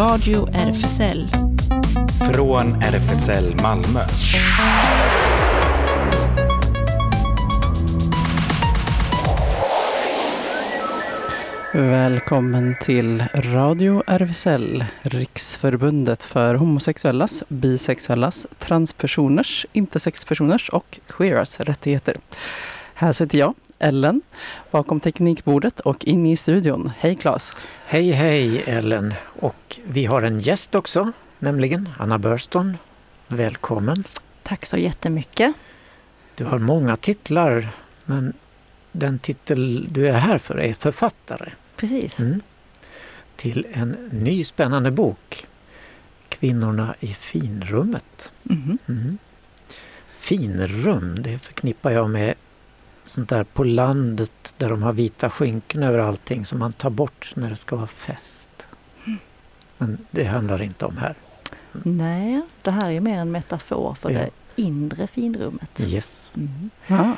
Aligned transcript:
Radio 0.00 0.48
RFSL. 0.52 1.28
Från 2.32 2.82
RFSL 2.82 3.54
Malmö. 3.62 4.00
Välkommen 11.74 12.76
till 12.80 13.24
Radio 13.34 14.02
RFSL, 14.06 14.84
Riksförbundet 15.02 16.22
för 16.22 16.54
homosexuellas, 16.54 17.42
bisexuellas, 17.48 18.46
transpersoners, 18.58 19.66
intersexpersoners 19.72 20.68
och 20.68 21.00
queeras 21.06 21.60
rättigheter. 21.60 22.16
Här 22.94 23.12
sitter 23.12 23.38
jag, 23.38 23.54
Ellen, 23.82 24.20
bakom 24.70 25.00
teknikbordet 25.00 25.80
och 25.80 26.04
inne 26.04 26.32
i 26.32 26.36
studion. 26.36 26.92
Hej 26.98 27.16
Claes! 27.16 27.52
Hej 27.86 28.10
hej 28.10 28.62
Ellen! 28.66 29.14
Och 29.40 29.80
vi 29.84 30.06
har 30.06 30.22
en 30.22 30.38
gäst 30.38 30.74
också, 30.74 31.12
nämligen 31.38 31.88
Anna 31.98 32.18
Burston. 32.18 32.76
Välkommen! 33.26 34.04
Tack 34.42 34.66
så 34.66 34.76
jättemycket! 34.76 35.54
Du 36.34 36.44
har 36.44 36.58
många 36.58 36.96
titlar, 36.96 37.68
men 38.04 38.32
den 38.92 39.18
titel 39.18 39.88
du 39.90 40.08
är 40.08 40.18
här 40.18 40.38
för 40.38 40.60
är 40.60 40.74
författare. 40.74 41.52
Precis. 41.76 42.20
Mm. 42.20 42.40
Till 43.36 43.66
en 43.72 43.90
ny 44.12 44.44
spännande 44.44 44.90
bok, 44.90 45.46
Kvinnorna 46.28 46.94
i 47.00 47.14
finrummet. 47.14 48.32
Mhm. 48.42 48.78
Mm. 48.88 49.18
Finrum, 50.14 51.22
det 51.22 51.38
förknippar 51.38 51.90
jag 51.90 52.10
med 52.10 52.34
sånt 53.10 53.28
där 53.28 53.44
på 53.44 53.64
landet 53.64 54.54
där 54.58 54.68
de 54.68 54.82
har 54.82 54.92
vita 54.92 55.30
skynken 55.30 55.82
över 55.82 55.98
allting 55.98 56.46
som 56.46 56.58
man 56.58 56.72
tar 56.72 56.90
bort 56.90 57.32
när 57.36 57.50
det 57.50 57.56
ska 57.56 57.76
vara 57.76 57.86
fest. 57.86 58.48
Mm. 59.06 59.18
Men 59.78 59.98
det 60.10 60.24
handlar 60.24 60.62
inte 60.62 60.86
om 60.86 60.96
här. 60.96 61.14
Nej, 61.72 62.40
det 62.62 62.70
här 62.70 62.90
är 62.90 63.00
mer 63.00 63.18
en 63.18 63.32
metafor 63.32 63.94
för 63.94 64.10
Ja. 64.10 64.18
det 64.18 64.30
inre 64.62 65.06
finrummet. 65.06 65.80
Yes. 65.88 66.32
Mm. 66.36 66.70
Ja, 66.86 67.16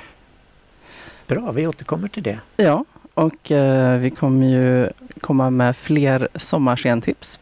Bra, 1.27 1.52
vi 1.52 1.67
återkommer 1.67 2.08
till 2.08 2.22
det. 2.22 2.39
ja 2.56 2.84
och 3.14 3.50
eh, 3.50 3.98
vi 3.98 4.11
kommer 4.11 4.47
ju 4.47 4.89
komma 5.20 5.50
med 5.50 5.77
fler 5.77 6.28
sommarscentips. 6.34 7.41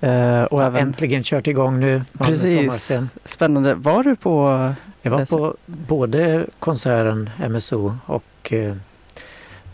Eh, 0.00 0.42
och 0.42 0.62
Ja, 0.62 0.66
även, 0.66 0.80
Äntligen 0.88 1.22
kört 1.22 1.46
igång 1.46 1.80
nu. 1.80 2.02
Precis. 2.18 2.54
sommarscen. 2.54 3.10
spännande, 3.24 3.74
var 3.74 4.02
du 4.04 4.16
på 4.16 4.72
Jag 5.04 5.10
var 5.10 5.24
på 5.24 5.56
både 5.66 6.46
konserten 6.58 7.30
MSO 7.50 7.96
och 8.06 8.52
eh, 8.52 8.74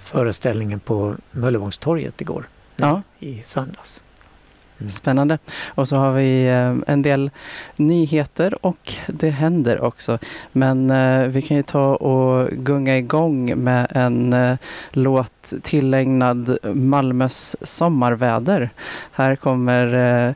föreställningen 0.01 0.81
på 0.81 1.15
Möllevångstorget 1.31 2.21
igår. 2.21 2.45
Ja. 2.77 3.03
I 3.19 3.43
söndags. 3.43 4.03
Mm. 4.79 4.91
Spännande. 4.91 5.39
Och 5.65 5.89
så 5.89 5.97
har 5.97 6.13
vi 6.13 6.47
eh, 6.47 6.93
en 6.93 7.03
del 7.03 7.31
nyheter 7.77 8.67
och 8.67 8.93
det 9.07 9.31
händer 9.31 9.81
också. 9.81 10.19
Men 10.53 10.91
eh, 10.91 11.29
vi 11.29 11.43
kan 11.43 11.57
ju 11.57 11.63
ta 11.63 11.97
och 11.97 12.49
gunga 12.49 12.99
igång 12.99 13.65
med 13.65 13.87
en 13.91 14.59
låt 14.91 15.53
tillägnad 15.63 16.59
Malmös 16.63 17.57
sommarväder. 17.63 18.71
Här 19.13 19.37
kommer 19.37 20.35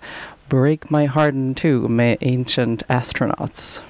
Break 0.48 0.90
My 0.90 1.06
Heart 1.06 1.34
in 1.34 1.54
Two 1.54 1.88
med 1.88 2.16
Ancient 2.20 2.82
Astronauts. 2.86 3.82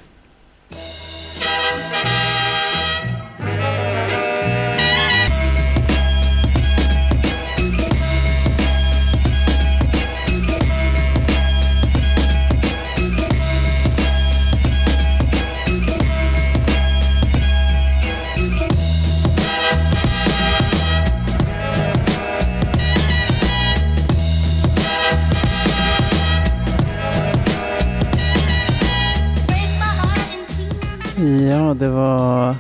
Ja, 31.45 31.75
det 31.75 31.89
var 31.89 32.57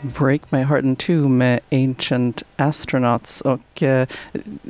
Break 0.00 0.40
My 0.52 0.62
Heart 0.62 0.84
in 0.84 0.96
Two 0.96 1.28
med 1.28 1.60
Ancient 1.72 2.42
Astronauts. 2.56 3.40
Och 3.40 3.73
eh, 3.82 4.08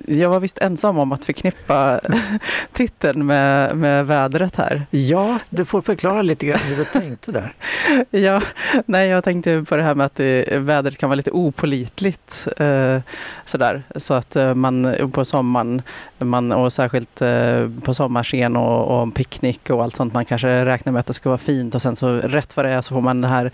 jag 0.07 0.29
var 0.29 0.41
visst 0.41 0.59
ensam 0.59 0.99
om 0.99 1.13
att 1.13 1.25
förknippa 1.25 2.01
titeln 2.73 3.27
med, 3.27 3.77
med 3.77 4.07
vädret 4.07 4.57
här. 4.57 4.87
Ja, 4.91 5.39
du 5.51 5.65
får 5.65 5.81
förklara 5.81 6.23
lite 6.23 6.47
grann 6.47 6.59
hur 6.59 6.77
du 6.77 6.85
tänkte 6.85 7.33
där. 7.33 7.55
Ja, 8.11 8.43
nej, 8.87 9.09
jag 9.09 9.25
tänkte 9.25 9.65
på 9.69 9.77
det 9.77 9.83
här 9.83 9.95
med 9.95 10.07
att 10.07 10.15
det, 10.15 10.59
vädret 10.59 10.99
kan 10.99 11.09
vara 11.09 11.17
lite 11.17 11.31
opolitligt. 11.31 12.49
Eh, 12.57 12.99
sådär. 13.45 13.83
Så 13.97 14.15
att 14.15 14.37
eh, 14.37 14.55
man 14.55 14.95
på 15.13 15.25
sommaren, 15.25 15.83
man, 16.19 16.53
och 16.53 16.73
särskilt 16.73 17.23
eh, 17.23 17.71
på 17.83 17.95
sommarscen 17.95 18.57
och, 18.57 19.03
och 19.03 19.15
picknick 19.15 19.71
och 19.71 19.83
allt 19.83 19.97
sånt, 19.97 20.15
man 20.15 20.25
kanske 20.25 20.65
räknar 20.65 20.93
med 20.93 21.01
att 21.01 21.07
det 21.07 21.15
ska 21.15 21.29
vara 21.29 21.39
fint 21.39 21.75
och 21.75 21.83
sen 21.83 21.97
så 21.97 22.15
rätt 22.15 22.57
vad 22.57 22.67
det 22.67 22.73
är 22.73 22.81
så 22.81 22.95
får 22.95 23.01
man 23.01 23.21
det 23.21 23.29
här 23.29 23.51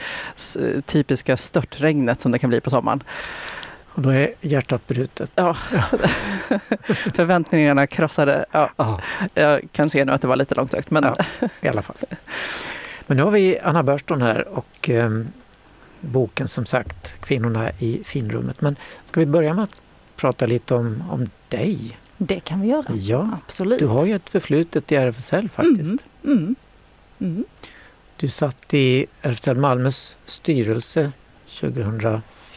typiska 0.86 1.36
störtregnet 1.36 2.20
som 2.20 2.32
det 2.32 2.38
kan 2.38 2.50
bli 2.50 2.60
på 2.60 2.70
sommaren. 2.70 3.02
Och 3.94 4.02
då 4.02 4.10
är 4.10 4.34
hjärtat 4.40 4.86
brutet. 4.86 5.30
Ja. 5.34 5.54
Förväntningarna 7.14 7.86
krossade. 7.86 8.44
Ja, 8.52 8.70
Ja, 8.76 9.00
jag 9.34 9.68
kan 9.72 9.90
se 9.90 10.04
nu 10.04 10.12
att 10.12 10.22
det 10.22 10.28
var 10.28 10.36
lite 10.36 10.54
långsökt, 10.54 10.90
men 10.90 11.04
Ja. 11.04 11.16
i 11.60 11.68
alla 11.68 11.82
fall. 11.82 11.96
Men 13.06 13.16
nu 13.16 13.22
har 13.22 13.30
vi 13.30 13.58
Anna 13.58 13.82
Burston 13.82 14.22
här 14.22 14.48
och 14.48 14.88
ehm, 14.90 15.28
boken 16.00 16.48
som 16.48 16.66
sagt 16.66 17.20
Kvinnorna 17.20 17.70
i 17.78 18.02
finrummet. 18.04 18.60
Men 18.60 18.76
ska 19.04 19.20
vi 19.20 19.26
börja 19.26 19.54
med 19.54 19.64
att 19.64 19.76
prata 20.16 20.46
lite 20.46 20.74
om, 20.74 21.02
om 21.10 21.30
dig? 21.48 21.98
Det 22.16 22.40
kan 22.40 22.60
vi 22.60 22.68
göra. 22.68 22.84
Ja, 22.88 23.28
Absolut. 23.46 23.78
du 23.78 23.86
har 23.86 24.06
ju 24.06 24.14
ett 24.14 24.30
förflutet 24.30 24.92
i 24.92 24.96
RFSL 24.96 25.48
faktiskt. 25.48 25.94
Mm. 26.24 26.36
Mm. 26.38 26.54
Mm. 27.20 27.44
Du 28.16 28.28
satt 28.28 28.74
i 28.74 29.06
RFSL 29.22 29.56
Malmös 29.56 30.16
styrelse 30.26 31.12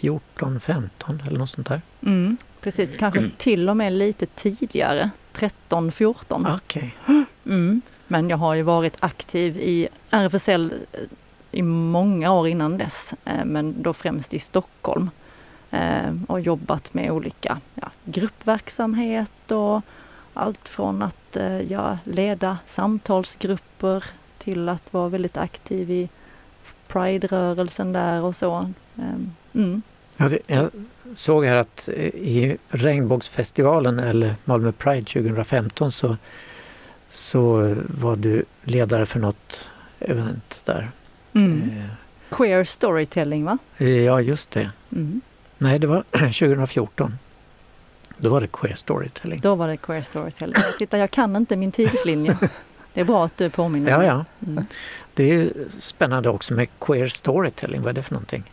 2014, 0.08 0.60
15 0.60 1.22
eller 1.28 1.40
något 1.40 1.50
sånt 1.50 1.68
där. 1.68 1.82
Mm. 2.02 2.38
Precis, 2.62 2.98
kanske 2.98 3.30
till 3.38 3.70
och 3.70 3.78
med 3.78 3.94
lite 3.94 4.26
tidigare. 4.26 5.10
13, 5.34 5.92
14. 5.92 6.48
Okej. 6.64 6.96
Mm. 7.46 7.82
Men 8.08 8.30
jag 8.30 8.38
har 8.38 8.54
ju 8.54 8.62
varit 8.62 8.96
aktiv 9.00 9.58
i 9.58 9.88
RFSL 10.10 10.74
i 11.52 11.62
många 11.62 12.32
år 12.34 12.48
innan 12.48 12.78
dess, 12.78 13.14
eh, 13.26 13.46
men 13.46 13.82
då 13.82 13.94
främst 13.94 14.34
i 14.34 14.40
Stockholm. 14.40 15.10
Eh, 15.72 16.14
Och 16.28 16.40
jobbat 16.40 16.94
med 16.94 17.12
olika 17.12 17.60
ja, 17.76 17.88
gruppverksamhet 18.06 19.52
och 19.52 19.82
allt 20.34 20.70
från 20.70 21.02
att 21.02 21.36
eh, 21.36 21.62
ja, 21.62 21.98
leda 22.04 22.58
samtalsgrupper 22.68 24.04
till 24.38 24.70
att 24.70 24.94
vara 24.94 25.10
väldigt 25.10 25.38
aktiv 25.38 25.92
i 25.92 26.10
Pride-rörelsen 26.88 27.94
där 27.94 28.22
och 28.22 28.36
så. 28.36 28.72
Eh, 28.98 29.16
Mm. 29.56 29.82
Jag 30.48 30.70
såg 31.16 31.46
här 31.46 31.56
att 31.56 31.90
eh, 31.94 32.06
i 32.06 32.58
Regnbågsfestivalen 32.70 34.00
eller 34.00 34.36
Malmö 34.46 34.72
Pride 34.72 35.06
2015 35.06 35.92
så, 35.92 36.18
så 37.12 37.76
var 37.88 38.16
du 38.16 38.46
ledare 38.64 39.06
för 39.06 39.20
något 39.20 39.70
event 40.00 40.62
där. 40.66 40.92
Mm. 41.34 41.72
Queer 42.30 42.64
storytelling 42.64 43.46
va? 43.46 43.58
Eh, 43.78 43.88
Ja, 43.90 44.22
just 44.22 44.52
det. 44.52 44.70
Mm. 44.92 45.22
Nej, 45.58 45.80
det 45.80 45.88
var 45.88 46.02
2014. 46.12 47.18
Då 48.18 48.30
var 48.30 48.42
det 48.42 48.48
Queer 48.48 48.76
Storytelling. 48.76 49.40
Då 49.40 49.56
var 49.56 49.68
det 49.68 49.78
queer 49.78 50.02
storytelling. 50.02 50.56
Titta, 50.78 50.98
jag 50.98 51.12
kan 51.12 51.36
inte 51.36 51.56
min 51.56 51.72
tidslinje. 51.72 52.38
Det 52.94 53.02
är 53.02 53.06
bra 53.06 53.26
att 53.26 53.38
du 53.38 53.50
påminner 53.50 53.92
Ja, 53.92 54.04
ja. 54.06 54.26
Mm. 54.48 54.66
Det 55.14 55.32
är 55.32 55.50
spännande 55.80 56.30
också 56.30 56.54
med 56.54 56.68
Queer 56.80 57.08
Storytelling. 57.08 57.82
Vad 57.82 57.90
är 57.90 57.94
det 57.94 58.04
för 58.04 58.14
någonting? 58.14 58.44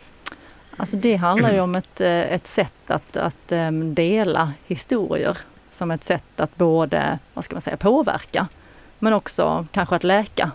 Alltså 0.76 0.96
det 0.96 1.16
handlar 1.16 1.52
ju 1.52 1.60
om 1.60 1.74
ett, 1.74 2.00
eh, 2.00 2.32
ett 2.32 2.46
sätt 2.46 2.90
att, 2.90 3.16
att 3.16 3.52
ehm, 3.52 3.94
dela 3.94 4.52
historier 4.66 5.38
som 5.70 5.90
ett 5.90 6.04
sätt 6.04 6.40
att 6.40 6.56
både, 6.56 7.18
vad 7.34 7.44
ska 7.44 7.54
man 7.54 7.62
säga, 7.62 7.76
påverka 7.76 8.48
men 8.98 9.12
också 9.12 9.66
kanske 9.72 9.96
att 9.96 10.04
läka 10.04 10.50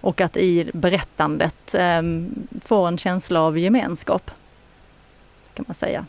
och 0.00 0.20
att 0.20 0.36
i 0.36 0.70
berättandet 0.74 1.74
eh, 1.74 2.02
få 2.64 2.86
en 2.86 2.98
känsla 2.98 3.40
av 3.40 3.58
gemenskap. 3.58 4.30
Kan 5.54 5.64
man 5.68 5.74
säga. 5.74 6.06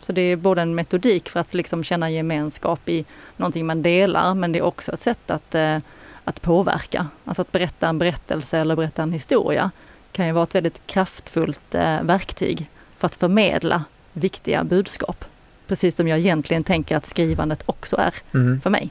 Så 0.00 0.12
det 0.12 0.20
är 0.20 0.36
både 0.36 0.62
en 0.62 0.74
metodik 0.74 1.28
för 1.28 1.40
att 1.40 1.54
liksom 1.54 1.84
känna 1.84 2.10
gemenskap 2.10 2.88
i 2.88 3.04
någonting 3.36 3.66
man 3.66 3.82
delar 3.82 4.34
men 4.34 4.52
det 4.52 4.58
är 4.58 4.62
också 4.62 4.92
ett 4.92 5.00
sätt 5.00 5.30
att, 5.30 5.54
eh, 5.54 5.78
att 6.24 6.42
påverka. 6.42 7.06
Alltså 7.24 7.42
att 7.42 7.52
berätta 7.52 7.88
en 7.88 7.98
berättelse 7.98 8.58
eller 8.58 8.76
berätta 8.76 9.02
en 9.02 9.12
historia 9.12 9.70
kan 10.12 10.26
ju 10.26 10.32
vara 10.32 10.44
ett 10.44 10.54
väldigt 10.54 10.86
kraftfullt 10.86 11.74
eh, 11.74 12.02
verktyg 12.02 12.68
för 13.02 13.06
att 13.06 13.16
förmedla 13.16 13.84
viktiga 14.12 14.64
budskap. 14.64 15.24
Precis 15.66 15.96
som 15.96 16.08
jag 16.08 16.18
egentligen 16.18 16.64
tänker 16.64 16.96
att 16.96 17.06
skrivandet 17.06 17.62
också 17.66 17.96
är 17.96 18.14
Mm. 18.34 18.60
för 18.60 18.70
mig. 18.70 18.90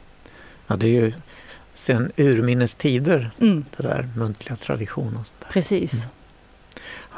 Ja, 0.67 0.75
det 0.75 0.87
är 0.87 1.01
ju 1.01 1.13
sen 1.73 2.11
urminnes 2.17 2.75
tider, 2.75 3.31
Mm, 3.41 3.65
det 3.77 3.83
där 3.83 4.09
muntliga 4.17 4.55
tradition 4.55 5.07
och 5.07 5.27
sånt 5.27 5.39
där. 5.39 5.47
precis. 5.51 5.93
Mm. 5.93 6.07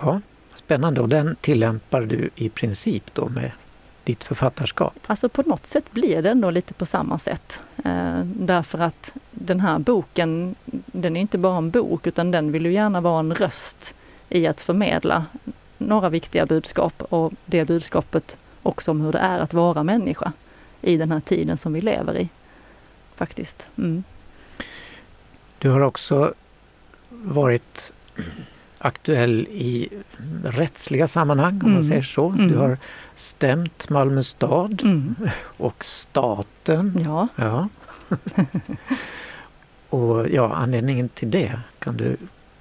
Ja, 0.01 0.21
spännande. 0.55 1.01
Och 1.01 1.09
den 1.09 1.35
tillämpar 1.41 2.01
du 2.01 2.29
i 2.35 2.49
princip 2.49 3.03
då 3.13 3.29
med 3.29 3.51
ditt 4.03 4.23
författarskap? 4.23 4.93
Alltså 5.07 5.29
på 5.29 5.41
något 5.45 5.65
sätt 5.67 5.91
blir 5.91 6.21
det 6.21 6.29
ändå 6.29 6.49
lite 6.51 6.73
på 6.73 6.85
samma 6.85 7.17
sätt. 7.19 7.61
Eh, 7.85 8.19
därför 8.23 8.79
att 8.79 9.13
den 9.31 9.59
här 9.59 9.79
boken, 9.79 10.55
den 10.85 11.15
är 11.17 11.21
inte 11.21 11.37
bara 11.37 11.57
en 11.57 11.69
bok 11.69 12.07
utan 12.07 12.31
den 12.31 12.51
vill 12.51 12.65
ju 12.65 12.73
gärna 12.73 13.01
vara 13.01 13.19
en 13.19 13.35
röst 13.35 13.95
i 14.29 14.47
att 14.47 14.61
förmedla 14.61 15.25
några 15.87 16.09
viktiga 16.09 16.45
budskap 16.45 17.01
och 17.09 17.33
det 17.45 17.65
budskapet 17.65 18.37
också 18.63 18.91
om 18.91 19.01
hur 19.01 19.11
det 19.11 19.19
är 19.19 19.39
att 19.39 19.53
vara 19.53 19.83
människa 19.83 20.31
i 20.81 20.97
den 20.97 21.11
här 21.11 21.19
tiden 21.19 21.57
som 21.57 21.73
vi 21.73 21.81
lever 21.81 22.17
i. 22.17 22.29
Faktiskt. 23.15 23.67
Mm. 23.77 24.03
Du 25.59 25.69
har 25.69 25.79
också 25.81 26.33
varit 27.09 27.93
aktuell 28.77 29.47
i 29.51 29.89
rättsliga 30.43 31.07
sammanhang 31.07 31.53
om 31.53 31.71
man 31.71 31.71
Mm. 31.71 31.83
säger 31.83 32.01
så. 32.01 32.29
Mm. 32.29 32.47
Du 32.47 32.57
har 32.57 32.77
stämt 33.15 33.89
Malmö 33.89 34.23
stad 34.23 34.81
Mm. 34.83 35.15
och 35.57 35.85
staten. 35.85 37.01
Ja, 37.05 37.27
Ja. 37.35 37.67
och 39.89 40.29
ja, 40.29 40.53
anledningen 40.55 41.09
till 41.09 41.31
det 41.31 41.59
kan 41.79 41.97
du 41.97 42.17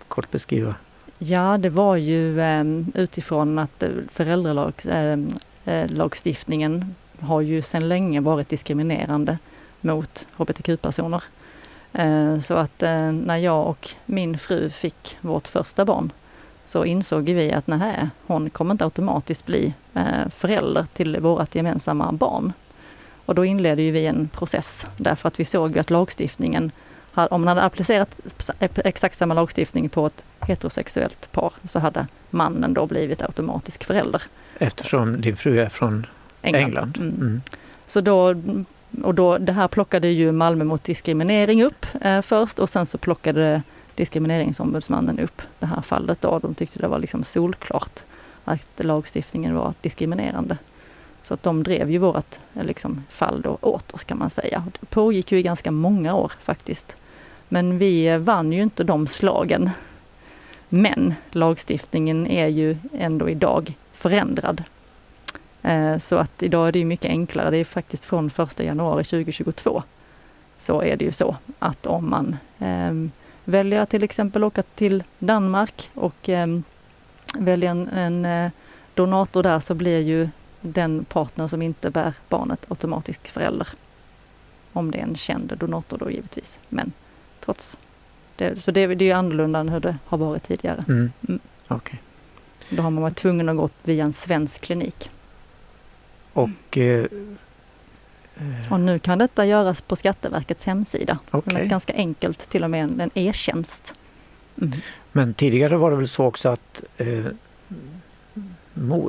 kort 0.09 0.31
beskriva? 0.31 0.75
Ja, 1.25 1.59
det 1.59 1.71
var 1.71 1.97
ju 1.97 2.41
ehm, 2.41 2.93
utifrån 2.95 3.59
att 3.59 3.83
eh, 3.83 3.91
föräldralagstiftningen 4.13 6.75
ehm, 6.75 6.95
eh, 7.21 7.27
har 7.27 7.41
ju 7.41 7.63
sedan 7.63 7.89
länge 7.89 8.21
varit 8.21 8.49
diskriminerande 8.49 9.39
mot 9.81 10.27
hbtq-personer. 10.37 11.23
Eh, 11.93 12.39
så 12.39 12.55
att 12.55 12.81
när 13.13 13.37
jag 13.37 13.67
och 13.67 13.89
min 14.07 14.39
fru 14.39 14.71
fick 14.71 15.17
vårt 15.21 15.49
första 15.49 15.85
barn 15.85 16.13
så 16.65 16.85
insåg 16.85 17.25
vi 17.25 17.53
att 17.53 17.67
nej, 17.67 18.09
hon 18.27 18.51
kommer 18.51 18.75
inte 18.75 18.85
automatiskt 18.85 19.47
bli 19.47 19.75
förälder 20.31 20.87
till 20.93 21.21
vårt 21.21 21.55
gemensamma 21.55 22.13
barn. 22.13 22.53
Och 23.27 23.35
då 23.35 23.45
inledde 23.45 23.83
ju 23.83 23.91
vi 23.91 24.07
en 24.07 24.29
process 24.29 24.87
därför 24.97 25.29
att 25.29 25.41
vi 25.41 25.45
såg 25.45 25.75
ju 25.75 25.81
att 25.81 25.91
lagstiftningen, 25.91 26.73
om 27.15 27.41
man 27.41 27.49
hade 27.49 27.63
applicerat 27.63 28.17
exakt 28.59 29.17
samma 29.17 29.35
lagstiftning 29.35 29.89
på 29.89 30.07
ett 30.07 30.25
heterosexuellt 30.41 31.33
par 31.33 31.53
så 31.65 31.79
hade 31.79 32.07
mannen 32.31 32.75
då 32.75 32.87
blivit 32.87 33.23
automatisk 33.23 33.85
förälder. 33.85 34.23
Eftersom 34.59 35.21
din 35.21 35.37
fru 35.37 35.61
är 35.61 35.69
från 35.69 36.07
England. 36.43 36.97
Mm. 36.97 37.15
Mm. 37.15 37.41
Så 37.87 38.01
då, 38.01 38.35
och 39.03 39.15
då, 39.15 39.39
det 39.39 39.53
här 39.53 39.69
plockade 39.69 40.09
ju 40.09 40.33
Malmö 40.33 40.65
mot 40.65 40.85
diskriminering 40.85 41.63
upp 41.63 41.87
eh, 42.01 42.23
först 42.23 42.59
och 42.59 42.71
sen 42.71 42.87
så 42.87 42.99
plockade 42.99 43.63
diskrimineringsombudsmannen 43.95 45.19
upp 45.19 45.43
det 45.59 45.67
här 45.67 45.81
fallet 45.81 46.21
då. 46.21 46.39
De 46.39 46.55
tyckte 46.55 46.79
det 46.79 46.89
var 46.89 46.99
liksom 46.99 47.25
solklart 47.25 48.01
att 48.45 48.71
lagstiftningen 48.77 49.55
var 49.55 49.75
diskriminerande. 49.81 50.59
Så 51.23 51.35
att 51.35 51.43
de 51.43 51.63
drev 51.63 51.91
ju 51.91 51.99
vårt 51.99 52.39
eh, 52.55 52.65
liksom, 52.65 53.05
fall 53.09 53.43
då 53.43 53.59
åt 53.61 53.93
oss 53.93 54.05
kan 54.05 54.19
man 54.19 54.31
säga. 54.31 54.65
Det 54.81 54.87
pågick 54.87 55.33
ju 55.33 55.39
i 55.39 55.43
ganska 55.43 55.71
många 55.71 56.15
år 56.15 56.33
faktiskt. 56.43 56.97
Men 57.53 57.79
vi 57.79 58.19
vann 58.19 58.53
ju 58.53 58.63
inte 58.63 58.85
de 58.85 59.07
slagen. 59.07 59.71
Men 60.69 61.15
lagstiftningen 61.31 62.27
är 62.27 62.47
ju 62.47 62.77
ändå 62.99 63.29
idag 63.29 63.75
förändrad. 63.93 64.63
Eh, 65.63 65.99
så 65.99 66.17
att 66.17 66.43
idag 66.43 66.69
är 66.69 66.73
det 66.73 66.79
ju 66.79 66.85
mycket 66.85 67.11
enklare. 67.11 67.51
Det 67.51 67.57
är 67.57 67.65
faktiskt 67.65 68.05
från 68.05 68.27
1 68.27 68.61
januari 68.61 69.05
2022 69.05 69.83
så 70.57 70.83
är 70.83 70.97
det 70.97 71.05
ju 71.05 71.13
så 71.13 71.37
att 71.59 71.87
om 71.87 72.11
man 72.11 72.37
eh, 72.59 72.93
väljer 73.45 73.81
att 73.81 73.91
till 73.91 74.03
exempel 74.03 74.45
åka 74.45 74.63
till 74.63 75.03
Danmark 75.19 75.91
och 75.95 76.29
eh, 76.29 76.47
väljer 77.39 77.71
en, 77.71 77.89
en 77.89 78.25
eh, 78.25 78.51
donator 78.95 79.43
där 79.43 79.61
så 79.61 79.75
blir 79.75 80.01
ju 80.01 80.29
den 80.61 81.05
partner 81.05 81.49
som 81.49 81.63
inte 81.63 81.91
bär 81.91 82.15
barnet 82.29 82.71
automatisk 82.71 83.29
förälder. 83.29 83.69
Om 84.73 84.91
det 84.91 84.99
är 84.99 85.03
en 85.03 85.17
känd 85.17 85.53
donator 85.59 85.99
då 85.99 86.11
givetvis. 86.11 86.61
Men 86.69 86.93
trots 87.45 87.79
det, 88.37 88.63
så 88.63 88.71
det, 88.71 88.87
det 88.87 89.05
är 89.05 89.07
ju 89.07 89.13
annorlunda 89.13 89.59
än 89.59 89.69
hur 89.69 89.81
det 89.81 89.97
har 90.07 90.19
varit 90.19 90.43
tidigare. 90.43 90.85
Mm. 90.89 91.13
Mm. 91.29 91.41
Okej. 91.69 92.03
Då 92.71 92.83
har 92.83 92.91
man 92.91 93.03
varit 93.03 93.17
tvungen 93.17 93.49
att 93.49 93.57
gå 93.57 93.69
via 93.83 94.05
en 94.05 94.13
svensk 94.13 94.61
klinik. 94.61 95.11
Och 96.33 96.79
eh, 96.79 97.05
eh, 98.37 98.73
Och 98.73 98.81
nu 98.81 98.99
kan 98.99 99.19
detta 99.19 99.47
göras 99.47 99.81
på 99.81 99.97
Skatteverkets 99.97 100.67
hemsida. 100.67 101.19
Okay. 101.31 101.67
Ganska 101.67 101.93
enkelt, 101.95 102.49
till 102.49 102.65
och 102.65 102.71
med 102.71 103.01
en, 103.01 103.11
e-tjänst. 103.15 103.95
Mm. 104.61 104.73
Men 105.13 105.35
tidigare 105.35 105.77
var 105.77 105.91
det 105.91 105.97
väl 105.97 106.09
så 106.09 106.25
också 106.25 106.49
att 106.49 106.83
eh, 106.97 107.27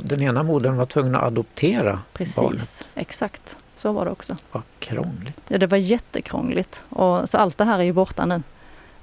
den 0.01 0.21
ena 0.21 0.43
modern 0.43 0.75
var 0.75 0.85
tvungen 0.85 1.15
att 1.15 1.23
adoptera 1.23 1.99
Precis, 2.13 2.35
barnet. 2.35 2.87
exakt. 2.95 3.57
Så 3.83 3.91
var 3.91 4.05
det 4.05 4.11
också. 4.11 4.35
Vad 4.51 4.63
krångligt. 4.79 5.41
Ja, 5.47 5.57
det 5.57 5.67
var 5.67 5.77
jättekrångligt. 5.77 6.83
Och, 6.89 7.29
så 7.29 7.37
allt 7.37 7.57
det 7.57 7.63
här 7.65 7.79
är 7.79 7.83
ju 7.83 7.93
borta 7.93 8.25
nu. 8.25 8.35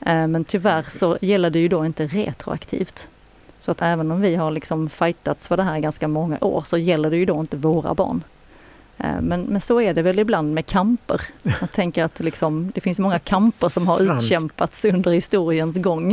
Eh, 0.01 0.27
men 0.27 0.45
tyvärr 0.45 0.83
så 0.83 1.19
gäller 1.21 1.51
det 1.51 1.59
ju 1.59 1.69
då 1.69 1.87
inte 1.87 2.07
retroaktivt. 2.07 3.09
Så 3.61 3.71
att 3.71 3.83
även 3.83 4.11
om 4.11 4.21
vi 4.21 4.37
har 4.37 4.51
liksom 4.51 4.89
fightats 4.89 5.49
för 5.49 5.57
det 5.57 5.63
här 5.63 5.79
ganska 5.79 6.09
många 6.09 6.39
år 6.41 6.63
så 6.67 6.79
gäller 6.79 7.11
det 7.11 7.17
ju 7.17 7.25
då 7.25 7.41
inte 7.41 7.57
våra 7.57 7.95
barn. 7.95 8.23
Eh, 8.99 9.21
Men, 9.21 9.43
men 9.43 9.61
så 9.61 9.81
är 9.81 9.95
det 9.95 10.03
väl 10.03 10.19
ibland 10.19 10.55
med 10.55 10.67
kamper. 10.67 11.21
Jag 11.61 11.73
tänker 11.73 12.05
att 12.05 12.21
liksom, 12.21 12.71
det 12.75 12.81
finns 12.81 12.99
många 12.99 13.19
kamper 13.19 13.69
som 13.69 13.87
har 13.89 14.01
utkämpats 14.17 14.85
under 14.85 15.11
historiens 15.11 15.77
gång. 15.77 16.13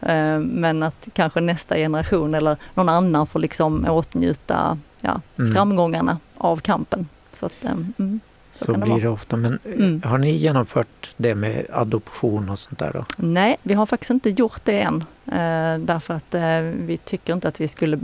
Eh, 0.00 0.38
Men 0.38 0.82
att 0.82 1.08
kanske 1.12 1.40
nästa 1.40 1.76
generation 1.76 2.34
eller 2.34 2.56
någon 2.74 2.88
annan 2.88 3.26
får 3.26 3.38
liksom 3.40 3.86
åtnjuta 3.88 4.78
ja, 5.00 5.20
Mm. 5.38 5.54
framgångarna 5.54 6.18
av 6.36 6.56
kampen. 6.56 7.08
Så, 7.34 7.46
att, 7.46 7.64
eh, 7.64 7.70
mm, 7.98 8.20
Så, 8.52 8.64
så 8.64 8.72
det 8.72 8.78
blir 8.78 8.90
vara. 8.90 9.00
det 9.02 9.08
ofta. 9.08 9.36
Men 9.36 9.58
eh, 9.64 9.72
Mm. 9.72 10.02
har 10.04 10.18
ni 10.18 10.30
genomfört 10.30 11.10
det 11.16 11.34
med 11.34 11.66
adoption 11.72 12.48
och 12.48 12.58
sånt 12.58 12.78
där 12.78 12.92
då? 12.92 13.04
Nej, 13.16 13.56
vi 13.62 13.74
har 13.74 13.86
faktiskt 13.86 14.10
inte 14.10 14.30
gjort 14.30 14.60
det 14.64 14.80
än. 14.80 15.04
Eh, 15.26 15.78
därför 15.84 16.14
att 16.14 16.34
eh, 16.34 16.60
vi 16.60 16.96
tycker 17.04 17.32
inte 17.32 17.48
att 17.48 17.60
vi 17.60 17.68
skulle... 17.68 17.98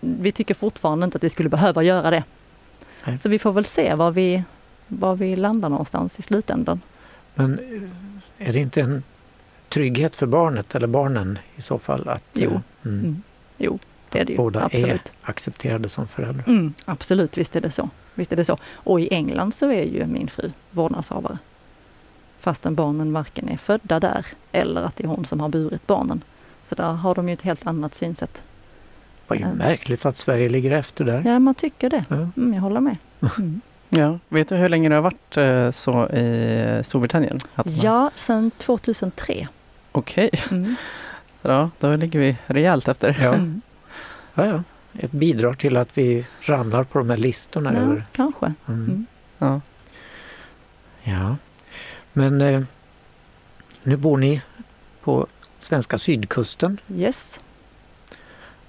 Vi 0.00 0.32
tycker 0.32 0.54
fortfarande 0.54 1.04
inte 1.04 1.16
att 1.16 1.24
vi 1.24 1.30
skulle 1.30 1.48
behöva 1.48 1.82
göra 1.82 2.10
det. 2.10 2.24
Nej. 3.04 3.18
Så 3.18 3.28
vi 3.28 3.38
får 3.38 3.52
väl 3.52 3.64
se 3.64 3.94
var 3.94 4.10
vi, 4.10 4.42
var 4.88 5.14
vi 5.16 5.36
landar 5.36 5.68
någonstans 5.68 6.18
i 6.18 6.22
slutändan. 6.22 6.80
Men 7.34 7.58
är 8.38 8.52
det 8.52 8.58
inte 8.58 8.80
en 8.80 9.02
trygghet 9.68 10.16
för 10.16 10.26
barnet 10.26 10.74
eller 10.74 10.86
barnen 10.86 11.38
i 11.56 11.60
så 11.62 11.78
fall 11.78 12.08
att 12.08 12.24
Jo. 12.32 12.50
mm, 12.50 12.62
Mm. 13.00 13.22
Jo, 13.58 13.78
det 14.10 14.18
är 14.20 14.24
det 14.24 14.32
ju. 14.32 14.36
båda 14.36 14.60
är 14.60 14.64
Absolut. 14.64 15.12
accepterade 15.22 15.88
som 15.88 16.08
föräldrar? 16.08 16.44
Mm, 16.46 16.74
absolut, 16.84 17.38
visst 17.38 17.56
är 17.56 17.60
det 17.60 17.70
så. 17.70 17.90
Visst 18.14 18.32
är 18.32 18.36
det 18.36 18.44
så. 18.44 18.56
Och 18.72 19.00
i 19.00 19.08
England 19.14 19.54
så 19.54 19.70
är 19.70 19.84
ju 19.84 20.06
min 20.06 20.28
fru 20.28 20.50
vårdnadshavare. 20.70 21.38
Fastän 22.38 22.74
barnen 22.74 23.12
varken 23.12 23.48
är 23.48 23.56
födda 23.56 24.00
där 24.00 24.26
eller 24.52 24.82
att 24.82 24.96
det 24.96 25.04
är 25.04 25.08
hon 25.08 25.24
som 25.24 25.40
har 25.40 25.48
burit 25.48 25.86
barnen. 25.86 26.22
Så 26.62 26.74
där 26.74 26.92
har 26.92 27.14
de 27.14 27.28
ju 27.28 27.32
ett 27.32 27.42
helt 27.42 27.66
annat 27.66 27.94
synsätt. 27.94 28.42
Vad 29.26 29.38
ju 29.38 29.44
Ja. 29.44 29.54
märkligt 29.54 30.06
att 30.06 30.16
Sverige 30.16 30.48
ligger 30.48 30.70
efter 30.70 31.04
där. 31.04 31.22
Ja, 31.26 31.38
man 31.38 31.54
tycker 31.54 31.90
det. 31.90 32.04
Mm, 32.10 32.54
jag 32.54 32.60
håller 32.62 32.80
med. 32.80 32.96
Mm. 33.38 33.60
Ja, 33.90 34.18
vet 34.28 34.48
du 34.48 34.56
hur 34.56 34.68
länge 34.68 34.88
det 34.88 34.94
har 34.94 35.02
varit 35.02 35.36
eh, 35.36 35.70
så 35.70 36.08
i 36.08 36.80
Storbritannien? 36.84 37.40
Att 37.54 37.66
man- 37.66 37.74
Ja, 37.76 38.10
sedan 38.14 38.50
2003. 38.58 39.48
Okej, 39.92 40.30
Mm. 40.50 40.74
ja, 41.42 41.70
då 41.80 41.96
ligger 41.96 42.20
vi 42.20 42.36
rejält 42.46 42.88
efter. 42.88 43.18
Ja. 43.22 43.34
Mm. 43.34 43.60
Ja, 44.38 44.46
ja. 44.46 44.62
Ett 44.98 45.12
bidrag 45.12 45.58
till 45.58 45.76
att 45.76 45.98
vi 45.98 46.26
ramlar 46.40 46.84
på 46.84 46.98
de 46.98 47.10
här 47.10 47.16
listorna 47.16 47.72
Ja, 47.74 47.80
över... 47.80 48.04
kanske. 48.12 48.46
Mm. 48.68 48.84
Mm. 48.84 49.06
Ja. 49.38 49.60
Ja. 51.02 51.36
Men 52.12 52.40
eh, 52.40 52.62
nu 53.82 53.96
bor 53.96 54.16
ni 54.18 54.42
på 55.02 55.26
svenska 55.60 55.98
sydkusten 55.98 56.80
Yes. 56.94 57.40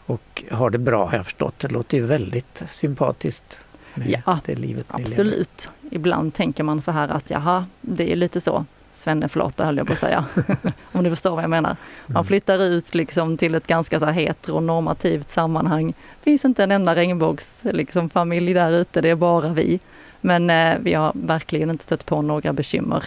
och 0.06 0.44
har 0.52 0.70
det 0.70 0.78
bra 0.78 1.06
har 1.10 1.16
jag 1.16 1.26
förstått. 1.26 1.60
Det 1.60 1.68
låter 1.68 1.98
ju 1.98 2.06
väldigt 2.06 2.64
sympatiskt 2.70 3.62
med 3.94 4.22
Ja, 4.26 4.40
det 4.46 4.56
livet 4.56 4.86
ni 4.94 4.98
lever. 4.98 5.04
Absolut. 5.12 5.70
Ibland 5.92 6.34
tänker 6.34 6.64
man 6.64 6.82
så 6.82 6.92
här 6.92 7.08
att 7.08 7.30
jaha, 7.30 7.66
det 7.82 8.12
är 8.12 8.16
lite 8.16 8.42
så 8.42 8.66
svenneflata 9.00 9.66
höll 9.66 9.78
jag 9.78 9.88
på 9.88 9.94
att 9.94 10.00
säga. 10.00 10.26
Om 10.92 11.04
du 11.04 11.10
förstår 11.10 11.36
vad 11.36 11.44
jag 11.44 11.50
menar. 11.50 11.76
Man 12.06 12.16
Mm. 12.16 12.24
flyttar 12.24 12.64
ut 12.64 12.96
liksom 12.96 13.38
till 13.38 13.56
ett 13.56 13.68
ganska 13.68 14.00
så 14.00 14.06
här 14.06 14.12
heteronormativt 14.14 15.30
sammanhang. 15.30 15.94
finns 16.22 16.46
inte 16.46 16.64
en 16.64 16.72
enda 16.72 16.96
regnbågsfamilj 16.96 17.78
liksom, 17.78 18.10
familj 18.10 18.54
där 18.54 18.72
ute, 18.72 19.02
det 19.02 19.10
är 19.10 19.16
bara 19.16 19.50
vi. 19.54 19.80
Men 20.22 20.50
eh, 20.50 20.76
vi 20.80 20.94
har 20.94 21.12
verkligen 21.16 21.70
inte 21.70 21.84
stött 21.84 22.06
på 22.06 22.22
några 22.22 22.54
bekymmer 22.54 23.04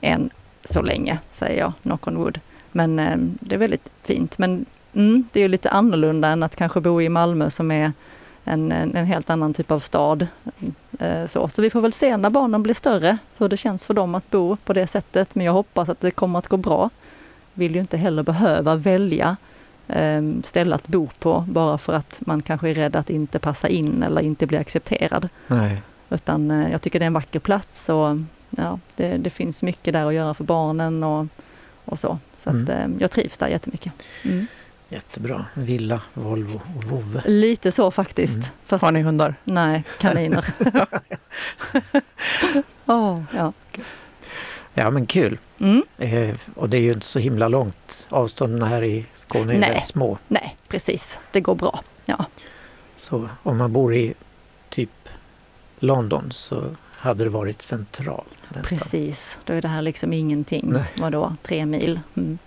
än 0.00 0.30
så 0.64 0.82
länge, 0.82 1.18
säger 1.30 1.58
jag, 1.60 1.72
knock 1.82 2.06
on 2.06 2.16
wood. 2.16 2.40
Men 2.72 2.98
eh, 2.98 3.16
det 3.18 3.54
är 3.54 3.58
väldigt 3.58 3.90
fint. 4.02 4.38
Men 4.38 4.66
mm, 4.94 5.24
det 5.32 5.40
är 5.40 5.42
ju 5.42 5.48
lite 5.48 5.70
annorlunda 5.70 6.28
än 6.28 6.42
att 6.42 6.56
kanske 6.56 6.80
bo 6.80 7.02
i 7.02 7.08
Malmö 7.08 7.50
som 7.50 7.70
är 7.70 7.92
en, 8.44 8.72
en, 8.72 9.06
helt 9.06 9.30
annan 9.30 9.54
typ 9.54 9.70
av 9.70 9.80
stad. 9.80 10.26
Eh, 10.98 11.26
så. 11.26 11.48
så 11.48 11.62
vi 11.62 11.70
får 11.70 11.80
väl 11.80 11.92
se 11.92 12.16
när 12.16 12.30
barnen 12.30 12.62
blir 12.62 12.74
större 12.74 13.18
hur 13.38 13.48
det 13.48 13.56
känns 13.56 13.86
för 13.86 13.94
dem 13.94 14.14
att 14.14 14.30
bo 14.30 14.56
på 14.56 14.72
det 14.72 14.86
sättet. 14.86 15.34
Men 15.34 15.46
jag 15.46 15.52
hoppas 15.52 15.88
att 15.88 16.00
det 16.00 16.10
kommer 16.10 16.38
att 16.38 16.48
gå 16.48 16.56
bra. 16.56 16.90
Vill 17.54 17.74
ju 17.74 17.80
inte 17.80 17.96
heller 17.96 18.22
behöva 18.22 18.74
välja 18.76 19.36
eh, 19.88 20.22
ställe 20.44 20.74
att 20.74 20.88
bo 20.88 21.08
på 21.18 21.44
bara 21.48 21.78
för 21.78 21.92
att 21.92 22.20
man 22.20 22.42
kanske 22.42 22.70
är 22.70 22.74
rädd 22.74 22.96
att 22.96 23.10
inte 23.10 23.38
passa 23.38 23.68
in 23.68 24.02
eller 24.02 24.20
inte 24.20 24.46
bli 24.46 24.58
accepterad. 24.58 25.28
Nej. 25.46 25.82
Utan 26.10 26.50
eh, 26.50 26.70
jag 26.72 26.82
tycker 26.82 26.98
det 26.98 27.04
är 27.04 27.06
en 27.06 27.12
vacker 27.12 27.38
plats 27.40 27.88
och 27.88 28.16
ja, 28.50 28.78
det, 28.96 29.16
det 29.16 29.30
finns 29.30 29.62
mycket 29.62 29.92
där 29.92 30.06
att 30.06 30.14
göra 30.14 30.34
för 30.34 30.44
barnen 30.44 31.04
och, 31.04 31.26
och 31.84 31.98
så. 31.98 32.18
Så 32.36 32.50
att, 32.50 32.54
Mm. 32.54 32.68
eh, 32.68 33.00
jag 33.00 33.10
trivs 33.10 33.38
där 33.38 33.48
jättemycket. 33.48 33.92
Mm. 34.24 34.46
Jättebra. 34.94 35.46
Villa, 35.54 36.00
Volvo 36.14 36.60
och 36.76 36.84
vovve. 36.84 37.22
Lite 37.26 37.72
så 37.72 37.90
faktiskt. 37.90 38.36
Mm. 38.36 38.48
Fast 38.66 38.82
Har 38.84 38.92
ni 38.92 39.02
hundar? 39.02 39.34
nej, 39.44 39.84
kaniner. 39.98 40.44
Åh, 42.86 43.22
ja. 43.34 43.52
Ja 44.74 44.90
men 44.90 45.06
kul. 45.06 45.38
Mm. 45.58 45.82
Eh, 45.98 46.36
och 46.56 46.68
det 46.68 46.76
är 46.76 46.80
ju 46.80 46.92
inte 46.92 47.06
så 47.06 47.18
himla 47.18 47.48
långt. 47.48 48.06
Avstånden 48.10 48.68
här 48.68 48.82
i 48.84 49.06
Skåne 49.14 49.54
är 49.54 49.58
Nej. 49.58 49.70
rätt 49.70 49.86
små. 49.86 50.18
Nej, 50.28 50.56
precis. 50.68 51.18
Det 51.32 51.40
går 51.40 51.54
bra. 51.54 51.80
Ja, 52.04 52.24
Så 52.96 53.28
om 53.42 53.56
man 53.58 53.72
bor 53.72 53.94
i 53.94 54.14
typ 54.68 55.08
London 55.78 56.32
så 56.32 56.76
hade 56.80 57.24
det 57.24 57.30
varit 57.30 57.62
centralt. 57.62 58.28
Nästan. 58.48 58.62
precis. 58.62 59.38
Då 59.44 59.52
är 59.52 59.62
det 59.62 59.68
här 59.68 59.82
liksom 59.82 60.12
ingenting. 60.12 60.64
Nej. 60.72 60.84
Vadå, 60.98 61.36
tre 61.42 61.66
mil? 61.66 62.00
Mm. 62.16 62.38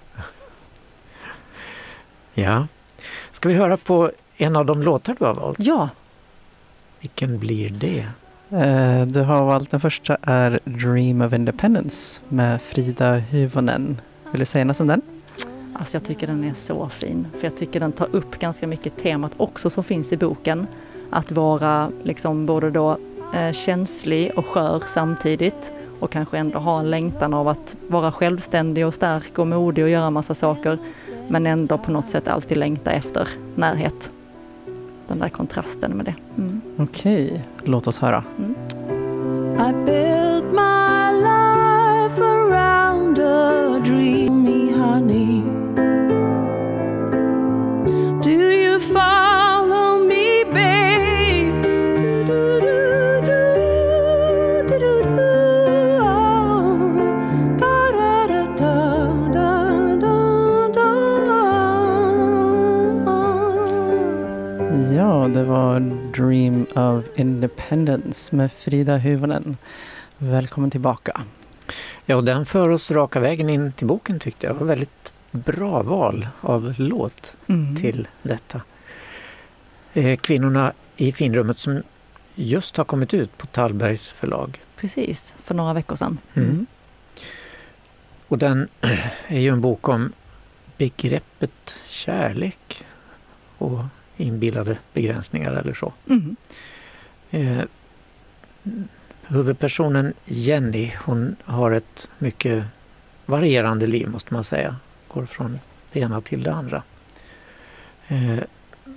Ja. 2.38 2.68
Ska 3.32 3.50
vi 3.50 3.56
höra 3.56 3.78
på 3.78 4.12
en 4.38 4.56
av 4.56 4.66
de 4.66 4.82
låtar 4.82 5.16
du 5.20 5.26
har 5.26 5.34
valt? 5.34 5.60
Ja, 5.60 5.90
Vilken 7.00 7.40
blir 7.40 7.70
det? 7.70 8.06
Eh, 8.58 9.06
Du 9.06 9.22
har 9.22 9.46
valt 9.46 9.72
den 9.72 9.80
första 9.80 10.18
är 10.22 10.60
Dream 10.64 11.22
of 11.22 11.34
Independence 11.34 12.22
med 12.30 12.62
Frida 12.62 13.14
Hyvonen. 13.16 14.02
Vill 14.32 14.40
du 14.40 14.46
säga 14.46 14.66
något 14.66 14.80
om 14.80 14.88
den? 14.88 15.02
alltså 15.74 15.96
jag 15.98 16.04
tycker 16.04 16.28
den 16.28 16.44
är 16.44 16.54
så 16.54 16.90
fin. 16.90 17.28
För 17.38 17.44
jag 17.44 17.58
tycker 17.58 17.80
den 17.80 17.92
tar 17.92 18.08
upp 18.16 18.40
ganska 18.40 18.68
mycket 18.68 18.98
temat 18.98 19.32
också 19.38 19.70
som 19.70 19.84
finns 19.84 20.12
i 20.12 20.18
boken. 20.18 20.68
Att 21.10 21.32
vara 21.32 21.92
liksom 22.04 22.46
både 22.46 22.70
då 22.72 22.98
eh, 23.34 23.52
känslig 23.52 24.32
och 24.36 24.46
skör 24.46 24.82
samtidigt 24.86 25.72
och 26.00 26.12
kanske 26.12 26.38
ändå 26.38 26.60
ha 26.60 26.80
en 26.80 26.90
längtan 26.90 27.34
av 27.34 27.48
att 27.48 27.76
vara 27.88 28.12
självständig 28.12 28.88
och 28.88 28.94
stark 28.94 29.40
och 29.40 29.48
modig 29.48 29.84
och 29.84 29.90
göra 29.90 30.10
massa 30.10 30.36
saker. 30.36 30.78
Men 31.28 31.46
ändå 31.46 31.78
på 31.78 31.92
något 31.92 32.08
sätt 32.08 32.28
alltid 32.28 32.58
längta 32.58 32.92
efter 32.92 33.28
närhet. 33.56 34.12
Den 35.08 35.20
där 35.20 35.30
kontrasten 35.30 35.92
med 35.92 36.06
det. 36.06 36.16
Mm. 36.38 36.62
Okej, 36.78 37.44
låt 37.64 37.88
oss 37.88 38.00
höra. 38.00 38.24
I 39.60 39.74
built 39.86 40.46
my 40.52 41.12
life 41.12 42.22
around 42.24 43.20
a 43.20 43.80
dreamy 43.86 44.72
honey. 44.72 45.42
Do 48.24 48.32
you 48.32 48.80
follow 48.80 49.57
Independence 67.18 68.36
med 68.36 68.52
Frida 68.52 68.98
Hyvonen. 68.98 69.58
Välkommen 70.18 70.72
tillbaka. 70.72 71.22
Ja, 72.06 72.16
och 72.16 72.24
den 72.24 72.46
för 72.46 72.70
oss 72.70 72.92
raka 72.92 73.20
vägen 73.20 73.50
in 73.50 73.72
till 73.72 73.88
boken 73.88 74.20
tyckte 74.20 74.48
jag. 74.48 74.56
Det 74.56 74.60
var 74.60 74.68
väldigt 74.68 75.14
bra 75.32 75.82
val 75.84 76.28
av 76.42 76.74
låt 76.78 77.36
Mm. 77.48 77.76
till 77.76 78.08
detta. 78.22 78.62
Eh, 79.94 80.18
kvinnorna 80.18 80.74
i 80.98 81.12
finrummet 81.12 81.58
som 81.58 81.84
just 82.36 82.78
har 82.78 82.84
kommit 82.86 83.14
ut 83.14 83.38
på 83.38 83.48
Tallbergs 83.48 84.10
förlag. 84.10 84.62
Precis, 84.76 85.36
för 85.44 85.56
några 85.56 85.74
veckor 85.74 85.96
sedan. 85.96 86.18
Mm. 86.34 86.66
Och 88.28 88.38
den 88.38 88.68
är 89.28 89.40
ju 89.40 89.50
en 89.50 89.62
bok 89.62 89.90
om 89.90 90.12
begreppet 90.78 91.76
kärlek 91.88 92.84
och 93.58 93.80
inbillade 94.18 94.78
begränsningar 94.94 95.52
eller 95.54 95.74
så. 95.74 95.94
Mm. 96.10 96.36
Eh, 97.32 97.62
huvudpersonen 99.28 100.14
Jenny, 100.26 100.94
hon 101.06 101.36
har 101.44 101.72
ett 101.72 102.10
mycket 102.18 102.64
varierande 103.26 103.88
liv 103.88 104.10
måste 104.10 104.34
man 104.34 104.44
säga. 104.44 104.76
Går 105.08 105.26
från 105.26 105.60
det 105.92 106.00
ena 106.00 106.22
till 106.22 106.44
det 106.44 106.54
andra. 106.54 106.84
Eh, 108.08 108.40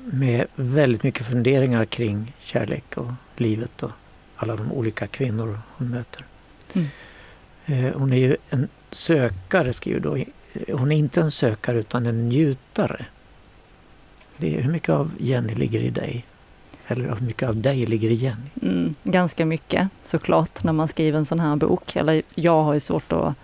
med 0.05 0.47
väldigt 0.55 1.03
mycket 1.03 1.27
funderingar 1.27 1.85
kring 1.85 2.33
kärlek 2.41 2.97
och 2.97 3.13
livet 3.37 3.83
och 3.83 3.91
alla 4.37 4.57
de 4.57 4.73
olika 4.73 5.07
kvinnor 5.07 5.59
hon 5.67 5.89
möter. 5.91 6.25
Mm. 6.73 6.89
Eh, 7.67 7.99
hon 7.99 8.13
är 8.13 8.17
ju 8.17 8.37
en 8.51 8.69
sökare, 8.91 9.73
skriver 9.73 10.01
då. 10.01 10.25
Hon 10.73 10.93
är 10.93 10.97
inte 10.97 11.21
en 11.21 11.31
sökare 11.31 11.79
utan 11.79 12.07
en 12.07 12.29
njutare. 12.29 13.07
Det 14.37 14.57
är, 14.57 14.61
hur 14.61 14.73
mycket 14.73 14.89
av 14.89 15.13
Jenny 15.19 15.55
ligger 15.55 15.81
i 15.81 15.91
dig? 15.91 16.27
Eller 16.91 17.09
hur 17.09 17.27
mycket 17.27 17.49
av 17.49 17.57
dig 17.57 17.87
ligger 17.87 18.11
i 18.11 18.15
Jenny? 18.15 18.49
Mm, 18.63 18.95
ganska 19.03 19.47
mycket 19.47 19.89
såklart 20.05 20.65
när 20.65 20.73
man 20.73 20.89
skriver 20.89 21.19
en 21.19 21.25
sån 21.25 21.41
här 21.41 21.57
bok. 21.57 21.97
Eller 21.97 22.23
jag 22.35 22.63
har 22.63 22.75
ju 22.75 22.81
svårt 22.81 23.13
att 23.13 23.35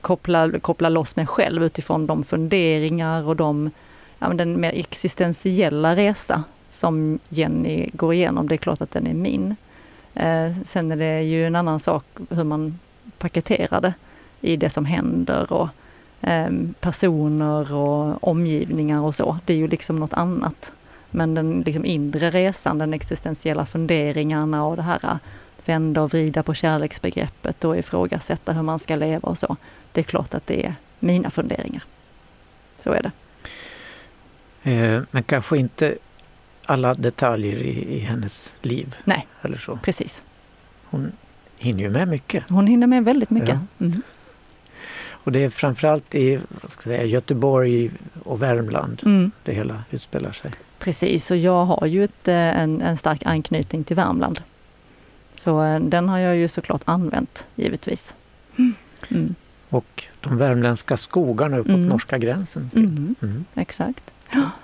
koppla, 0.00 0.58
koppla 0.60 0.88
loss 0.88 1.16
mig 1.16 1.26
själv 1.26 1.64
utifrån 1.64 2.06
de 2.06 2.24
funderingar 2.24 3.28
och 3.28 3.36
de, 3.36 3.70
ja, 4.18 4.28
men 4.28 4.36
den 4.36 4.60
mer 4.60 4.72
existentiella 4.72 5.96
resa 5.96 6.44
som 6.70 7.18
Jenny 7.28 7.90
går 7.92 8.14
igenom. 8.14 8.48
Det 8.48 8.54
är 8.54 8.56
klart 8.56 8.80
att 8.80 8.90
den 8.90 9.06
är 9.06 9.14
min. 9.14 9.56
Eh, 10.14 10.52
sen 10.64 10.92
är 10.92 10.96
det 10.96 11.22
ju 11.22 11.46
en 11.46 11.56
annan 11.56 11.80
sak 11.80 12.04
hur 12.30 12.44
man 12.44 12.78
paketerar 13.18 13.80
det 13.80 13.94
i 14.40 14.56
det 14.56 14.70
som 14.70 14.84
händer 14.84 15.52
och 15.52 15.68
eh, 16.20 16.50
personer 16.80 17.74
och 17.74 18.28
omgivningar 18.28 19.00
och 19.00 19.14
så. 19.14 19.38
Det 19.44 19.52
är 19.52 19.58
ju 19.58 19.68
liksom 19.68 19.96
något 19.96 20.12
annat. 20.12 20.72
Men 21.16 21.34
den 21.34 21.60
liksom 21.66 21.84
inre 21.84 22.30
resan, 22.30 22.78
den 22.78 22.94
existentiella 22.94 23.66
funderingarna 23.66 24.64
och 24.64 24.76
det 24.76 24.82
här 24.82 25.00
äh, 25.04 25.16
vända 25.64 26.02
och 26.02 26.10
vrida 26.10 26.42
på 26.42 26.54
kärleksbegreppet 26.54 27.64
och 27.64 27.78
ifrågasätta 27.78 28.52
hur 28.52 28.62
man 28.62 28.78
ska 28.78 28.96
leva 28.96 29.28
och 29.28 29.38
så. 29.38 29.56
Det 29.92 30.00
är 30.00 30.04
klart 30.04 30.34
att 30.34 30.46
det 30.46 30.66
är 30.66 30.74
mina 30.98 31.30
funderingar. 31.30 31.82
Så 32.78 32.92
är 32.92 33.02
det. 33.02 33.10
Eh, 34.70 35.02
men 35.10 35.22
kanske 35.22 35.58
inte 35.58 35.94
alla 36.66 36.94
detaljer 36.94 37.56
i, 37.56 37.94
i 37.94 37.98
hennes 37.98 38.56
liv. 38.62 38.96
Nej. 39.04 39.26
Eller 39.42 39.56
så. 39.58 39.78
Precis. 39.82 40.22
Hon 40.84 41.12
hinner 41.58 41.82
ju 41.82 41.90
med 41.90 42.08
mycket. 42.08 42.44
Hon 42.48 42.66
hinner 42.66 42.86
med 42.86 43.04
väldigt 43.04 43.30
mycket. 43.30 43.58
Ja. 43.78 43.86
Mm. 43.86 44.02
Och 45.08 45.32
det 45.32 45.44
är 45.44 45.50
framförallt 45.50 46.14
i 46.14 46.40
vad 46.62 46.70
ska 46.70 46.90
jag 46.90 46.98
säga, 46.98 47.04
Göteborg 47.08 47.90
och 48.24 48.42
Värmland 48.42 49.02
Mm. 49.04 49.30
det 49.44 49.52
hela 49.52 49.84
utspelar 49.90 50.32
sig. 50.32 50.52
Precis, 50.78 51.30
och 51.30 51.36
jag 51.36 51.64
har 51.64 51.86
ju 51.86 52.04
ett, 52.04 52.28
eh, 52.28 52.34
en, 52.34 52.82
en 52.82 52.96
stark 52.96 53.22
anknytning 53.26 53.84
till 53.84 53.96
Värmland. 53.96 54.40
Så 55.36 55.62
eh, 55.64 55.80
den 55.80 56.08
har 56.08 56.18
jag 56.18 56.36
ju 56.36 56.48
såklart 56.48 56.82
använt, 56.84 57.46
givetvis. 57.54 58.14
Mm. 59.10 59.34
Och 59.68 60.04
de 60.20 60.38
värmländska 60.38 60.96
skogarna 60.96 61.56
uppåt 61.58 61.68
Mm. 61.70 61.86
norska 61.88 62.18
gränsen. 62.18 62.70
Mm. 62.76 63.14
Mm. 63.22 63.44
Exakt. 63.54 64.12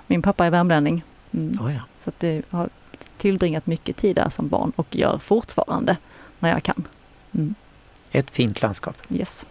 Min 0.07 0.21
pappa 0.21 0.45
är 0.45 0.49
värmlänning. 0.51 1.03
Mm. 1.31 1.65
Oh, 1.65 1.73
ja. 1.73 1.81
Så 1.99 2.09
att 2.09 2.19
det 2.19 2.41
har 2.49 2.69
tillbringat 3.17 3.67
mycket 3.67 3.97
tid 3.97 4.15
där 4.15 4.29
som 4.29 4.47
barn 4.47 4.71
och 4.75 4.95
gör 4.95 5.17
fortfarande 5.17 5.97
när 6.39 6.49
jag 6.49 6.63
kan. 6.63 6.87
Mm. 7.31 7.55
Ett 8.11 8.31
fint 8.31 8.61
landskap. 8.61 8.97
Yes. 9.09 9.45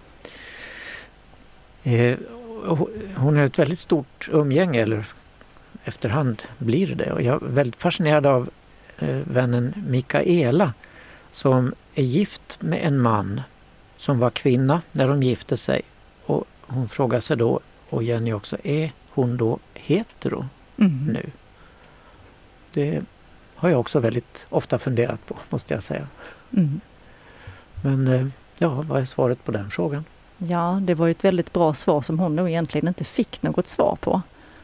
Eh, 1.82 2.16
hon 3.16 3.36
har 3.36 3.44
ett 3.44 3.58
väldigt 3.58 3.78
stort 3.78 4.28
umgänge, 4.32 4.80
eller 4.82 5.06
efterhand 5.84 6.42
blir 6.58 6.94
det. 6.94 7.12
Och 7.12 7.22
jag 7.22 7.42
är 7.42 7.46
väldigt 7.46 7.80
fascinerad 7.82 8.26
av 8.26 8.50
eh, 8.98 9.16
vännen 9.24 9.74
Mikaela 9.88 10.72
som 11.30 11.74
är 11.94 12.02
gift 12.02 12.56
med 12.60 12.86
en 12.86 12.98
man 12.98 13.40
som 13.96 14.18
var 14.18 14.30
kvinna 14.30 14.82
när 14.92 15.08
de 15.08 15.22
gifte 15.22 15.56
sig. 15.56 15.82
Och 16.24 16.44
hon 16.60 16.88
frågar 16.88 17.20
sig 17.20 17.36
då, 17.36 17.60
och 17.88 18.02
Jenny 18.02 18.32
också, 18.32 18.56
är 18.62 18.92
hon 19.10 19.36
då 19.36 19.58
hetero 19.74 20.48
Mm. 20.76 21.06
nu? 21.12 21.30
Det 22.72 23.02
har 23.56 23.68
jag 23.68 23.80
också 23.80 24.00
väldigt 24.00 24.46
ofta 24.50 24.78
funderat 24.78 25.26
på, 25.26 25.36
måste 25.50 25.74
jag 25.74 25.82
säga. 25.82 26.06
Mm. 26.56 26.80
Men 27.82 28.08
eh, 28.08 28.26
ja, 28.58 28.68
vad 28.68 29.00
är 29.00 29.04
svaret 29.04 29.44
på 29.44 29.52
den 29.52 29.70
frågan? 29.70 30.04
Ja, 30.38 30.78
det 30.82 30.94
var 30.94 31.06
ju 31.06 31.10
ett 31.10 31.24
väldigt 31.24 31.52
bra 31.52 31.74
svar 31.74 32.02
som 32.02 32.18
hon 32.18 32.36
nog 32.36 32.48
egentligen 32.48 32.88
inte 32.88 33.04
fick 33.04 33.42
något 33.42 33.68
svar 33.68 33.98
på. 34.00 34.22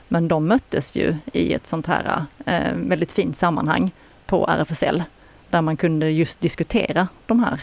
Men 0.08 0.28
de 0.28 0.46
möttes 0.46 0.96
ju 0.96 1.16
i 1.32 1.52
ett 1.52 1.66
sånt 1.66 1.86
här 1.86 2.24
eh, 2.46 2.72
väldigt 2.74 3.12
fint 3.12 3.36
sammanhang 3.36 3.90
på 4.26 4.46
RFSL 4.46 5.02
där 5.50 5.62
man 5.62 5.76
kunde 5.76 6.10
just 6.10 6.40
diskutera 6.40 7.08
de 7.26 7.44
här 7.44 7.60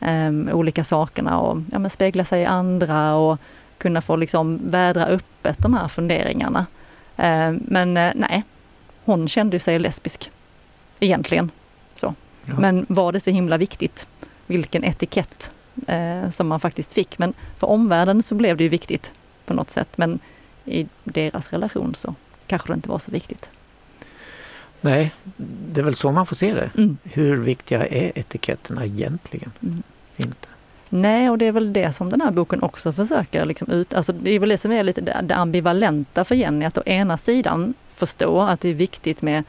eh, 0.00 0.56
olika 0.56 0.84
sakerna 0.84 1.40
och 1.40 1.58
ja, 1.72 1.78
men 1.78 1.90
spegla 1.90 2.24
sig 2.24 2.42
i 2.42 2.46
andra 2.46 3.14
och 3.14 3.38
kunna 3.78 4.00
få 4.00 4.16
liksom 4.16 4.70
vädra 4.70 5.06
öppet 5.06 5.58
de 5.58 5.74
här 5.74 5.88
funderingarna. 5.88 6.66
Eh, 7.16 7.52
men 7.52 7.96
eh, 7.96 8.12
nej, 8.14 8.42
hon 9.04 9.28
kände 9.28 9.58
sig 9.58 9.78
lesbisk 9.78 10.30
egentligen. 11.00 11.50
Så. 11.94 12.14
Ja. 12.44 12.54
Men 12.58 12.86
var 12.88 13.12
det 13.12 13.20
så 13.20 13.30
himla 13.30 13.56
viktigt 13.56 14.06
vilken 14.46 14.84
etikett 14.84 15.50
eh, 15.86 16.30
som 16.30 16.48
man 16.48 16.60
faktiskt 16.60 16.92
fick? 16.92 17.18
Men 17.18 17.34
för 17.58 17.66
omvärlden 17.66 18.22
så 18.22 18.34
blev 18.34 18.56
det 18.56 18.64
ju 18.64 18.70
viktigt 18.70 19.12
på 19.46 19.54
något 19.54 19.70
sätt. 19.70 19.88
Men 19.96 20.18
i 20.64 20.86
deras 21.04 21.52
relation 21.52 21.94
så 21.94 22.14
kanske 22.46 22.68
det 22.68 22.74
inte 22.74 22.88
var 22.88 22.98
så 22.98 23.10
viktigt. 23.10 23.50
Nej, 24.80 25.12
det 25.72 25.80
är 25.80 25.84
väl 25.84 25.96
så 25.96 26.12
man 26.12 26.26
får 26.26 26.36
se 26.36 26.54
det. 26.54 26.70
Mm. 26.76 26.98
Hur 27.04 27.36
viktiga 27.36 27.86
är 27.86 28.18
etiketterna 28.18 28.84
egentligen? 28.84 29.52
Mm. 29.62 29.82
Inte. 30.16 30.48
Nej, 30.88 31.30
och 31.30 31.38
det 31.38 31.46
är 31.46 31.52
väl 31.52 31.72
det 31.72 31.92
som 31.92 32.10
den 32.10 32.20
här 32.20 32.30
boken 32.30 32.62
också 32.62 32.92
försöker 32.92 33.44
liksom 33.44 33.70
ut... 33.70 33.94
Alltså 33.94 34.12
det 34.12 34.30
är 34.30 34.38
väl 34.38 34.48
det 34.48 34.58
som 34.58 34.72
är 34.72 34.82
lite 34.82 35.22
det 35.22 35.34
ambivalenta 35.34 36.24
för 36.24 36.34
Jenny, 36.34 36.64
att 36.64 36.78
å 36.78 36.82
ena 36.86 37.18
sidan 37.18 37.74
förstå 37.94 38.40
att 38.40 38.60
det 38.60 38.68
är 38.68 38.74
viktigt 38.74 39.22
med 39.22 39.44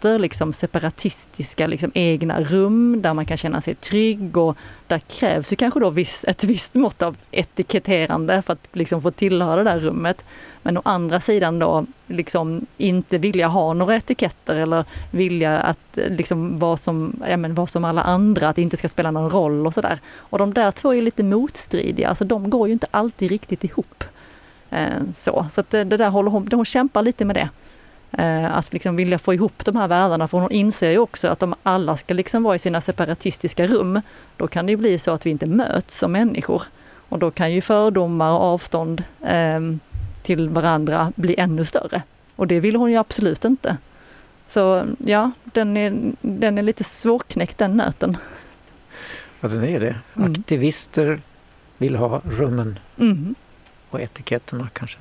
möter 0.00 0.18
liksom 0.18 0.52
separatistiska 0.52 1.66
liksom 1.66 1.90
egna 1.94 2.40
rum 2.40 3.02
där 3.02 3.14
man 3.14 3.26
kan 3.26 3.36
känna 3.36 3.60
sig 3.60 3.74
trygg 3.74 4.36
och 4.36 4.56
där 4.86 4.98
krävs 4.98 5.52
ju 5.52 5.56
kanske 5.56 5.80
då 5.80 5.90
viss, 5.90 6.24
ett 6.28 6.44
visst 6.44 6.74
mått 6.74 7.02
av 7.02 7.16
etiketterande 7.30 8.42
för 8.42 8.52
att 8.52 8.68
liksom 8.72 9.02
få 9.02 9.10
tillhöra 9.10 9.56
det 9.56 9.70
där 9.70 9.80
rummet. 9.80 10.24
Men 10.62 10.76
å 10.76 10.82
andra 10.84 11.20
sidan 11.20 11.58
då 11.58 11.86
liksom 12.06 12.66
inte 12.76 13.18
vilja 13.18 13.48
ha 13.48 13.72
några 13.72 13.96
etiketter 13.96 14.56
eller 14.56 14.84
vilja 15.10 15.58
att 15.58 15.98
eh, 15.98 16.10
liksom 16.10 16.56
vara 16.56 16.76
som, 16.76 17.22
ja, 17.28 17.36
men 17.36 17.54
vara 17.54 17.66
som 17.66 17.84
alla 17.84 18.02
andra, 18.02 18.48
att 18.48 18.56
det 18.56 18.62
inte 18.62 18.76
ska 18.76 18.88
spela 18.88 19.10
någon 19.10 19.30
roll 19.30 19.66
och 19.66 19.74
sådär. 19.74 19.98
Och 20.30 20.38
de 20.38 20.54
där 20.54 20.70
två 20.70 20.94
är 20.94 21.02
lite 21.02 21.22
motstridiga, 21.22 22.08
alltså 22.08 22.24
de 22.24 22.50
går 22.50 22.68
ju 22.68 22.72
inte 22.72 22.86
alltid 22.90 23.30
riktigt 23.30 23.64
ihop. 23.64 24.04
Eh, 24.70 25.02
så 25.16 25.46
så 25.50 25.60
att 25.60 25.70
det, 25.70 25.84
det 25.84 25.96
där 25.96 26.10
håller 26.10 26.30
hon, 26.30 26.48
hon 26.52 26.64
kämpar 26.64 27.02
lite 27.02 27.24
med 27.24 27.36
det. 27.36 27.48
Eh, 28.12 28.56
att 28.56 28.72
liksom 28.72 28.96
vilja 28.96 29.18
få 29.18 29.34
ihop 29.34 29.64
de 29.64 29.76
här 29.76 29.88
världarna, 29.88 30.28
för 30.28 30.38
hon 30.38 30.50
inser 30.52 30.90
ju 30.90 30.98
också 30.98 31.28
att 31.28 31.42
om 31.42 31.54
alla 31.62 31.96
ska 31.96 32.14
liksom 32.14 32.42
vara 32.42 32.54
i 32.54 32.58
sina 32.58 32.80
separatistiska 32.80 33.66
rum, 33.66 34.00
då 34.36 34.48
kan 34.48 34.66
det 34.66 34.76
bli 34.76 34.98
så 34.98 35.10
att 35.10 35.26
vi 35.26 35.30
inte 35.30 35.46
möts 35.46 35.98
som 35.98 36.12
människor. 36.12 36.62
Och 37.08 37.18
då 37.18 37.30
kan 37.30 37.52
ju 37.52 37.60
fördomar 37.60 38.32
och 38.32 38.40
avstånd 38.42 39.04
ehm, 39.24 39.80
till 40.22 40.48
varandra 40.48 41.12
bli 41.16 41.34
ännu 41.38 41.64
större. 41.64 42.02
Och 42.36 42.46
det 42.46 42.60
vill 42.60 42.76
hon 42.76 42.90
ju 42.90 42.96
absolut 42.96 43.44
inte. 43.44 43.76
Så 44.46 44.84
ja, 44.98 45.30
den 45.44 45.76
är, 45.76 46.12
den 46.20 46.58
är 46.58 46.62
lite 46.62 46.84
svårknäckt 46.84 47.58
den 47.58 47.76
nöten. 47.76 48.16
Ja, 49.40 49.48
den 49.48 49.64
är 49.64 49.80
det. 49.80 49.96
Mm. 50.16 50.32
Aktivister 50.32 51.20
vill 51.78 51.96
ha 51.96 52.20
rummen 52.24 52.78
Mm. 52.98 53.34
och 53.90 54.00
etiketterna 54.00 54.68
kanske. 54.72 54.98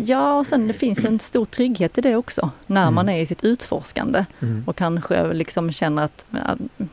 Ja, 0.00 0.38
och 0.38 0.46
sen 0.46 0.66
det 0.66 0.72
finns 0.72 1.04
ju 1.04 1.08
en 1.08 1.18
stor 1.18 1.44
trygghet 1.44 1.98
i 1.98 2.00
det 2.00 2.16
också, 2.16 2.50
när 2.66 2.90
man 2.90 3.04
Mm. 3.04 3.14
är 3.18 3.22
i 3.22 3.26
sitt 3.26 3.44
utforskande 3.44 4.24
Mm. 4.40 4.62
och 4.66 4.76
kanske 4.76 5.32
liksom 5.32 5.72
känner 5.72 6.02
att, 6.02 6.26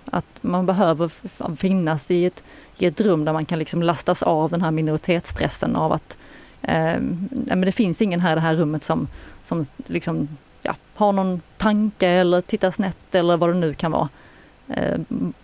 att 0.05 0.25
man 0.41 0.65
behöver 0.65 1.12
finnas 1.55 2.12
i 2.12 2.25
ett, 2.25 2.43
i 2.77 2.85
ett 2.85 3.01
rum 3.01 3.25
där 3.25 3.33
man 3.33 3.45
kan 3.45 3.59
liksom 3.59 3.83
lastas 3.83 4.24
av 4.24 4.50
den 4.51 4.62
här 4.62 4.71
minoritetsstressen 4.71 5.75
av 5.75 5.91
att 5.91 6.17
eh, 6.62 7.00
men 7.29 7.62
det 7.62 7.71
finns 7.71 8.01
ingen 8.01 8.19
här 8.19 8.31
i 8.31 8.35
det 8.35 8.41
här 8.41 8.55
rummet 8.55 8.83
som, 8.83 9.07
som 9.43 9.65
liksom, 9.88 10.27
ja, 10.62 10.75
har 10.95 11.12
någon 11.13 11.41
tanke 11.57 12.07
eller 12.07 12.41
tittar 12.41 12.71
snett 12.71 13.15
eller 13.15 13.38
vad 13.38 13.50
det 13.50 13.53
nu 13.59 13.74
kan 13.74 13.91
vara. 13.91 14.09
Eh, 14.67 15.00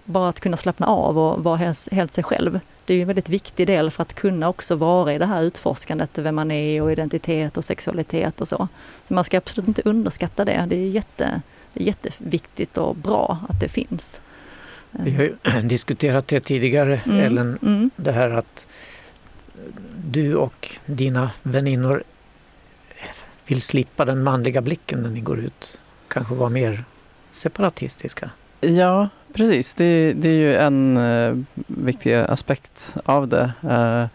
bara 0.06 0.30
att 0.30 0.40
kunna 0.40 0.58
slappna 0.58 0.88
av 0.88 1.18
och 1.20 1.44
vara 1.44 1.56
helt, 1.56 1.88
helt 1.92 2.14
sig 2.14 2.24
själv. 2.24 2.60
Det 2.92 2.96
är 2.96 2.98
ju 2.98 3.02
en 3.02 3.08
väldigt 3.08 3.30
viktig 3.30 3.68
del 3.68 3.92
för 3.92 4.02
att 4.02 4.14
kunna 4.14 4.50
också 4.50 4.76
vara 4.76 5.14
i 5.14 5.18
det 5.18 5.26
här 5.26 5.44
utforskandet, 5.44 6.18
vem 6.18 6.36
man 6.36 6.52
är 6.52 6.82
och 6.82 6.92
identitet 6.92 7.58
och 7.58 7.66
sexualitet 7.66 8.42
och 8.42 8.48
så. 8.48 8.68
så 9.08 9.14
man 9.14 9.24
ska 9.24 9.38
absolut 9.38 9.68
inte 9.68 9.82
underskatta 9.86 10.46
det. 10.46 10.66
Det 10.70 10.76
är, 10.76 10.90
jätte, 10.90 11.42
det 11.74 11.84
är 11.84 11.88
jätteviktigt 11.88 12.78
och 12.78 12.96
bra 12.96 13.40
att 13.50 13.60
det 13.60 13.68
finns. 13.68 14.22
Vi 14.92 15.12
har 15.12 15.24
ju 15.24 15.36
diskuterat 15.64 16.28
det 16.28 16.40
tidigare, 16.40 17.02
Mm, 17.06 17.20
Ellen, 17.20 17.58
mm, 17.62 17.92
det 17.96 18.12
här 18.12 18.30
att 18.30 18.68
du 20.06 20.36
och 20.36 20.70
dina 20.86 21.32
väninnor 21.44 22.04
vill 23.46 23.62
slippa 23.62 24.06
den 24.06 24.24
manliga 24.24 24.62
blicken 24.62 25.02
när 25.02 25.10
ni 25.10 25.22
går 25.22 25.40
ut. 25.40 25.80
Kanske 26.08 26.36
vara 26.36 26.50
mer 26.50 26.84
separatistiska. 27.34 28.30
Ja, 28.62 29.10
precis. 29.34 29.74
Det, 29.74 30.14
det 30.14 30.30
är 30.30 30.34
ju 30.34 30.56
en 30.56 30.98
uh, 30.98 31.44
viktig 31.68 32.14
aspekt 32.14 32.98
av 33.06 33.28
det. 33.28 33.54
Uh, 33.64 34.06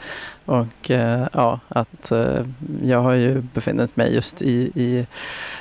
och 0.44 0.90
uh, 0.90 1.26
ja, 1.32 1.60
att 1.68 2.12
jag 2.82 3.02
har 3.02 3.12
ju 3.12 3.40
befunnit 3.40 3.96
mig 3.96 4.14
just 4.14 4.42
i, 4.42 4.70
i 4.74 5.06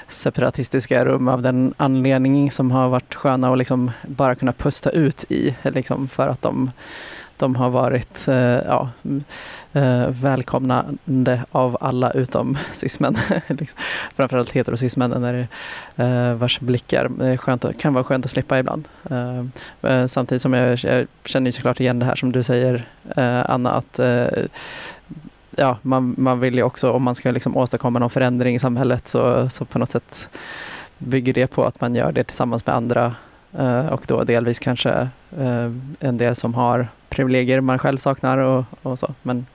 separatistiska 0.07 1.05
rum 1.05 1.27
av 1.27 1.41
den 1.41 1.73
anledning 1.77 2.51
som 2.51 2.71
har 2.71 2.89
varit 2.89 3.15
sköna 3.15 3.51
att 3.51 3.57
liksom 3.57 3.91
bara 4.07 4.35
kunna 4.35 4.53
pusta 4.53 4.89
ut 4.89 5.25
i. 5.29 5.55
Liksom 5.63 6.07
för 6.07 6.27
att 6.27 6.41
de, 6.41 6.71
de 7.37 7.55
har 7.55 7.69
varit 7.69 8.23
ja, 8.65 8.89
eh, 9.75 10.07
välkomnande 10.09 11.43
av 11.51 11.77
alla 11.81 12.11
utom 12.11 12.57
cismän. 12.73 13.15
Liksom. 13.47 13.79
Framförallt 14.15 14.51
heterosismännen 14.51 15.23
är 15.23 15.47
eh, 15.95 16.33
vars 16.35 16.59
blickar 16.59 17.09
eh, 17.23 17.37
skönt, 17.37 17.65
att- 17.65 17.77
kan 17.77 17.93
vara 17.93 18.03
skönt 18.03 18.25
att 18.25 18.31
slippa 18.31 18.59
ibland. 18.59 18.87
Eh, 19.09 19.91
eh, 19.91 20.05
samtidigt 20.07 20.41
som 20.41 20.53
jag, 20.53 20.79
jag 20.83 21.07
känner 21.25 21.47
ju 21.47 21.51
såklart 21.51 21.79
igen 21.79 21.99
det 21.99 22.05
här 22.05 22.15
som 22.15 22.31
du 22.31 22.43
säger 22.43 22.85
eh, 23.15 23.49
Anna, 23.51 23.71
att 23.71 23.99
eh, 23.99 24.25
ja, 25.55 25.77
man, 25.81 26.15
man 26.17 26.39
vill 26.39 26.55
ju 26.55 26.63
också, 26.63 26.91
om 26.91 27.03
man 27.03 27.15
ska 27.15 27.31
liksom 27.31 27.57
åstadkomma 27.57 27.99
någon 27.99 28.09
förändring 28.09 28.55
i 28.55 28.59
samhället 28.59 29.07
så, 29.07 29.49
så 29.49 29.65
på 29.65 29.79
något 29.79 29.89
sätt 29.89 30.29
bygger 30.97 31.33
det 31.33 31.47
på 31.47 31.63
att 31.65 31.81
man 31.81 31.95
gör 31.95 32.11
det 32.11 32.23
tillsammans 32.23 32.65
med 32.65 32.75
andra 32.75 33.15
Eh, 33.57 33.87
och 33.87 34.03
då 34.07 34.23
delvis 34.23 34.59
kanske 34.59 35.09
eh, 35.37 35.71
en 35.99 36.17
del 36.17 36.35
som 36.35 36.53
har 36.53 36.87
privilegier 37.09 37.61
man 37.61 37.79
själv 37.79 37.97
saknar 37.97 38.37
och, 38.37 38.63
och 38.81 38.99
så. 38.99 39.13
Men 39.21 39.45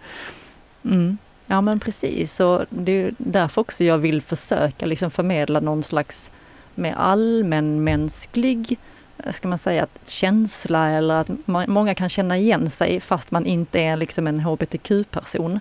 mm. 0.85 1.19
Ja 1.47 1.61
men 1.61 1.81
precis, 1.81 2.41
och 2.41 2.65
det 2.69 2.93
är 2.93 3.15
därför 3.19 3.61
också 3.61 3.85
jag 3.85 3.99
vill 3.99 4.23
försöka 4.23 4.87
liksom 4.87 5.11
förmedla 5.11 5.61
någon 5.61 5.83
slags 5.83 6.31
mer 6.75 6.95
allmänmänsklig 6.95 8.79
eh, 9.19 9.33
ska 9.33 9.49
man 9.49 9.59
säga, 9.59 9.83
att 9.83 10.09
känsla 10.09 10.89
eller 10.89 11.15
att 11.15 11.31
många 11.69 11.95
kan 11.95 12.09
känna 12.09 12.39
igen 12.39 12.71
sig 12.71 13.01
fast 13.01 13.31
man 13.31 13.47
inte 13.47 13.81
är 13.81 13.97
liksom 13.97 14.27
en 14.27 14.41
hbtq-person. 14.41 15.61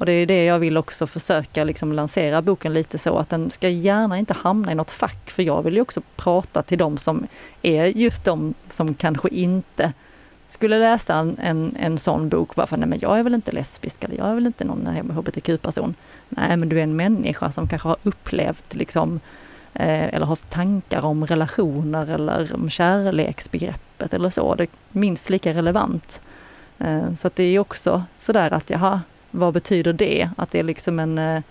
Och 0.00 0.06
det 0.06 0.12
är 0.12 0.26
det 0.26 0.44
jag 0.44 0.58
vill 0.58 0.76
också 0.76 1.06
försöka 1.06 1.64
liksom 1.64 1.92
lansera 1.92 2.42
boken 2.42 2.72
lite 2.72 2.98
så 2.98 3.18
att 3.18 3.28
den 3.28 3.50
ska 3.50 3.68
gärna 3.68 4.18
inte 4.18 4.34
hamna 4.34 4.72
i 4.72 4.74
något 4.74 4.90
fack 4.90 5.30
för 5.30 5.42
jag 5.42 5.62
vill 5.62 5.74
ju 5.74 5.80
också 5.80 6.00
prata 6.16 6.62
till 6.62 6.78
de 6.78 6.98
som 6.98 7.26
är 7.62 7.86
just 7.86 8.24
de 8.24 8.54
som 8.68 8.94
kanske 8.94 9.28
inte 9.28 9.92
skulle 10.48 10.78
läsa 10.78 11.14
en, 11.14 11.36
en, 11.42 11.76
en 11.80 11.98
sån 11.98 12.28
bok 12.28 12.54
bara 12.54 12.66
för 12.66 12.76
nej 12.76 12.88
men 12.88 12.98
jag 13.02 13.18
är 13.18 13.22
väl 13.22 13.34
inte 13.34 13.52
lesbisk 13.52 14.04
eller 14.04 14.16
jag 14.16 14.28
är 14.28 14.34
väl 14.34 14.46
inte 14.46 14.64
någon 14.64 14.86
hbtq-person. 14.86 15.94
Nej 16.28 16.56
men 16.56 16.68
du 16.68 16.78
är 16.78 16.82
en 16.82 16.96
människa 16.96 17.52
som 17.52 17.68
kanske 17.68 17.88
har 17.88 17.96
upplevt 18.02 18.74
liksom 18.74 19.20
eh, 19.74 20.14
eller 20.14 20.26
haft 20.26 20.50
tankar 20.50 21.04
om 21.04 21.26
relationer 21.26 22.10
eller 22.10 22.54
om 22.54 22.70
kärleksbegreppet 22.70 24.14
eller 24.14 24.30
så. 24.30 24.54
Det 24.54 24.62
är 24.62 24.68
minst 24.92 25.30
lika 25.30 25.52
relevant. 25.52 26.20
Eh, 26.78 27.14
så 27.14 27.26
att 27.26 27.36
det 27.36 27.42
är 27.42 27.58
också 27.58 28.02
sådär 28.18 28.52
att 28.52 28.70
jaha, 28.70 29.00
vad 29.30 29.54
betyder 29.54 29.92
det? 29.92 30.28
Att 30.36 30.50
det 30.50 30.58
är 30.58 30.62
liksom 30.62 30.98
en, 30.98 31.18
eh, 31.18 31.42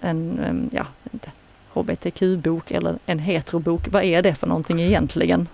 en 0.00 0.70
ja, 0.72 0.86
inte, 1.12 1.30
hbtq-bok 1.74 2.70
eller 2.70 2.98
en 3.06 3.18
heterobok. 3.18 3.88
Vad 3.90 4.04
är 4.04 4.22
det 4.22 4.34
för 4.34 4.46
någonting 4.46 4.80
egentligen? 4.80 5.48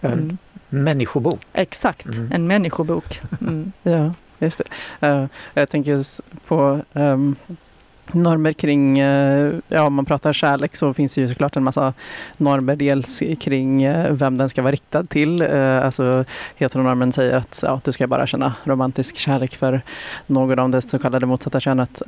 En 0.00 0.12
Mm. 0.12 0.38
människobok. 0.68 1.40
Exakt, 1.52 2.06
Mm. 2.06 2.32
en 2.32 2.46
människobok. 2.46 3.20
Mm. 3.40 3.72
Ja, 3.82 4.12
just 4.38 4.58
det. 5.00 5.06
Eh, 5.06 5.26
jag 5.54 5.68
tänker 5.68 6.04
på 6.46 6.80
ehm, 6.94 7.36
normer 8.10 8.52
kring, 8.52 8.98
eh, 8.98 9.52
ja 9.68 9.82
om 9.82 9.94
man 9.94 10.04
pratar 10.04 10.32
kärlek 10.32 10.76
så 10.76 10.94
finns 10.94 11.14
det 11.14 11.20
ju 11.20 11.28
såklart 11.28 11.56
en 11.56 11.64
massa 11.64 11.94
normer 12.36 12.76
dels 12.76 13.22
kring 13.40 13.82
eh, 13.82 14.12
vem 14.12 14.38
den 14.38 14.48
ska 14.48 14.62
vara 14.62 14.72
riktad 14.72 15.04
till. 15.04 15.42
Eh, 15.42 15.84
alltså 15.84 16.24
heteronormen 16.56 17.12
säger 17.12 17.36
att 17.36 17.60
ja, 17.66 17.80
du 17.84 17.92
ska 17.92 18.06
bara 18.06 18.26
känna 18.26 18.54
romantisk 18.64 19.16
kärlek 19.16 19.56
för 19.56 19.80
någon 20.26 20.58
av 20.58 20.70
det 20.70 20.82
så 20.82 20.98
kallade 20.98 21.26
motsatta 21.26 21.60
könet. 21.60 22.02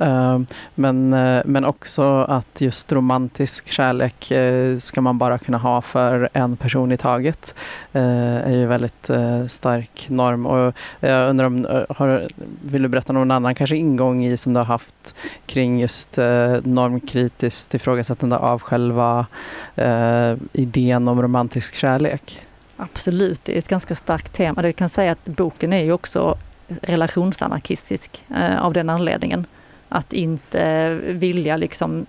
Men, 0.75 1.09
men 1.45 1.65
också 1.65 2.21
att 2.21 2.61
just 2.61 2.91
romantisk 2.91 3.71
kärlek 3.71 4.31
ska 4.79 5.01
man 5.01 5.17
bara 5.17 5.37
kunna 5.37 5.57
ha 5.57 5.81
för 5.81 6.29
en 6.33 6.57
person 6.57 6.91
i 6.91 6.97
taget. 6.97 7.55
Är 7.93 8.51
ju 8.51 8.65
väldigt 8.65 9.09
stark 9.47 10.09
norm. 10.09 10.45
Och 10.45 10.75
jag 10.99 11.29
undrar 11.29 11.45
om, 11.45 11.85
har, 11.89 12.27
vill 12.61 12.81
du 12.81 12.87
berätta 12.87 13.13
någon 13.13 13.31
annan 13.31 13.55
kanske 13.55 13.75
ingång 13.75 14.25
i 14.25 14.37
som 14.37 14.53
du 14.53 14.59
har 14.59 14.65
haft 14.65 15.15
kring 15.45 15.84
just 15.85 16.17
eh, 16.17 16.57
normkritiskt 16.63 17.73
ifrågasättande 17.73 18.37
av 18.37 18.61
själva 18.61 19.25
eh, 19.75 20.33
idén 20.53 21.07
om 21.07 21.21
romantisk 21.21 21.75
kärlek. 21.75 22.41
Absolut, 22.77 23.45
det 23.45 23.53
är 23.53 23.57
ett 23.57 23.67
ganska 23.67 23.95
starkt 23.95 24.33
tema. 24.33 24.61
Det 24.61 24.73
kan 24.73 24.89
säga 24.89 25.11
att 25.11 25.25
boken 25.25 25.73
är 25.73 25.83
ju 25.83 25.91
också 25.91 26.37
relationsanarkistisk 26.67 28.23
eh, 28.35 28.65
av 28.65 28.73
den 28.73 28.89
anledningen. 28.89 29.45
Att 29.89 30.13
inte 30.13 30.93
vilja 31.07 31.57
liksom 31.57 32.05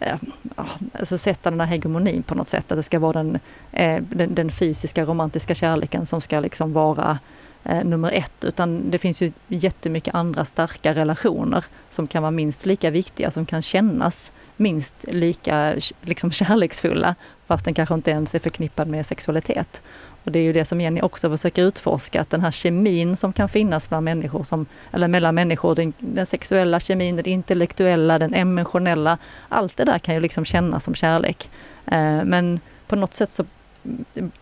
eh, 0.00 0.16
ah, 0.56 0.64
alltså 0.92 1.18
sätta 1.18 1.50
den 1.50 1.60
här 1.60 1.66
hegemonin 1.66 2.22
på 2.22 2.34
något 2.34 2.48
sätt. 2.48 2.72
Att 2.72 2.78
det 2.78 2.82
ska 2.82 2.98
vara 2.98 3.12
den, 3.12 3.38
eh, 3.72 4.02
den, 4.10 4.34
den 4.34 4.50
fysiska 4.50 5.04
romantiska 5.04 5.54
kärleken 5.54 6.06
som 6.06 6.20
ska 6.20 6.40
liksom 6.40 6.72
vara 6.72 7.18
eh, 7.64 7.84
nummer 7.84 8.12
ett. 8.12 8.44
Utan 8.44 8.90
det 8.90 8.98
finns 8.98 9.22
ju 9.22 9.32
jättemycket 9.48 10.14
andra 10.14 10.44
starka 10.44 10.94
relationer 10.94 11.64
som 11.90 12.06
kan 12.06 12.22
vara 12.22 12.30
minst 12.30 12.66
lika 12.66 12.90
viktiga, 12.90 13.30
som 13.30 13.46
kan 13.46 13.62
kännas 13.62 14.32
minst 14.56 15.04
lika 15.08 15.74
liksom, 16.02 16.30
kärleksfulla 16.30 17.14
fast 17.48 17.64
den 17.64 17.74
kanske 17.74 17.94
inte 17.94 18.10
ens 18.10 18.34
är 18.34 18.38
förknippad 18.38 18.88
med 18.88 19.06
sexualitet. 19.06 19.82
Och 20.24 20.32
det 20.32 20.38
är 20.38 20.42
ju 20.42 20.52
det 20.52 20.64
som 20.64 20.80
Jenny 20.80 21.00
också 21.00 21.30
försöker 21.30 21.62
utforska, 21.62 22.20
att 22.20 22.30
den 22.30 22.40
här 22.40 22.50
kemin 22.50 23.16
som 23.16 23.32
kan 23.32 23.48
finnas 23.48 23.88
bland 23.88 24.04
människor, 24.04 24.44
som, 24.44 24.66
eller 24.92 25.08
mellan 25.08 25.34
människor, 25.34 25.74
den, 25.74 25.92
den 25.98 26.26
sexuella 26.26 26.80
kemin, 26.80 27.16
den 27.16 27.26
intellektuella, 27.26 28.18
den 28.18 28.34
emotionella, 28.34 29.18
allt 29.48 29.76
det 29.76 29.84
där 29.84 29.98
kan 29.98 30.14
ju 30.14 30.20
liksom 30.20 30.44
kännas 30.44 30.84
som 30.84 30.94
kärlek. 30.94 31.50
Eh, 31.86 32.24
men 32.24 32.60
på 32.86 32.96
något 32.96 33.14
sätt 33.14 33.30
så 33.30 33.44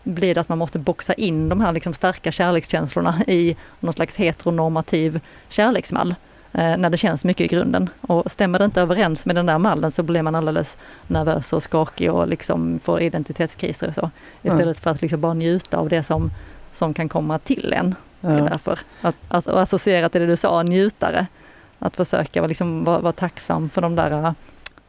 blir 0.03 0.35
det 0.35 0.41
att 0.41 0.49
man 0.49 0.57
måste 0.57 0.79
boxa 0.79 1.13
in 1.13 1.49
de 1.49 1.61
här 1.61 1.71
liksom 1.71 1.93
starka 1.93 2.31
kärlekskänslorna 2.31 3.21
i 3.27 3.55
någon 3.79 3.93
slags 3.93 4.15
heteronormativ 4.15 5.19
kärleksmall 5.49 6.15
eh, 6.53 6.77
när 6.77 6.89
det 6.89 6.97
känns 6.97 7.25
mycket 7.25 7.45
i 7.51 7.55
grunden. 7.55 7.89
Och 8.01 8.31
stämmer 8.31 8.59
det 8.59 8.65
inte 8.65 8.81
överens 8.81 9.25
med 9.25 9.35
den 9.35 9.45
där 9.45 9.57
mallen 9.57 9.91
så 9.91 10.03
blir 10.03 10.21
man 10.21 10.35
alldeles 10.35 10.77
nervös 11.07 11.53
och 11.53 11.63
skakig 11.63 12.11
och 12.11 12.27
liksom 12.27 12.79
får 12.83 13.01
identitetskriser 13.01 13.87
och 13.87 13.93
så. 13.95 14.09
Istället 14.43 14.63
Mm. 14.63 14.75
för 14.75 14.91
att 14.91 15.01
liksom 15.01 15.21
bara 15.21 15.33
njuta 15.33 15.77
av 15.77 15.89
det 15.89 16.03
som, 16.03 16.31
som 16.73 16.93
kan 16.93 17.09
komma 17.09 17.39
till 17.39 17.73
en. 17.73 17.95
Det 18.21 18.27
är 18.27 18.37
Ja. 18.37 18.43
därför. 18.43 18.79
Att, 19.01 19.15
att, 19.27 19.45
och 19.45 19.61
associera 19.61 20.09
till 20.09 20.21
det 20.21 20.27
du 20.27 20.35
sa, 20.37 20.63
njutare. 20.63 21.27
Att 21.79 21.95
försöka 21.95 22.41
vara, 22.41 22.47
liksom, 22.47 22.83
vara, 22.83 22.99
vara 22.99 23.13
tacksam 23.13 23.69
för 23.69 23.81
de 23.81 23.95
där 23.95 24.33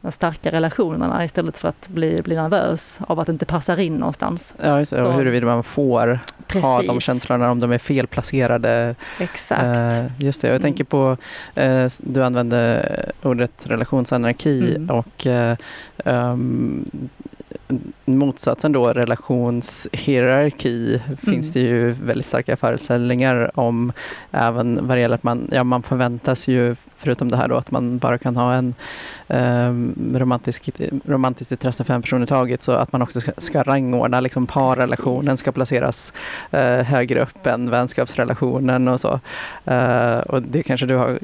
de 0.01 0.11
starka 0.11 0.51
relationerna 0.51 1.25
istället 1.25 1.57
för 1.57 1.67
att 1.67 1.87
bli, 1.87 2.21
bli 2.21 2.35
nervös 2.35 2.99
av 3.07 3.19
att 3.19 3.25
det 3.25 3.31
inte 3.31 3.45
passar 3.45 3.79
in 3.79 3.95
någonstans. 3.95 4.53
Ja, 4.63 4.79
just 4.79 4.91
det. 4.91 5.03
Och 5.03 5.13
huruvida 5.13 5.45
man 5.45 5.63
får 5.63 6.07
ha 6.61 6.77
de 6.81 6.87
Precis. 6.87 7.03
känslorna 7.03 7.51
om 7.51 7.59
de 7.59 7.71
är 7.71 7.77
felplacerade. 7.77 8.95
Exakt. 9.19 9.61
Eh, 9.63 10.05
just 10.23 10.41
det, 10.41 10.47
jag 10.47 10.55
Mm. 10.55 10.61
tänker 10.61 10.83
på, 10.83 11.17
eh, 11.55 11.87
du 11.97 12.23
använde 12.23 12.85
ordet 13.23 13.51
relationsanarki 13.63 14.75
Mm. 14.75 14.89
och 14.89 15.27
eh, 15.27 15.57
ehm, 16.05 16.85
motsatsen 18.05 18.71
då, 18.71 18.93
relationshierarki, 18.93 21.01
finns 21.17 21.51
det 21.51 21.59
ju 21.59 21.91
väldigt 21.91 22.25
starka 22.25 22.57
föreställningar 22.57 23.59
om 23.59 23.91
även 24.31 24.87
vad 24.87 24.97
det 24.97 25.01
gäller 25.01 25.15
att 25.15 25.23
man, 25.23 25.47
ja, 25.51 25.63
man 25.63 25.83
förväntas 25.83 26.47
ju, 26.47 26.75
förutom 26.97 27.31
det 27.31 27.37
här 27.37 27.47
då, 27.47 27.55
att 27.55 27.71
man 27.71 27.97
bara 27.97 28.17
kan 28.17 28.35
ha 28.35 28.53
en 28.53 28.73
um, 29.27 30.15
romantisk, 30.15 30.69
romantiskt 31.05 31.51
intresse 31.51 31.83
för 31.83 31.93
en 31.93 32.01
person 32.01 32.23
i 32.23 32.27
taget, 32.27 32.61
så 32.61 32.71
att 32.71 32.91
man 32.91 33.01
också 33.01 33.21
ska, 33.21 33.31
ska 33.37 33.63
rangordna, 33.63 34.19
liksom 34.19 34.47
parrelationen 34.47 35.37
ska 35.37 35.51
placeras 35.51 36.13
eh, 36.51 36.79
högre 36.79 37.21
upp 37.21 37.47
än 37.47 37.69
vänskapsrelationen 37.69 38.87
och 38.87 38.99
så. 38.99 39.19
Eh, 39.65 40.17
och 40.17 40.41
det 40.41 40.63
kanske 40.63 40.85
du 40.85 40.95
har, 40.95 41.19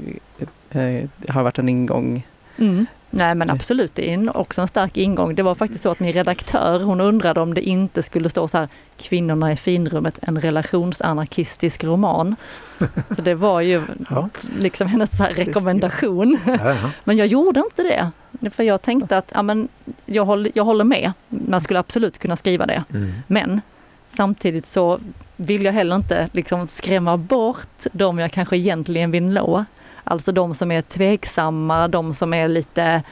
eh, 0.70 1.10
har 1.30 1.44
varit 1.44 1.60
en 1.60 1.70
ingång 1.70 2.24
Mm. 2.58 2.86
Nej 3.18 3.36
men 3.36 3.50
absolut, 3.50 3.96
det 3.96 4.14
är 4.14 4.38
också 4.38 4.62
en 4.62 4.68
stark 4.68 4.98
ingång. 4.98 5.36
Det 5.36 5.44
var 5.44 5.56
faktiskt 5.56 5.84
så 5.84 5.92
att 5.92 6.00
min 6.00 6.14
redaktör, 6.14 6.80
hon 6.80 7.02
undrade 7.02 7.40
om 7.42 7.54
det 7.54 7.62
inte 7.62 8.04
skulle 8.04 8.30
stå 8.30 8.48
så 8.48 8.58
här, 8.58 8.68
kvinnorna 8.98 9.52
i 9.52 9.56
finrummet, 9.56 10.20
en 10.22 10.40
relationsanarkistisk 10.40 11.84
roman. 11.84 12.36
Så 13.16 13.22
det 13.22 13.36
var 13.36 13.62
ju 13.62 13.82
Ja. 14.10 14.30
liksom 14.60 14.88
hennes 14.88 15.18
så 15.18 15.24
rekommendation. 15.24 16.40
Ja. 16.46 16.76
Men 17.04 17.18
jag 17.18 17.28
gjorde 17.28 17.60
inte 17.60 17.84
det. 17.84 18.12
För 18.50 18.64
jag 18.64 18.82
tänkte 18.82 19.18
att 19.18 19.32
ja, 19.36 19.42
men 19.42 19.68
jag, 20.06 20.26
håller, 20.26 20.52
jag 20.56 20.64
håller 20.64 20.84
med, 20.84 21.12
man 21.30 21.62
skulle 21.62 21.80
absolut 21.80 22.18
kunna 22.18 22.36
skriva 22.36 22.66
det. 22.66 22.84
Mm. 22.94 23.14
Men 23.28 23.62
samtidigt 24.10 24.68
så 24.68 25.00
vill 25.36 25.66
jag 25.66 25.74
heller 25.74 25.96
inte 25.96 26.30
liksom 26.32 26.68
skrämma 26.68 27.18
bort 27.18 27.86
de 27.92 28.20
jag 28.20 28.32
kanske 28.32 28.58
egentligen 28.58 29.12
vill 29.12 29.24
nå. 29.24 29.66
Alltså 30.08 30.32
de 30.32 30.56
som 30.56 30.72
är 30.72 30.82
tveksamma, 30.82 31.88
de 31.88 32.14
som 32.14 32.34
är 32.34 32.48
lite 32.48 33.04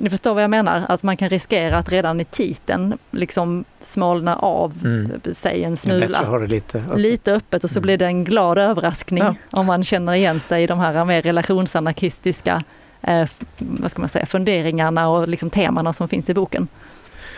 ni 0.00 0.10
förstår 0.10 0.34
vad 0.34 0.42
jag 0.42 0.50
menar, 0.50 0.84
att 0.88 1.02
man 1.02 1.16
kan 1.16 1.28
riskera 1.28 1.76
att 1.78 1.92
redan 1.92 2.20
i 2.20 2.24
titeln 2.24 2.98
liksom 3.10 3.64
smalna 3.80 4.36
av 4.36 4.72
Mm. 4.84 5.20
sig 5.32 5.64
en 5.64 5.76
smula. 5.76 6.36
lite 6.46 6.78
öppet. 6.78 6.98
Lite 6.98 7.32
öppet 7.34 7.64
och 7.64 7.70
så 7.70 7.78
Mm. 7.78 7.82
blir 7.82 7.98
det 7.98 8.06
en 8.06 8.24
glad 8.24 8.58
överraskning 8.58 9.24
Ja. 9.24 9.34
om 9.50 9.66
man 9.66 9.84
känner 9.84 10.12
igen 10.12 10.40
sig 10.40 10.62
i 10.62 10.66
de 10.66 10.78
här 10.78 11.04
mer 11.04 11.22
relationsanarkistiska 11.22 12.62
eh, 13.02 13.28
vad 13.58 13.90
ska 13.90 14.00
man 14.00 14.08
säga, 14.08 14.26
funderingarna 14.26 15.08
och 15.08 15.28
liksom 15.28 15.50
temana 15.50 15.92
som 15.92 16.08
finns 16.08 16.30
i 16.30 16.34
boken. 16.34 16.68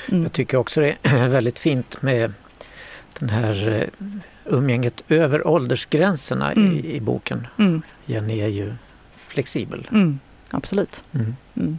Mm. 0.09 0.23
Jag 0.23 0.33
tycker 0.33 0.59
också 0.59 0.81
det 0.81 0.97
är 1.03 1.29
väldigt 1.29 1.59
fint 1.59 2.03
med 2.03 2.33
den 3.19 3.29
här 3.29 3.69
eh, 3.69 4.05
umgänget 4.45 5.03
över 5.09 5.47
åldersgränserna 5.47 6.53
Mm. 6.53 6.73
i, 6.77 6.95
i 6.97 7.01
boken. 7.01 7.47
Mm. 7.59 7.83
Jenny 8.09 8.39
är 8.41 8.49
ju 8.49 8.75
flexibel. 9.17 9.89
Mm. 9.91 10.19
Absolut. 10.51 11.05
Mm. 11.13 11.37
Mm. 11.57 11.79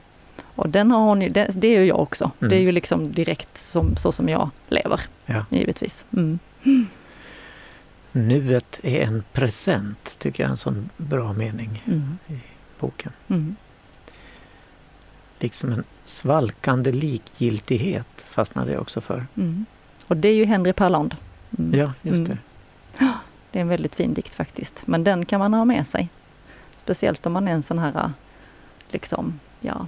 Och 0.55 0.69
den 0.69 0.91
har 0.91 0.99
hon 0.99 1.19
det, 1.19 1.49
det 1.55 1.67
är 1.67 1.79
ju 1.79 1.85
jag 1.85 1.99
också. 1.99 2.31
Mm. 2.39 2.49
Det 2.49 2.55
är 2.55 2.61
ju 2.61 2.71
liksom 2.71 3.11
direkt 3.11 3.57
som, 3.57 3.97
så 3.97 4.11
som 4.11 4.29
jag 4.29 4.49
lever, 4.67 5.01
Ja. 5.25 5.45
givetvis. 5.49 6.05
Mm. 6.13 6.39
Nuet 8.11 8.79
är 8.83 9.01
en 9.01 9.23
present, 9.33 10.15
tycker 10.19 10.43
jag 10.43 10.47
är 10.47 10.51
en 10.51 10.57
sån 10.57 10.89
bra 10.97 11.33
mening 11.33 11.83
Mm. 11.87 12.17
i 12.27 12.39
boken. 12.79 13.11
Mm. 13.27 13.55
Liksom 15.39 15.71
en 15.71 15.83
svalkande 16.05 16.91
likgiltighet 16.91 18.25
fastnade 18.27 18.71
jag 18.71 18.81
också 18.81 19.01
för. 19.01 19.25
Mm. 19.37 19.65
Och 20.07 20.17
det 20.17 20.27
är 20.27 20.33
ju 20.35 20.45
Henry 20.45 20.73
Parland. 20.73 21.15
Mm. 21.59 21.79
Ja, 21.79 21.93
just 22.01 22.19
Mm. 22.19 22.29
det. 22.29 22.37
Det 23.51 23.59
är 23.59 23.61
en 23.61 23.67
väldigt 23.67 23.95
fin 23.95 24.13
dikt 24.13 24.33
faktiskt. 24.35 24.87
Men 24.87 25.03
den 25.03 25.25
kan 25.25 25.39
man 25.39 25.53
ha 25.53 25.65
med 25.65 25.87
sig. 25.87 26.09
Speciellt 26.89 27.25
om 27.25 27.33
man 27.33 27.47
är 27.47 27.51
en 27.51 27.63
sån 27.63 27.79
här, 27.79 28.11
liksom, 28.91 29.39
ja, 29.59 29.87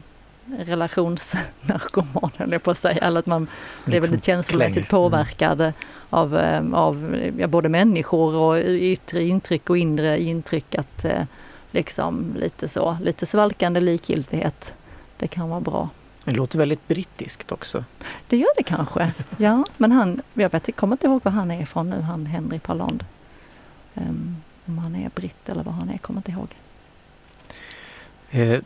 relationsnarkoman 0.60 2.32
höll 2.38 2.52
jag 2.52 2.64
på 2.64 2.72
att 2.72 2.78
säga. 2.78 2.98
Eller 2.98 3.20
att 3.20 3.26
man 3.26 3.48
blir 3.86 4.02
väldigt 4.02 4.24
känslomässigt 4.24 4.88
klänger. 4.88 5.04
påverkad 5.04 5.74
av, 6.10 6.38
eh, 6.38 6.74
av 6.74 7.18
ja, 7.38 7.48
både 7.48 7.70
människor 7.70 8.36
och 8.36 8.58
yttre 8.66 9.24
intryck 9.24 9.70
och 9.70 9.78
inre 9.78 10.22
intryck. 10.22 10.76
Att 10.76 11.06
eh, 11.06 11.24
liksom 11.72 12.36
lite 12.38 12.68
så, 12.68 12.98
lite 13.02 13.26
svalkande 13.26 13.80
likgiltighet. 13.80 14.74
Det 15.18 15.28
kan 15.28 15.50
vara 15.50 15.62
bra. 15.62 15.90
Det 16.24 16.32
låter 16.32 16.58
väldigt 16.58 16.88
brittiskt 16.88 17.52
också. 17.52 17.84
Det 18.28 18.38
gör 18.38 18.56
det 18.58 18.64
kanske. 18.64 19.12
Ja, 19.38 19.66
men 19.78 19.92
han, 19.92 20.22
jag 20.34 20.52
vet, 20.52 20.68
jag 20.68 20.76
kommer 20.76 20.94
inte 20.94 21.08
ihåg 21.08 21.22
var 21.24 21.32
han 21.32 21.52
är 21.52 21.62
ifrån 21.62 21.90
nu, 21.90 22.02
han 22.02 22.26
Henry 22.26 22.60
Parland. 22.60 23.04
Um, 23.94 24.36
om 24.66 24.78
han 24.78 24.96
är 24.96 25.10
britt 25.10 25.50
eller 25.50 25.64
vad 25.64 25.74
han 25.74 25.90
är, 25.90 25.98
kommer 25.98 26.20
inte 26.20 26.32
ihåg. 26.32 26.48
Eh, 28.32 28.60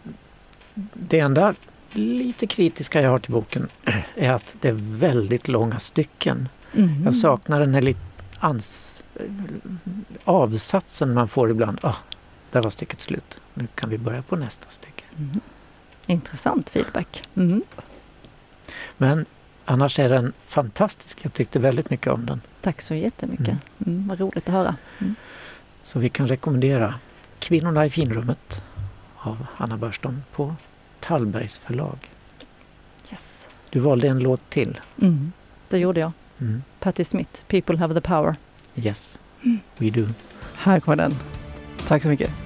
det 0.94 1.20
enda 1.20 1.56
lite 1.92 2.48
kritiska 2.48 3.02
jag 3.02 3.10
har 3.10 3.20
till 3.20 3.32
boken 3.32 3.68
är 4.16 4.32
att 4.32 4.54
det 4.62 4.68
är 4.68 4.76
väldigt 4.80 5.48
långa 5.48 5.80
stycken. 5.80 6.50
Mm. 6.74 7.04
Jag 7.04 7.16
saknar 7.16 7.60
den 7.60 7.74
här 7.74 7.82
lite 7.82 8.00
ans- 8.40 9.04
avsatsen 10.24 11.14
man 11.14 11.28
får 11.28 11.52
ibland. 11.52 11.80
Ah, 11.84 11.96
där 12.52 12.62
var 12.62 12.70
stycket 12.70 13.02
slut. 13.02 13.40
Nu 13.54 13.68
kan 13.76 13.90
vi 13.90 13.98
börja 13.98 14.22
på 14.22 14.36
nästa 14.36 14.70
stycke. 14.70 15.04
Mm. 15.18 15.40
Intressant 16.06 16.70
feedback. 16.70 17.24
Mm. 17.36 17.64
Men 18.98 19.26
annars 19.66 20.00
är 20.00 20.10
den 20.10 20.34
fantastisk. 20.46 21.20
Jag 21.22 21.34
tyckte 21.34 21.60
väldigt 21.60 21.90
mycket 21.90 22.14
om 22.14 22.26
den. 22.26 22.42
Tack 22.62 22.82
så 22.82 22.96
jättemycket. 22.96 23.48
Mm. 23.48 23.60
Mm. 23.86 24.08
vad 24.08 24.20
roligt 24.20 24.48
att 24.48 24.54
höra. 24.54 24.76
Så 25.84 26.00
vi 26.00 26.10
kan 26.10 26.28
rekommendera 26.28 26.94
Kvinnorna 27.40 27.86
i 27.86 27.90
finrummet 27.90 28.64
av 29.28 29.48
Anna 29.58 29.78
Börston 29.78 30.24
på 30.32 30.56
Tallbergs 31.00 31.58
förlag. 31.58 31.98
Yes. 33.12 33.48
Du 33.70 33.80
valde 33.80 34.08
en 34.08 34.20
låt 34.20 34.50
till. 34.50 34.80
Mm. 35.02 35.32
Det 35.70 35.78
gjorde 35.78 36.00
jag. 36.00 36.12
Mm. 36.40 36.64
Patti 36.80 37.04
Smith, 37.04 37.44
People 37.48 37.78
have 37.78 37.94
the 37.94 38.02
power. 38.02 38.36
Yes, 38.76 39.20
we 39.78 39.90
do. 39.90 40.08
Här 40.56 40.80
kommer 40.80 40.96
den. 40.96 41.16
Tack 41.88 42.04
så 42.04 42.10
mycket. 42.10 42.45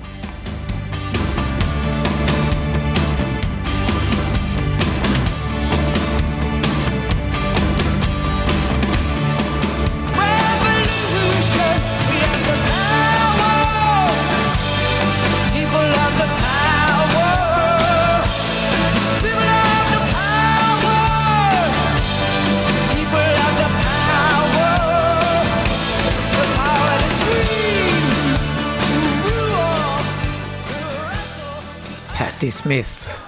Patti 32.40 32.52
Smith. 32.52 33.20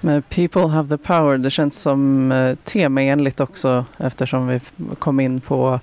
Men 0.00 0.22
People 0.22 0.68
have 0.68 0.88
the 0.88 0.98
power, 0.98 1.38
det 1.38 1.50
känns 1.50 1.80
som 1.80 2.32
eh, 2.32 2.56
temaenligt 2.64 3.40
också 3.40 3.84
eftersom 3.98 4.48
vi 4.48 4.60
kom 4.98 5.20
in 5.20 5.40
på 5.40 5.80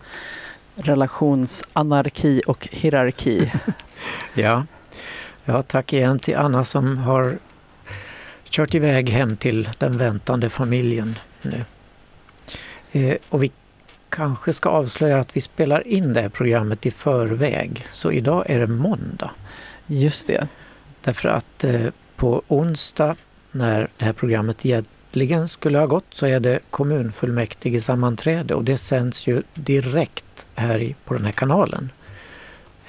relationsanarki 0.75 2.41
och 2.47 2.67
hierarki. 2.71 3.51
Ja. 4.33 4.65
ja, 5.45 5.61
tack 5.61 5.93
igen 5.93 6.19
till 6.19 6.35
Anna 6.35 6.63
som 6.63 6.97
har 6.97 7.37
kört 8.43 8.73
iväg 8.73 9.09
hem 9.09 9.37
till 9.37 9.69
den 9.77 9.97
väntande 9.97 10.49
familjen 10.49 11.15
nu. 11.41 11.65
Eh, 12.91 13.17
och 13.29 13.43
vi 13.43 13.51
kanske 14.09 14.53
ska 14.53 14.69
avslöja 14.69 15.19
att 15.19 15.37
vi 15.37 15.41
spelar 15.41 15.87
in 15.87 16.13
det 16.13 16.21
här 16.21 16.29
programmet 16.29 16.85
i 16.85 16.91
förväg. 16.91 17.85
Så 17.91 18.11
idag 18.11 18.43
är 18.47 18.59
det 18.59 18.67
måndag. 18.67 19.31
Just 19.87 20.27
det. 20.27 20.47
Därför 21.01 21.29
att 21.29 21.63
eh, 21.63 21.87
på 22.15 22.41
onsdag 22.47 23.15
när 23.51 23.89
det 23.97 24.05
här 24.05 24.13
programmet 24.13 24.65
egentligen 24.65 25.47
skulle 25.47 25.77
ha 25.77 25.85
gått 25.85 26.05
så 26.09 26.25
är 26.25 26.39
det 26.39 26.59
kommunfullmäktige 26.69 27.81
sammanträde 27.81 28.55
och 28.55 28.63
det 28.63 28.77
sänds 28.77 29.27
ju 29.27 29.43
direkt 29.53 30.47
här 30.55 30.79
i, 30.79 30.95
på 31.05 31.13
den 31.13 31.25
här 31.25 31.31
kanalen. 31.31 31.91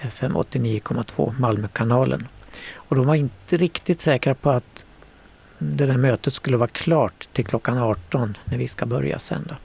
FM 0.01 0.37
89,2 0.37 1.35
Malmökanalen. 1.39 2.29
Och 2.75 2.97
de 2.97 3.07
var 3.07 3.15
inte 3.15 3.57
riktigt 3.57 4.01
säkra 4.01 4.35
på 4.35 4.51
att 4.51 4.85
det 5.59 5.87
där 5.87 5.97
mötet 5.97 6.35
skulle 6.35 6.57
vara 6.57 6.69
klart 6.69 7.29
till 7.33 7.45
klockan 7.45 7.79
18 7.79 8.37
när 8.45 8.59
vi 8.59 8.69
ska 8.69 8.87
börja 8.87 9.19
sända. 9.19 9.57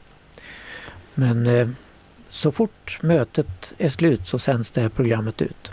Men 1.14 1.48
eh, 1.48 1.70
så 2.30 2.52
fort 2.52 3.00
mötet 3.02 3.74
är 3.78 3.90
slut 3.90 4.28
så 4.28 4.40
sänds 4.40 4.72
det 4.72 4.82
här 4.82 4.90
programmet 4.90 5.42
ut. 5.42 5.72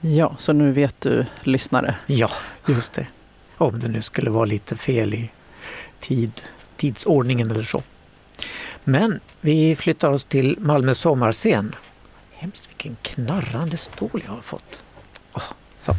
Ja, 0.00 0.34
så 0.38 0.52
nu 0.52 0.72
vet 0.72 1.00
du 1.00 1.24
lyssnare. 1.42 1.94
Ja, 2.06 2.30
just 2.68 2.92
det. 2.92 3.06
Om 3.56 3.78
det 3.78 3.88
nu 3.88 4.02
skulle 4.02 4.30
vara 4.30 4.44
lite 4.44 4.76
fel 4.76 5.14
i 5.14 5.30
tid, 6.00 6.42
tidsordningen 6.76 7.50
eller 7.50 7.62
så. 7.62 7.82
Men 8.84 9.20
vi 9.40 9.76
flyttar 9.76 10.10
oss 10.10 10.24
till 10.24 10.56
Malmö 10.60 10.94
sommarscen. 10.94 11.74
Hemskt 12.32 12.70
vilken 12.70 12.96
knarrande 13.02 13.76
stol 13.76 14.22
jag 14.26 14.32
har 14.32 14.40
fått. 14.40 14.82
Åh, 15.32 15.42
så. 15.76 15.96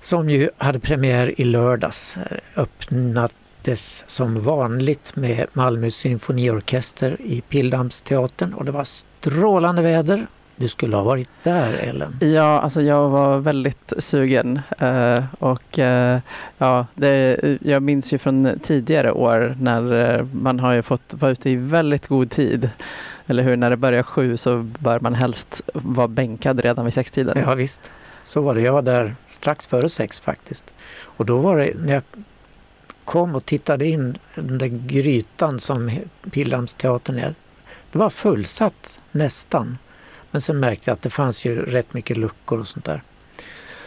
Som 0.00 0.30
ju 0.30 0.50
hade 0.58 0.80
premiär 0.80 1.40
i 1.40 1.44
lördags. 1.44 2.18
Öppnades 2.56 4.04
som 4.06 4.40
vanligt 4.40 5.16
med 5.16 5.46
Malmö 5.52 5.90
symfoniorkester 5.90 7.16
i 7.20 7.40
Pildammsteatern 7.40 8.54
och 8.54 8.64
det 8.64 8.72
var 8.72 8.84
strålande 8.84 9.82
väder. 9.82 10.26
Du 10.56 10.68
skulle 10.68 10.96
ha 10.96 11.02
varit 11.02 11.28
där 11.42 11.72
Ellen. 11.72 12.16
Ja, 12.20 12.60
alltså 12.60 12.82
jag 12.82 13.08
var 13.08 13.38
väldigt 13.38 13.92
sugen 13.98 14.60
eh, 14.78 15.24
och 15.38 15.78
eh, 15.78 16.20
ja, 16.58 16.86
det, 16.94 17.38
jag 17.62 17.82
minns 17.82 18.12
ju 18.12 18.18
från 18.18 18.58
tidigare 18.62 19.12
år 19.12 19.56
när 19.60 20.14
eh, 20.18 20.26
man 20.32 20.60
har 20.60 20.72
ju 20.72 20.82
fått 20.82 21.14
vara 21.14 21.30
ute 21.30 21.50
i 21.50 21.56
väldigt 21.56 22.06
god 22.06 22.30
tid. 22.30 22.70
Eller 23.26 23.42
hur? 23.42 23.56
När 23.56 23.70
det 23.70 23.76
börjar 23.76 24.02
sju 24.02 24.36
så 24.36 24.56
bör 24.62 25.00
man 25.00 25.14
helst 25.14 25.62
vara 25.74 26.08
bänkad 26.08 26.60
redan 26.60 26.84
vid 26.84 26.94
sextiden. 26.94 27.42
Ja 27.46 27.54
visst, 27.54 27.92
så 28.24 28.42
var 28.42 28.54
det. 28.54 28.60
Jag 28.60 28.72
var 28.72 28.82
där 28.82 29.14
strax 29.28 29.66
före 29.66 29.88
sex 29.88 30.20
faktiskt. 30.20 30.72
Och 31.02 31.26
då 31.26 31.38
var 31.38 31.56
det, 31.56 31.72
när 31.76 31.92
jag 31.92 32.02
kom 33.04 33.34
och 33.34 33.46
tittade 33.46 33.86
in 33.86 34.18
den 34.34 34.58
där 34.58 34.66
grytan 34.86 35.60
som 35.60 35.90
Pildammsteatern 36.30 37.18
är, 37.18 37.34
det 37.92 37.98
var 37.98 38.10
fullsatt 38.10 39.00
nästan. 39.12 39.78
Men 40.32 40.40
sen 40.40 40.60
märkte 40.60 40.90
jag 40.90 40.94
att 40.94 41.02
det 41.02 41.10
fanns 41.10 41.44
ju 41.44 41.62
rätt 41.62 41.94
mycket 41.94 42.16
luckor 42.16 42.60
och 42.60 42.68
sånt 42.68 42.84
där. 42.84 43.02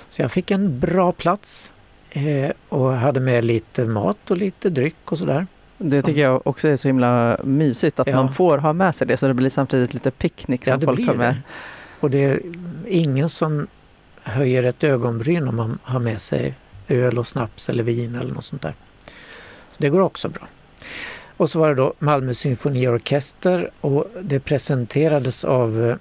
Så 0.10 0.22
jag 0.22 0.32
fick 0.32 0.52
en 0.52 0.80
bra 0.80 1.12
plats 1.12 1.74
eh, 2.10 2.52
och 2.70 2.92
hade 2.94 3.20
med 3.20 3.46
lite 3.46 3.86
mat 3.86 4.32
och 4.32 4.38
lite 4.38 4.70
dryck 4.70 5.12
och 5.12 5.18
sådär. 5.18 5.48
Det 5.78 6.02
tycker 6.02 6.22
jag 6.22 6.48
också 6.48 6.68
är 6.68 6.76
så 6.76 6.88
himla 6.88 7.38
mysigt 7.44 8.00
att 8.00 8.08
Ja. 8.08 8.16
man 8.16 8.34
får 8.34 8.58
ha 8.58 8.74
med 8.74 8.96
sig 8.96 9.08
det 9.08 9.18
så 9.18 9.28
det 9.28 9.34
blir 9.34 9.50
samtidigt 9.50 9.94
lite 9.94 10.12
picknick 10.12 10.64
som 10.64 10.72
Ja, 10.72 10.78
det 10.78 10.86
folk 10.86 10.96
blir 10.98 11.08
har 11.08 11.16
med. 11.16 11.34
det. 11.34 11.42
Och 12.00 12.10
det 12.12 12.24
är 12.24 12.42
ingen 12.88 13.30
som 13.30 13.68
höjer 14.24 14.64
ett 14.64 14.84
ögonbryn 14.84 15.48
om 15.48 15.56
man 15.56 15.80
har 15.84 16.00
med 16.00 16.22
sig 16.22 16.54
öl 16.88 17.18
och 17.20 17.28
snaps 17.28 17.70
eller 17.70 17.84
vin 17.84 18.16
eller 18.16 18.34
något 18.34 18.46
sånt 18.46 18.62
där. 18.62 18.74
Så 19.72 19.76
det 19.78 19.90
går 19.90 20.02
också 20.02 20.30
bra. 20.30 20.48
Och 21.38 21.50
så 21.50 21.60
var 21.60 21.70
det 21.70 21.76
då 21.76 21.94
Malmö 22.00 22.34
symfoniorkester 22.34 23.70
och 23.82 24.08
det 24.22 24.40
presenterades 24.40 25.44
av 25.44 25.86
eh, 25.90 25.96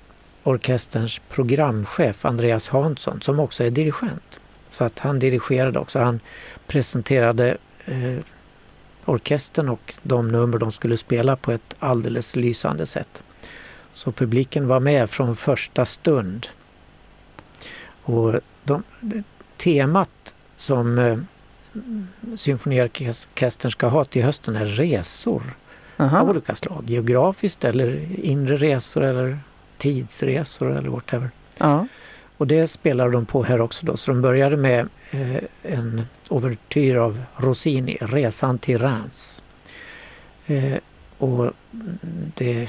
orkesterns 0.45 1.21
programchef 1.29 2.25
Andreas 2.25 2.69
Hansson 2.69 3.21
som 3.21 3.41
också 3.41 3.65
är 3.65 3.71
dirigent. 3.71 4.41
Så 4.71 4.85
att 4.85 4.99
han 4.99 5.19
dirigerade 5.19 5.79
också. 5.79 5.99
Han 5.99 6.21
presenterade 6.67 7.57
eh, 7.85 8.19
orkestern 9.05 9.69
och 9.69 9.95
de 10.03 10.29
nummer 10.29 10.59
de 10.59 10.73
skulle 10.73 10.97
spela 10.97 11.37
på 11.37 11.53
ett 11.53 11.75
alldeles 11.79 12.37
lysande 12.37 12.87
sätt. 12.87 13.23
Så 13.93 14.13
publiken 14.13 14.69
var 14.69 14.81
med 14.81 15.11
från 15.11 15.37
första 15.37 15.85
stund. 15.85 16.47
Och 18.03 18.41
de, 18.65 18.83
temat 19.57 20.35
som 20.57 20.99
eh, 20.99 21.19
symfoniorkestern 22.37 23.71
ska 23.71 23.87
ha 23.87 24.05
till 24.05 24.25
hösten 24.25 24.57
är 24.57 24.67
resor 24.67 25.43
av 25.97 26.07
Aha. 26.07 26.23
olika 26.23 26.55
slag. 26.55 26.85
Geografiskt 26.87 27.65
eller 27.65 28.07
inre 28.25 28.57
resor 28.57 29.03
eller 29.03 29.39
tidsresor 29.85 30.77
eller 30.77 30.91
whatever. 30.91 31.31
Ja. 31.59 31.87
Och 32.37 32.47
det 32.47 32.69
spelar 32.69 33.11
de 33.11 33.27
på 33.27 33.43
här 33.43 33.61
också 33.61 33.87
då. 33.87 33.97
Så 33.97 34.11
de 34.11 34.23
började 34.23 34.57
med 34.57 34.89
eh, 35.11 35.43
en 35.63 36.03
ouvertyr 36.29 36.97
av 36.97 37.23
Rossini, 37.37 37.99
Resan 38.01 38.59
till 38.59 38.79
Reims. 38.79 39.43
Eh, 40.47 40.79
och 41.19 41.53
det, 42.35 42.69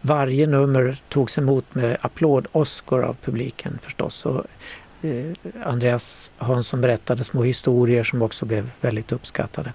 varje 0.00 0.46
nummer 0.46 0.98
togs 1.08 1.38
emot 1.38 1.74
med 1.74 1.96
applåd-Oscar 2.00 3.02
av 3.02 3.16
publiken 3.22 3.78
förstås. 3.82 4.26
Och, 4.26 4.44
eh, 5.02 5.32
Andreas 5.64 6.32
Hansson 6.36 6.80
berättade 6.80 7.24
små 7.24 7.42
historier 7.42 8.02
som 8.02 8.22
också 8.22 8.46
blev 8.46 8.70
väldigt 8.80 9.12
uppskattade. 9.12 9.72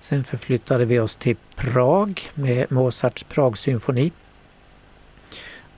Sen 0.00 0.24
förflyttade 0.24 0.84
vi 0.84 0.98
oss 1.00 1.16
till 1.16 1.36
Prag 1.56 2.20
med 2.34 2.72
Mozarts 2.72 3.22
Pragsymfoni. 3.22 4.12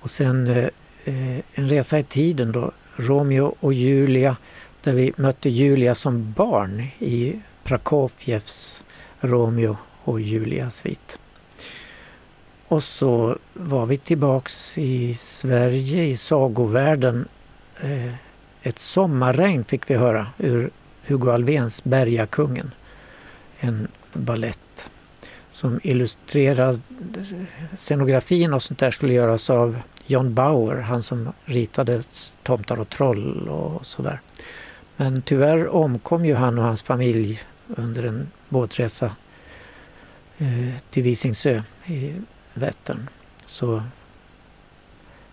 Och 0.01 0.11
sen 0.11 0.47
eh, 0.47 0.69
eh, 1.05 1.39
en 1.53 1.69
resa 1.69 1.99
i 1.99 2.03
tiden 2.03 2.53
då, 2.53 2.73
Romeo 2.97 3.55
och 3.61 3.73
Julia, 3.73 4.37
där 4.83 4.93
vi 4.93 5.13
mötte 5.17 5.49
Julia 5.49 5.95
som 5.95 6.33
barn 6.33 6.87
i 6.99 7.41
Prokofjevs 7.65 8.83
Romeo 9.21 9.77
och 10.05 10.21
Julia-svit. 10.21 11.19
Och 12.69 12.83
så 12.83 13.37
var 13.53 13.87
vi 13.87 13.97
tillbaks 13.97 14.79
i 14.79 15.15
Sverige, 15.15 16.05
i 16.05 16.17
sagovärlden. 16.17 17.29
Eh, 17.81 18.15
ett 18.63 18.79
sommarregn 18.79 19.65
fick 19.65 19.91
vi 19.91 19.95
höra 19.95 20.27
ur 20.39 20.71
Hugo 21.07 21.31
Alfvéns 21.31 21.85
Bergakungen. 21.85 22.71
En 23.61 23.89
ballett 24.13 24.91
som 25.59 25.81
illustrerade 25.83 26.81
scenografin 27.77 28.55
och 28.55 28.63
sånt 28.63 28.79
där 28.79 28.91
skulle 28.91 29.13
göras 29.13 29.51
av 29.51 29.79
John 30.07 30.35
Bauer, 30.35 30.81
han 30.81 31.03
som 31.03 31.33
ritade 31.45 32.03
Tomtar 32.43 32.81
och 32.81 32.89
troll 32.89 33.49
och 33.49 33.87
sådär. 33.87 34.21
Men 34.97 35.23
tyvärr 35.23 35.69
omkom 35.69 36.25
ju 36.25 36.35
han 36.35 36.59
och 36.59 36.65
hans 36.65 36.83
familj 36.83 37.43
under 37.67 38.03
en 38.03 38.29
båtresa 38.49 39.13
eh, 40.39 40.75
till 40.91 41.03
Visingsö 41.03 41.63
i 41.87 42.13
Vättern. 42.55 43.09
Så 43.47 43.83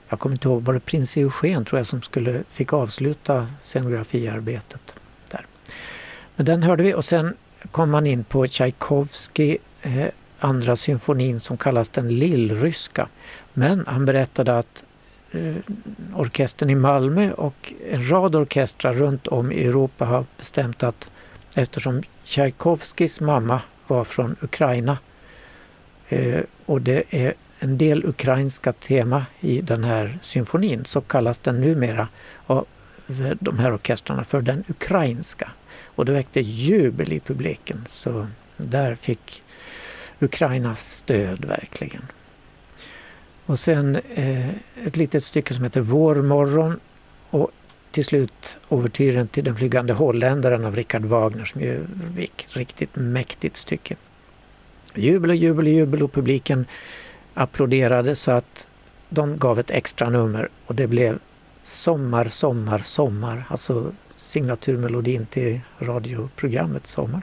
jag 0.10 0.20
kommer 0.20 0.36
inte 0.36 0.48
ihåg, 0.48 0.62
var 0.62 0.74
det 0.74 0.80
prins 0.80 1.18
Eugen 1.18 1.66
tror 1.66 1.80
jag 1.80 1.88
som 1.88 2.02
skulle, 2.02 2.44
fick 2.50 2.74
avsluta 2.74 3.48
scenografiarbetet 3.62 4.96
där. 5.32 5.46
Men 6.36 6.46
den 6.46 6.64
hörde 6.64 6.84
vi 6.84 6.94
och 6.94 7.06
sen 7.06 7.36
kom 7.72 7.90
man 7.90 8.08
in 8.08 8.24
på 8.24 8.48
Tchaikovsky 8.48 9.58
eh, 9.86 10.08
andra 10.40 10.76
symfonin 10.76 11.40
som 11.40 11.58
kallas 11.58 11.90
den 11.90 12.20
lillryska. 12.20 13.08
Men 13.54 13.84
han 13.88 14.06
berättade 14.06 14.58
att 14.58 14.84
eh, 15.32 15.56
orkestern 16.16 16.70
i 16.70 16.76
Malmö 16.76 17.32
och 17.32 17.74
en 17.92 18.12
rad 18.12 18.36
orkestrar 18.36 18.94
runt 18.94 19.28
om 19.28 19.52
i 19.52 19.66
Europa 19.66 20.06
har 20.06 20.26
bestämt 20.38 20.84
att 20.84 21.10
eftersom 21.56 22.04
Tchaikovskis 22.24 23.22
mamma 23.22 23.62
var 23.88 24.04
från 24.04 24.36
Ukraina 24.42 24.98
eh, 26.10 26.42
och 26.66 26.82
det 26.82 27.04
är 27.10 27.34
en 27.60 27.78
del 27.78 28.06
ukrainska 28.06 28.74
tema 28.74 29.26
i 29.40 29.62
den 29.62 29.84
här 29.84 30.20
symfonin 30.22 30.86
så 30.86 31.02
kallas 31.02 31.40
den 31.40 31.62
numera 31.62 32.08
av 32.46 32.66
de 33.40 33.60
här 33.60 33.76
orkestrarna 33.76 34.24
för 34.24 34.42
den 34.42 34.64
ukrainska. 34.68 35.52
Och 35.84 36.06
det 36.06 36.12
väckte 36.12 36.42
jubel 36.42 37.14
i 37.14 37.20
publiken 37.20 37.86
så 37.88 38.28
där 38.58 38.96
fick 38.96 39.44
Ukrainas 40.20 40.96
stöd 40.96 41.46
verkligen. 41.46 42.02
Och 43.46 43.60
sen 43.60 43.96
eh, 43.96 44.50
ett 44.86 44.98
litet 44.98 45.24
stycke 45.24 45.54
som 45.54 45.64
heter 45.64 45.82
Vårmorgon 45.82 46.80
och 47.30 47.52
till 47.92 48.06
slut 48.06 48.58
ouvertyren 48.70 49.28
till 49.28 49.44
Den 49.44 49.56
flygande 49.56 49.94
holländaren 49.94 50.66
av 50.66 50.76
Richard 50.76 51.06
Wagner 51.06 51.46
som 51.46 51.62
ju 51.62 51.84
ett 52.18 52.56
riktigt 52.56 52.96
mäktigt 52.96 53.58
stycke. 53.58 53.96
Jubel 54.96 55.30
och 55.30 55.36
jubel 55.36 55.66
och 55.66 55.72
jubel 55.72 56.04
och 56.04 56.14
publiken 56.14 56.66
applåderade 57.34 58.16
så 58.16 58.32
att 58.32 58.68
de 59.10 59.38
gav 59.38 59.60
ett 59.60 59.72
extra 59.72 60.10
nummer 60.10 60.50
och 60.66 60.76
det 60.76 60.88
blev 60.88 61.20
Sommar, 61.64 62.26
sommar, 62.26 62.80
sommar. 62.80 63.46
Alltså 63.50 63.92
signaturmelodin 64.16 65.26
till 65.26 65.62
radioprogrammet 65.80 66.88
Sommar. 66.88 67.22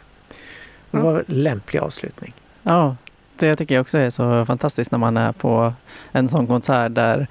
Och 0.91 0.99
det 0.99 1.05
var 1.05 1.19
en 1.19 1.25
lämplig 1.27 1.81
avslutning. 1.81 2.33
Ja, 2.63 2.97
det 3.37 3.57
tycker 3.57 3.75
jag 3.75 3.83
också 3.83 3.99
är 3.99 4.11
så 4.11 4.47
fantastiskt 4.47 4.91
när 4.91 4.99
man 4.99 5.17
är 5.17 5.33
på 5.33 5.73
en 6.13 6.29
sån 6.29 6.47
konsert 6.47 6.95
där 6.95 7.27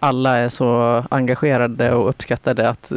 alla 0.00 0.36
är 0.38 0.48
så 0.48 1.04
engagerade 1.10 1.92
och 1.92 2.08
uppskattade 2.08 2.68
att 2.68 2.92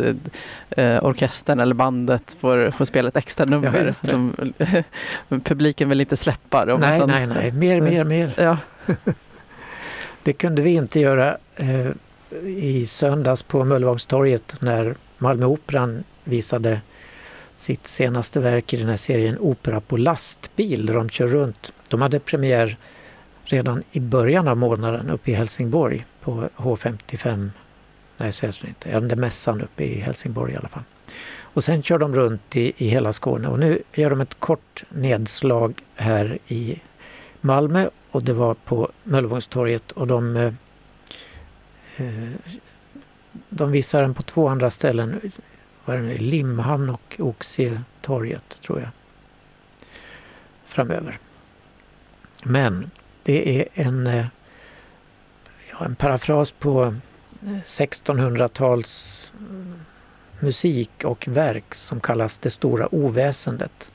eh, 0.69 1.05
orkestern 1.05 1.59
eller 1.59 1.73
bandet 1.75 2.37
får, 2.39 2.71
får 2.71 2.85
spela 2.85 3.07
ett 3.09 3.15
extra 3.15 3.45
Ja, 3.45 3.49
nummer. 3.49 3.71
det. 3.83 3.93
som, 3.93 4.33
publiken 5.43 5.89
vill 5.89 6.01
inte 6.01 6.17
släppa 6.17 6.65
dem. 6.65 6.79
Nej, 6.79 6.97
utan- 6.97 7.09
nej, 7.09 7.25
nej. 7.27 7.51
Mer, 7.51 7.81
mer, 7.81 8.03
mer. 8.03 8.33
Ja, 8.37 8.57
Det 10.23 10.33
kunde 10.33 10.61
vi 10.61 10.69
inte 10.73 10.99
göra 10.99 11.37
eh, 11.55 11.87
i 12.45 12.85
söndags 12.85 13.43
på 13.43 13.63
Möllevångstorget 13.65 14.55
när 14.61 14.95
Malmö 15.17 15.45
Operan 15.45 16.03
visade 16.23 16.81
sitt 17.61 17.87
senaste 17.87 18.39
verk 18.39 18.73
i 18.73 18.77
den 18.77 18.89
här 18.89 18.97
serien 18.97 19.37
Opera 19.39 19.81
på 19.81 19.97
lastbil 19.97 20.85
där 20.85 20.93
de 20.93 21.09
kör 21.09 21.27
runt. 21.27 21.73
De 21.89 22.01
hade 22.01 22.19
premiär 22.19 22.77
redan 23.43 23.83
i 23.91 23.99
början 23.99 24.47
av 24.47 24.57
månaden 24.57 25.09
uppe 25.09 25.31
i 25.31 25.33
Helsingborg 25.33 26.05
på 26.21 26.49
H55. 26.55 27.49
Nej, 28.17 28.31
så 28.31 28.45
heter 28.45 28.61
det 28.61 28.67
inte. 28.67 28.89
Ja, 28.89 28.99
den 28.99 29.09
där 29.09 29.15
mässan 29.15 29.61
uppe 29.61 29.83
i 29.83 29.99
Helsingborg 29.99 30.53
i 30.53 30.55
alla 30.55 30.69
fall. 30.69 30.83
Och 31.39 31.63
sen 31.63 31.83
kör 31.83 31.97
de 31.97 32.15
runt 32.15 32.55
i, 32.55 32.73
i 32.77 32.87
hela 32.87 33.13
Skåne 33.13 33.47
och 33.47 33.59
nu 33.59 33.81
gör 33.93 34.09
de 34.09 34.21
ett 34.21 34.39
kort 34.39 34.83
nedslag 34.89 35.81
här 35.95 36.37
i 36.47 36.81
Malmö 37.41 37.89
och 38.11 38.23
det 38.23 38.33
var 38.33 38.53
på 38.53 38.91
Möllevångstorget 39.03 39.91
och 39.91 40.07
de, 40.07 40.35
eh, 40.37 40.53
eh 41.97 42.29
de 43.49 43.71
visar 43.71 44.01
den 44.01 44.13
på 44.13 44.23
två 44.23 44.47
andra 44.47 44.69
ställen. 44.69 45.31
Vad 45.85 45.95
är 45.95 46.01
det? 46.01 46.17
Limhamn 46.17 46.89
och 46.89 47.15
Oxietorget 47.19 48.61
tror 48.61 48.79
jag. 48.79 48.89
Framöver. 50.65 51.19
Men 52.43 52.91
det 53.23 53.59
är 53.59 53.67
en, 53.73 54.07
eh, 54.07 54.25
ja, 55.71 55.85
en 55.85 55.95
parafras 55.95 56.51
på 56.51 56.83
eh, 57.43 57.49
1600-tals 57.65 59.31
eh, 59.39 59.79
musik 60.39 61.03
och 61.03 61.27
verk 61.27 61.75
som 61.75 61.99
kallas 61.99 62.37
Det 62.37 62.49
stora 62.49 62.95
oväsendet. 62.95 63.91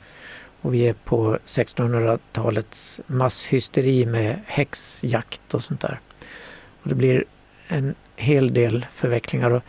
Och 0.61 0.75
vi 0.75 0.89
är 0.89 0.95
på 0.95 1.39
1600-talets 1.45 3.01
masshysteri 3.07 4.07
med 4.07 4.41
häxjakt 4.47 5.55
och 5.55 5.65
sånt 5.65 5.81
där. 5.81 6.01
Och 6.83 6.89
det 6.89 6.95
blir 6.95 7.25
en 7.69 7.95
hel 8.17 8.55
del 8.55 8.87
förvecklingar. 8.93 9.51
Och 9.51 9.63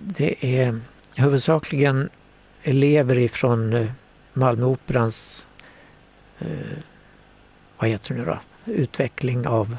det 0.00 0.58
är 0.60 0.80
huvudsakligen 1.14 2.10
elever 2.62 3.18
ifrån 3.18 3.72
eh, 3.72 3.90
Malmöoperans 4.32 5.46
eh, 6.38 6.46
vad 7.76 7.90
heter 7.90 8.14
det 8.14 8.20
nu 8.20 8.26
då? 8.26 8.38
Utveckling 8.72 9.46
av 9.46 9.76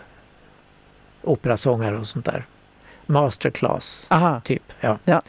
operasångare 1.22 1.98
och 1.98 2.08
sånt 2.08 2.26
där. 2.26 2.46
Masterclass 3.06 4.08
aha. 4.12 4.42
typ. 4.42 4.64
Ja. 4.80 4.98
Ja. 5.06 5.22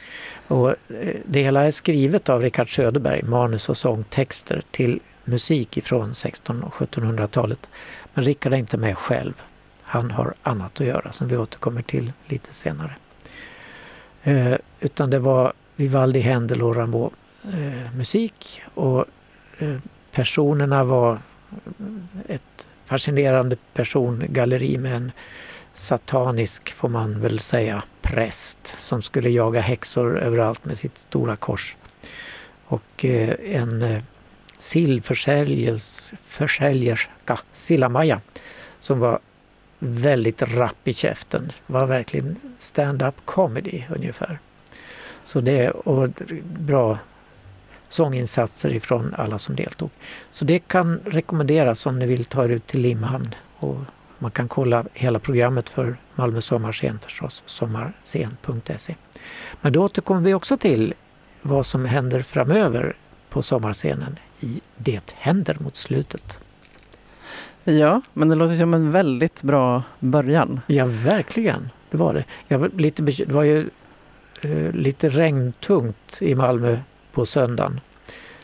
Och 0.46 0.70
eh, 0.70 1.16
det 1.24 1.42
hela 1.42 1.64
är 1.64 1.70
skrivet 1.70 2.28
av 2.28 2.42
Richard 2.42 2.74
Söderberg, 2.74 3.22
manus 3.22 3.68
och 3.68 3.76
sångtexter 3.76 4.62
till 4.70 5.00
musik 5.24 5.76
ifrån 5.76 6.10
1600 6.10 6.66
och 6.66 6.74
1700-talet. 6.74 7.68
Men 8.14 8.24
Richard 8.24 8.52
är 8.52 8.56
inte 8.56 8.76
med 8.76 8.98
själv. 8.98 9.42
Han 9.82 10.10
har 10.10 10.34
annat 10.42 10.80
att 10.80 10.86
göra 10.86 11.12
som 11.12 11.28
vi 11.28 11.36
återkommer 11.36 11.82
till 11.82 12.12
lite 12.26 12.54
senare. 12.54 12.96
Eh, 14.22 14.54
utan 14.80 15.10
det 15.10 15.18
var 15.18 15.52
Vivaldi, 15.76 16.20
Händel 16.20 16.62
och 16.62 16.76
Rimbaud 16.76 17.12
eh, 17.44 17.96
musik 17.96 18.62
och 18.74 19.04
eh, 19.58 19.76
personerna 20.12 20.84
var 20.84 21.18
ett 22.28 22.66
fascinerande 22.84 23.56
persongalleri 23.72 24.78
med 24.78 24.96
en 24.96 25.12
satanisk, 25.74 26.72
får 26.72 26.88
man 26.88 27.20
väl 27.20 27.40
säga, 27.40 27.82
präst 28.02 28.80
som 28.80 29.02
skulle 29.02 29.30
jaga 29.30 29.60
häxor 29.60 30.18
överallt 30.18 30.64
med 30.64 30.78
sitt 30.78 30.98
stora 30.98 31.37
kors. 31.37 31.76
Och 32.66 33.04
eh, 33.04 33.34
en 33.42 33.82
eh, 33.82 34.02
sillförsäljerska, 34.58 37.38
Silla-Maja, 37.52 38.20
som 38.80 38.98
var 38.98 39.18
väldigt 39.78 40.42
rapp 40.42 40.88
i 40.88 40.92
käften. 40.92 41.52
var 41.66 41.87
verkligen 41.87 42.37
stand-up 42.58 43.14
comedy 43.24 43.82
ungefär. 43.94 44.38
Så 45.24 45.40
det 45.40 45.70
och 45.70 46.08
bra 46.58 46.98
sånginsatser 47.88 48.74
ifrån 48.74 49.14
alla 49.18 49.38
som 49.38 49.56
deltog. 49.56 49.90
Så 50.30 50.44
det 50.44 50.58
kan 50.58 51.00
rekommenderas 51.04 51.87
om 51.87 51.98
ni 51.98 52.06
vill 52.06 52.24
ta 52.24 52.44
er 52.44 52.48
ut 52.48 52.66
till 52.66 52.80
Limhamn. 52.80 53.34
Och 53.56 53.78
man 54.18 54.30
kan 54.30 54.48
kolla 54.48 54.84
hela 54.92 55.18
programmet 55.18 55.68
för 55.68 55.96
Malmö 56.14 56.40
sommarscen 56.40 56.98
förstås, 56.98 57.42
sommarscen.se. 57.46 58.94
Men 59.60 59.72
då 59.72 59.84
återkommer 59.84 60.20
vi 60.20 60.34
också 60.34 60.56
till 60.56 60.94
vad 61.42 61.66
som 61.66 61.84
händer 61.84 62.22
framöver 62.22 62.96
på 63.28 63.42
sommarscenen 63.42 64.18
i 64.40 64.60
Det 64.76 65.14
händer 65.16 65.56
mot 65.60 65.76
slutet. 65.76 66.40
Ja, 67.64 68.02
men 68.12 68.28
det 68.28 68.34
låter 68.34 68.56
som 68.56 68.74
en 68.74 68.90
väldigt 68.90 69.42
bra 69.42 69.82
början. 70.00 70.60
Ja, 70.66 70.87
verkligen. 70.87 71.70
Det 71.90 71.96
var 71.96 72.14
det. 72.14 72.24
Jag 72.48 72.58
var 72.58 72.68
lite 72.68 73.02
det 73.02 73.32
var 73.32 73.42
ju 73.42 73.70
lite 74.72 75.09
regntungt 75.09 76.22
i 76.22 76.35
Malmö 76.35 76.78
på 77.12 77.26
söndagen. 77.26 77.80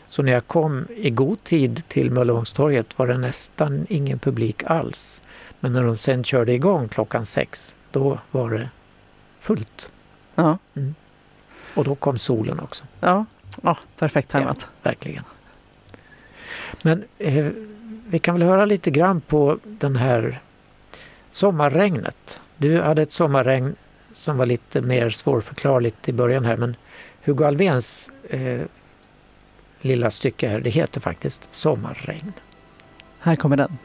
Så 0.07 0.23
när 0.23 0.31
jag 0.31 0.47
kom 0.47 0.87
i 0.95 1.09
god 1.09 1.43
tid 1.43 1.83
till 1.87 2.11
Möllevångstorget 2.11 2.99
var 2.99 3.07
det 3.07 3.17
nästan 3.17 3.85
ingen 3.89 4.19
publik 4.19 4.63
alls. 4.65 5.21
Men 5.59 5.73
när 5.73 5.83
de 5.83 5.97
sen 5.97 6.23
körde 6.23 6.53
igång 6.53 6.87
klockan 6.87 7.25
sex, 7.25 7.75
då 7.91 8.19
var 8.31 8.49
det 8.49 8.69
fullt. 9.39 9.91
Ja, 10.35 10.57
Och 11.73 11.83
då 11.83 11.95
kom 11.95 12.17
solen 12.17 12.59
också, 12.59 12.83
ja. 12.99 13.25
ja 13.63 13.77
perfekt 13.97 14.29
tajmat. 14.29 14.67
verkligen. 14.83 15.23
Men 16.81 17.03
eh, 17.17 17.47
vi 18.07 18.19
kan 18.19 18.35
väl 18.35 18.43
höra 18.47 18.65
lite 18.65 18.91
grann 18.91 19.21
på 19.21 19.57
den 19.63 19.95
här 19.95 20.39
sommarregnet. 21.31 22.41
Du 22.57 22.81
hade 22.81 23.01
ett 23.01 23.11
sommarregn 23.11 23.75
som 24.21 24.37
var 24.37 24.45
lite 24.45 24.81
mer 24.81 25.09
svårförklarligt 25.09 26.09
i 26.09 26.13
början 26.13 26.45
här 26.45 26.57
men 26.57 26.75
Hugo 27.23 27.45
Alvéns 27.45 28.11
eh, 28.29 28.61
lilla 29.81 30.11
stycke 30.11 30.47
här, 30.47 30.59
det 30.59 30.69
heter 30.69 31.01
faktiskt 31.01 31.47
Sommarregn. 31.51 32.33
Här 33.19 33.35
kommer 33.35 33.57
den. 33.57 33.77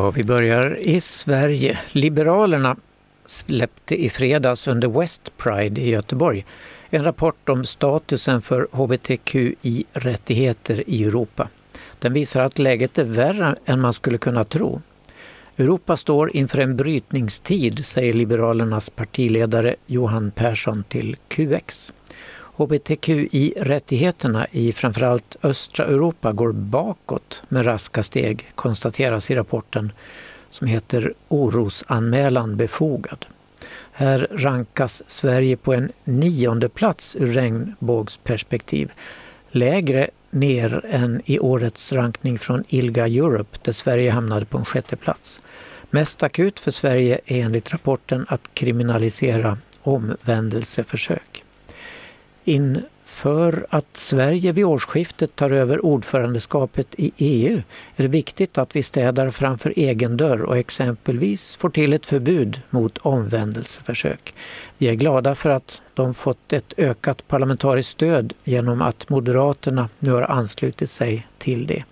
Ja, 0.00 0.10
vi 0.10 0.24
börjar 0.24 0.78
i 0.80 1.00
Sverige. 1.00 1.78
Liberalerna 1.92 2.76
släppte 3.26 4.04
i 4.04 4.10
fredags 4.10 4.68
under 4.68 5.00
West 5.00 5.32
Pride 5.36 5.80
i 5.80 5.90
Göteborg 5.90 6.44
en 6.90 7.04
rapport 7.04 7.48
om 7.48 7.64
statusen 7.64 8.42
för 8.42 8.68
hbtqi-rättigheter 8.72 10.84
i 10.86 11.04
Europa. 11.04 11.48
Den 11.98 12.12
visar 12.12 12.40
att 12.40 12.58
läget 12.58 12.98
är 12.98 13.04
värre 13.04 13.56
än 13.64 13.80
man 13.80 13.92
skulle 13.92 14.18
kunna 14.18 14.44
tro. 14.44 14.82
Europa 15.56 15.96
står 15.96 16.36
inför 16.36 16.58
en 16.58 16.76
brytningstid, 16.76 17.86
säger 17.86 18.12
Liberalernas 18.12 18.90
partiledare 18.90 19.76
Johan 19.86 20.30
Persson 20.30 20.84
till 20.88 21.16
QX. 21.28 21.92
HBTQI-rättigheterna 22.60 24.46
i 24.50 24.72
framförallt 24.72 25.36
östra 25.42 25.84
Europa 25.84 26.32
går 26.32 26.52
bakåt 26.52 27.42
med 27.48 27.66
raska 27.66 28.02
steg, 28.02 28.50
konstateras 28.54 29.30
i 29.30 29.34
rapporten 29.34 29.92
som 30.50 30.66
heter 30.66 31.14
Orosanmälan 31.28 32.56
befogad. 32.56 33.26
Här 33.92 34.26
rankas 34.30 35.02
Sverige 35.06 35.56
på 35.56 35.74
en 35.74 35.92
nionde 36.04 36.68
plats 36.68 37.16
ur 37.16 37.26
regnbågsperspektiv. 37.26 38.92
Lägre 39.50 40.10
ner 40.30 40.84
än 40.90 41.22
i 41.24 41.38
årets 41.38 41.92
rankning 41.92 42.38
från 42.38 42.64
ILGA 42.68 43.06
Europe 43.06 43.58
där 43.62 43.72
Sverige 43.72 44.10
hamnade 44.10 44.46
på 44.46 44.58
en 44.58 44.64
sjätte 44.64 44.96
plats. 44.96 45.40
Mest 45.90 46.22
akut 46.22 46.60
för 46.60 46.70
Sverige 46.70 47.20
är 47.26 47.44
enligt 47.44 47.72
rapporten 47.72 48.26
att 48.28 48.54
kriminalisera 48.54 49.58
omvändelseförsök. 49.82 51.44
Inför 52.44 53.66
att 53.70 53.96
Sverige 53.96 54.52
vid 54.52 54.64
årsskiftet 54.64 55.36
tar 55.36 55.50
över 55.50 55.84
ordförandeskapet 55.84 56.86
i 56.98 57.12
EU 57.16 57.62
är 57.96 58.02
det 58.02 58.08
viktigt 58.08 58.58
att 58.58 58.76
vi 58.76 58.82
städar 58.82 59.30
framför 59.30 59.72
egen 59.76 60.16
dörr 60.16 60.42
och 60.42 60.58
exempelvis 60.58 61.56
får 61.56 61.70
till 61.70 61.92
ett 61.92 62.06
förbud 62.06 62.60
mot 62.70 62.98
omvändelseförsök. 62.98 64.34
Vi 64.78 64.88
är 64.88 64.94
glada 64.94 65.34
för 65.34 65.50
att 65.50 65.82
de 65.94 66.14
fått 66.14 66.52
ett 66.52 66.74
ökat 66.76 67.28
parlamentariskt 67.28 67.92
stöd 67.92 68.32
genom 68.44 68.82
att 68.82 69.08
Moderaterna 69.08 69.88
nu 69.98 70.12
har 70.12 70.22
anslutit 70.22 70.90
sig 70.90 71.26
till 71.38 71.66
det. 71.66 71.84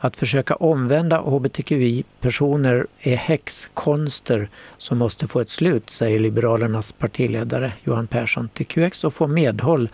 Att 0.00 0.16
försöka 0.16 0.54
omvända 0.54 1.20
hbtqi-personer 1.20 2.86
är 3.00 3.16
häxkonster 3.16 4.48
som 4.78 4.98
måste 4.98 5.26
få 5.26 5.40
ett 5.40 5.50
slut, 5.50 5.90
säger 5.90 6.18
Liberalernas 6.18 6.92
partiledare 6.92 7.72
Johan 7.84 8.06
Persson 8.06 8.48
till 8.48 8.66
QX 8.66 9.04
och 9.04 9.14
får 9.14 9.28
medhåll 9.28 9.88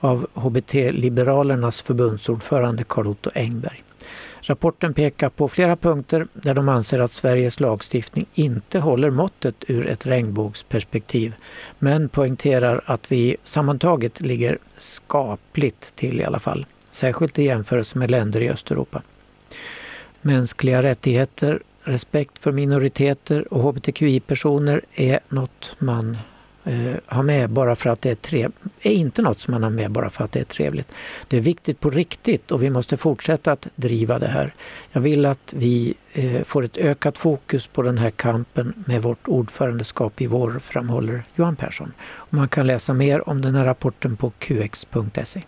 av 0.00 0.26
HBT-liberalernas 0.34 1.82
förbundsordförande 1.82 2.84
Carl-Otto 2.84 3.30
Engberg. 3.34 3.82
Rapporten 4.40 4.94
pekar 4.94 5.28
på 5.28 5.48
flera 5.48 5.76
punkter 5.76 6.26
där 6.32 6.54
de 6.54 6.68
anser 6.68 6.98
att 6.98 7.12
Sveriges 7.12 7.60
lagstiftning 7.60 8.26
inte 8.34 8.78
håller 8.78 9.10
måttet 9.10 9.54
ur 9.68 9.86
ett 9.86 10.06
regnbågsperspektiv 10.06 11.34
men 11.78 12.08
poängterar 12.08 12.82
att 12.86 13.12
vi 13.12 13.36
sammantaget 13.42 14.20
ligger 14.20 14.58
skapligt 14.78 15.96
till 15.96 16.20
i 16.20 16.24
alla 16.24 16.38
fall, 16.38 16.66
särskilt 16.90 17.38
i 17.38 17.42
jämförelse 17.42 17.98
med 17.98 18.10
länder 18.10 18.40
i 18.40 18.50
Östeuropa. 18.50 19.02
Mänskliga 20.22 20.82
rättigheter, 20.82 21.62
respekt 21.82 22.38
för 22.38 22.52
minoriteter 22.52 23.54
och 23.54 23.62
hbtqi-personer 23.62 24.80
är 24.94 25.20
något 25.28 25.76
man 25.78 26.18
eh, 26.64 26.94
har 27.06 27.22
med 27.22 27.50
bara 27.50 27.76
för 27.76 27.90
att 27.90 28.02
det 28.02 28.10
är 28.10 28.14
trevligt. 28.14 28.58
är 28.82 28.92
inte 28.92 29.22
något 29.22 29.40
som 29.40 29.52
man 29.52 29.62
har 29.62 29.70
med 29.70 29.90
bara 29.90 30.10
för 30.10 30.24
att 30.24 30.32
det 30.32 30.40
är 30.40 30.44
trevligt. 30.44 30.92
Det 31.28 31.36
är 31.36 31.40
viktigt 31.40 31.80
på 31.80 31.90
riktigt 31.90 32.50
och 32.50 32.62
vi 32.62 32.70
måste 32.70 32.96
fortsätta 32.96 33.52
att 33.52 33.66
driva 33.74 34.18
det 34.18 34.28
här. 34.28 34.54
Jag 34.92 35.00
vill 35.00 35.26
att 35.26 35.54
vi 35.56 35.94
eh, 36.12 36.42
får 36.42 36.64
ett 36.64 36.76
ökat 36.76 37.18
fokus 37.18 37.66
på 37.66 37.82
den 37.82 37.98
här 37.98 38.10
kampen 38.10 38.84
med 38.86 39.02
vårt 39.02 39.28
ordförandeskap 39.28 40.20
i 40.20 40.26
vår, 40.26 40.58
framhåller 40.58 41.22
Johan 41.34 41.56
Persson. 41.56 41.92
Och 42.02 42.34
man 42.34 42.48
kan 42.48 42.66
läsa 42.66 42.94
mer 42.94 43.28
om 43.28 43.40
den 43.40 43.54
här 43.54 43.64
rapporten 43.64 44.16
på 44.16 44.30
qx.se. 44.30 45.42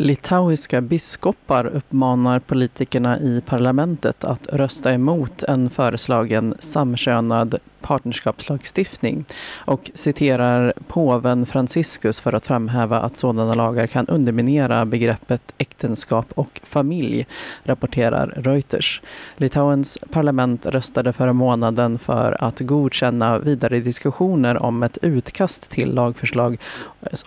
Litauiska 0.00 0.80
biskopar 0.80 1.66
uppmanar 1.66 2.38
politikerna 2.38 3.18
i 3.18 3.42
parlamentet 3.46 4.24
att 4.24 4.46
rösta 4.46 4.92
emot 4.92 5.42
en 5.42 5.70
föreslagen 5.70 6.54
samkönad 6.60 7.58
partnerskapslagstiftning 7.80 9.24
och 9.54 9.90
citerar 9.94 10.72
påven 10.88 11.46
Franciscus 11.46 12.20
för 12.20 12.32
att 12.32 12.46
framhäva 12.46 13.00
att 13.00 13.18
sådana 13.18 13.54
lagar 13.54 13.86
kan 13.86 14.06
underminera 14.06 14.84
begreppet 14.84 15.42
äktenskap 15.58 16.26
och 16.34 16.60
familj, 16.64 17.26
rapporterar 17.64 18.26
Reuters. 18.36 19.02
Litauens 19.36 19.98
parlament 20.10 20.66
röstade 20.66 21.12
förra 21.12 21.32
månaden 21.32 21.98
för 21.98 22.44
att 22.44 22.60
godkänna 22.60 23.38
vidare 23.38 23.80
diskussioner 23.80 24.62
om 24.62 24.82
ett 24.82 24.98
utkast 25.02 25.70
till 25.70 25.94
lagförslag 25.94 26.58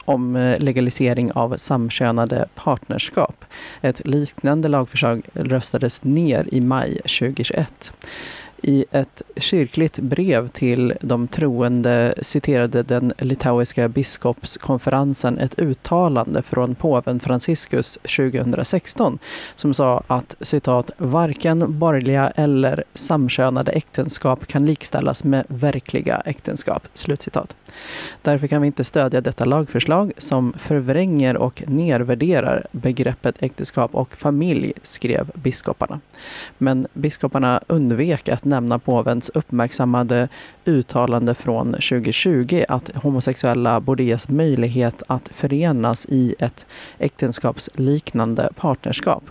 om 0.06 0.36
eh, 0.36 0.60
legalisering 0.60 1.32
av 1.32 1.58
samkönade 1.58 2.48
partnerskap. 2.56 3.46
Ett 3.82 4.08
liknande 4.08 4.68
lagförslag 4.68 5.22
röstades 5.34 6.04
ner 6.04 6.48
i 6.52 6.62
maj 6.62 6.96
2021. 6.96 7.94
I 8.66 8.86
ett 8.92 9.22
kyrkligt 9.38 10.00
brev 10.00 10.48
till 10.48 10.94
de 11.02 11.28
troende 11.28 12.14
citerade 12.22 12.84
den 12.84 13.14
litauiska 13.18 13.90
biskopskonferensen 13.90 15.38
ett 15.38 15.60
uttalande 15.60 16.42
från 16.42 16.76
påven 16.76 17.20
Franciscus 17.20 17.98
2016 18.18 19.20
som 19.56 19.74
sa 19.74 20.04
att 20.08 20.36
citat 20.42 20.92
varken 20.98 21.80
borgerliga 21.80 22.30
eller 22.30 22.84
samkönade 22.94 23.72
äktenskap 23.72 24.48
kan 24.48 24.66
likställas 24.66 25.24
med 25.24 25.46
verkliga 25.48 26.22
äktenskap. 26.26 26.88
Slutcitat. 26.94 27.56
Därför 28.22 28.48
kan 28.48 28.62
vi 28.62 28.68
inte 28.68 28.84
stödja 28.84 29.22
detta 29.22 29.46
lagförslag 29.46 30.12
som 30.18 30.54
förvränger 30.58 31.38
och 31.38 31.64
nedvärderar 31.68 32.68
begreppet 32.72 33.36
äktenskap 33.40 33.96
och 33.96 34.18
familj, 34.18 34.74
skrev 34.82 35.32
biskoparna. 35.34 36.00
Men 36.58 36.88
biskoparna 36.94 37.62
undvek 37.68 38.30
att 38.30 38.46
nämna 38.54 38.80
påvens 38.80 39.30
uppmärksammade 39.34 40.28
uttalande 40.66 41.36
från 41.36 41.72
2020 41.72 42.64
att 42.70 42.92
homosexuella 42.96 43.80
borde 43.80 44.04
ges 44.04 44.30
möjlighet 44.30 45.04
att 45.08 45.30
förenas 45.32 46.06
i 46.10 46.36
ett 46.40 46.66
äktenskapsliknande 47.00 48.50
partnerskap. 48.56 49.24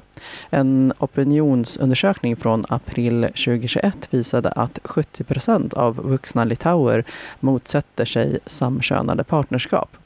En 0.50 0.92
opinionsundersökning 0.98 2.36
från 2.36 2.64
april 2.68 3.22
2021 3.22 4.08
visade 4.10 4.50
att 4.50 4.78
70 4.84 5.24
procent 5.24 5.74
av 5.74 5.96
vuxna 5.96 6.44
litauer 6.44 7.04
motsätter 7.40 8.04
sig 8.04 8.38
samkönade 8.46 9.24
partnerskap. 9.24 9.96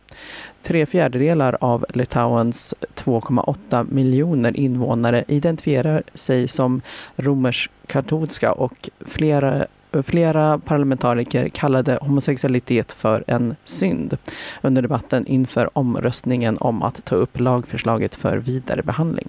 Tre 0.66 0.86
fjärdedelar 0.86 1.56
av 1.60 1.86
Litauens 1.94 2.74
2,8 2.94 3.86
miljoner 3.90 4.56
invånare 4.56 5.24
identifierar 5.28 6.02
sig 6.14 6.48
som 6.48 6.80
romersk-katolska 7.16 8.52
och 8.52 8.90
flera 9.00 9.66
Flera 10.02 10.58
parlamentariker 10.58 11.48
kallade 11.48 11.98
homosexualitet 12.02 12.92
för 12.92 13.24
en 13.26 13.56
synd 13.64 14.18
under 14.62 14.82
debatten 14.82 15.26
inför 15.26 15.78
omröstningen 15.78 16.58
om 16.60 16.82
att 16.82 17.04
ta 17.04 17.14
upp 17.14 17.40
lagförslaget 17.40 18.14
för 18.14 18.36
vidare 18.36 18.82
behandling. 18.82 19.28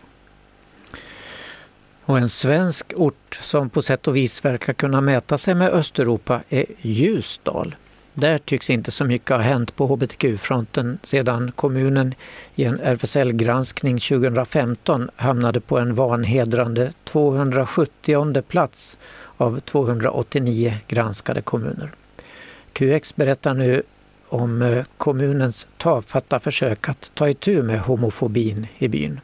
Och 2.05 2.17
en 2.17 2.29
svensk 2.29 2.93
ort 2.95 3.39
som 3.41 3.69
på 3.69 3.81
sätt 3.81 4.07
och 4.07 4.15
vis 4.15 4.45
verkar 4.45 4.73
kunna 4.73 5.01
mäta 5.01 5.37
sig 5.37 5.55
med 5.55 5.69
Östeuropa 5.69 6.41
är 6.49 6.65
Ljusdal. 6.81 7.75
Där 8.19 8.37
tycks 8.37 8.69
inte 8.69 8.91
så 8.91 9.05
mycket 9.05 9.29
ha 9.29 9.37
hänt 9.37 9.75
på 9.75 9.87
hbtq-fronten 9.87 10.97
sedan 11.03 11.51
kommunen 11.51 12.15
i 12.55 12.63
en 12.63 12.79
RFSL-granskning 12.79 13.99
2015 13.99 15.09
hamnade 15.15 15.59
på 15.59 15.79
en 15.79 15.93
vanhedrande 15.93 16.93
270 17.03 18.41
plats 18.41 18.97
av 19.37 19.59
289 19.59 20.73
granskade 20.87 21.41
kommuner. 21.41 21.91
QX 22.73 23.15
berättar 23.15 23.53
nu 23.53 23.83
om 24.29 24.61
eh, 24.61 24.85
kommunens 24.97 25.67
tafatta 25.77 26.39
försök 26.39 26.89
att 26.89 27.11
ta 27.13 27.29
itu 27.29 27.63
med 27.63 27.79
homofobin 27.79 28.67
i 28.77 28.87
byn. 28.87 29.19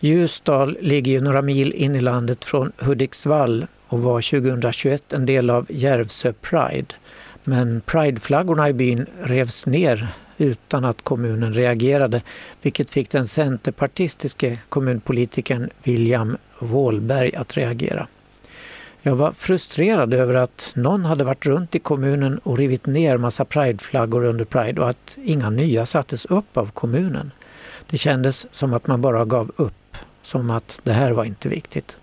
Ljusdal 0.00 0.78
ligger 0.80 1.12
ju 1.12 1.20
några 1.20 1.42
mil 1.42 1.72
in 1.72 1.96
i 1.96 2.00
landet 2.00 2.44
från 2.44 2.72
Hudiksvall 2.78 3.66
och 3.86 4.02
var 4.02 4.40
2021 4.40 5.12
en 5.12 5.26
del 5.26 5.50
av 5.50 5.66
Järvsö 5.68 6.32
Pride. 6.32 6.94
Men 7.48 7.80
prideflaggorna 7.80 8.68
i 8.68 8.72
byn 8.72 9.06
revs 9.22 9.66
ner 9.66 10.08
utan 10.36 10.84
att 10.84 11.02
kommunen 11.02 11.54
reagerade, 11.54 12.22
vilket 12.62 12.90
fick 12.90 13.10
den 13.10 13.26
centerpartistiske 13.26 14.58
kommunpolitikern 14.68 15.70
William 15.82 16.36
Wåhlberg 16.58 17.34
att 17.36 17.56
reagera. 17.56 18.06
Jag 19.02 19.16
var 19.16 19.32
frustrerad 19.32 20.14
över 20.14 20.34
att 20.34 20.72
någon 20.74 21.04
hade 21.04 21.24
varit 21.24 21.46
runt 21.46 21.74
i 21.74 21.78
kommunen 21.78 22.38
och 22.38 22.58
rivit 22.58 22.86
ner 22.86 23.16
massa 23.16 23.44
prideflaggor 23.44 24.24
under 24.24 24.44
Pride 24.44 24.80
och 24.80 24.90
att 24.90 25.18
inga 25.24 25.50
nya 25.50 25.86
sattes 25.86 26.24
upp 26.24 26.56
av 26.56 26.70
kommunen. 26.70 27.30
Det 27.90 27.98
kändes 27.98 28.46
som 28.54 28.74
att 28.74 28.86
man 28.86 29.00
bara 29.00 29.24
gav 29.24 29.50
upp 29.56 29.96
som 30.22 30.50
att 30.50 30.80
det 30.84 30.92
här 30.92 31.10
var 31.10 31.24
inte 31.24 31.48
viktigt. 31.48 31.98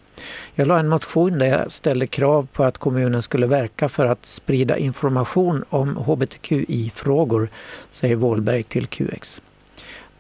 Jag 0.56 0.68
la 0.68 0.80
en 0.80 0.88
motion 0.88 1.40
där 1.40 1.46
jag 1.46 1.72
ställde 1.72 2.08
krav 2.08 2.48
på 2.54 2.64
att 2.64 2.78
kommunen 2.78 3.22
skulle 3.22 3.48
verka 3.48 3.90
för 3.90 4.06
att 4.06 4.26
sprida 4.26 4.78
information 4.78 5.64
om 5.70 5.98
hbtqi-frågor, 5.98 7.50
säger 7.92 8.16
Wåhlberg 8.16 8.64
till 8.64 8.88
QX. 8.88 9.42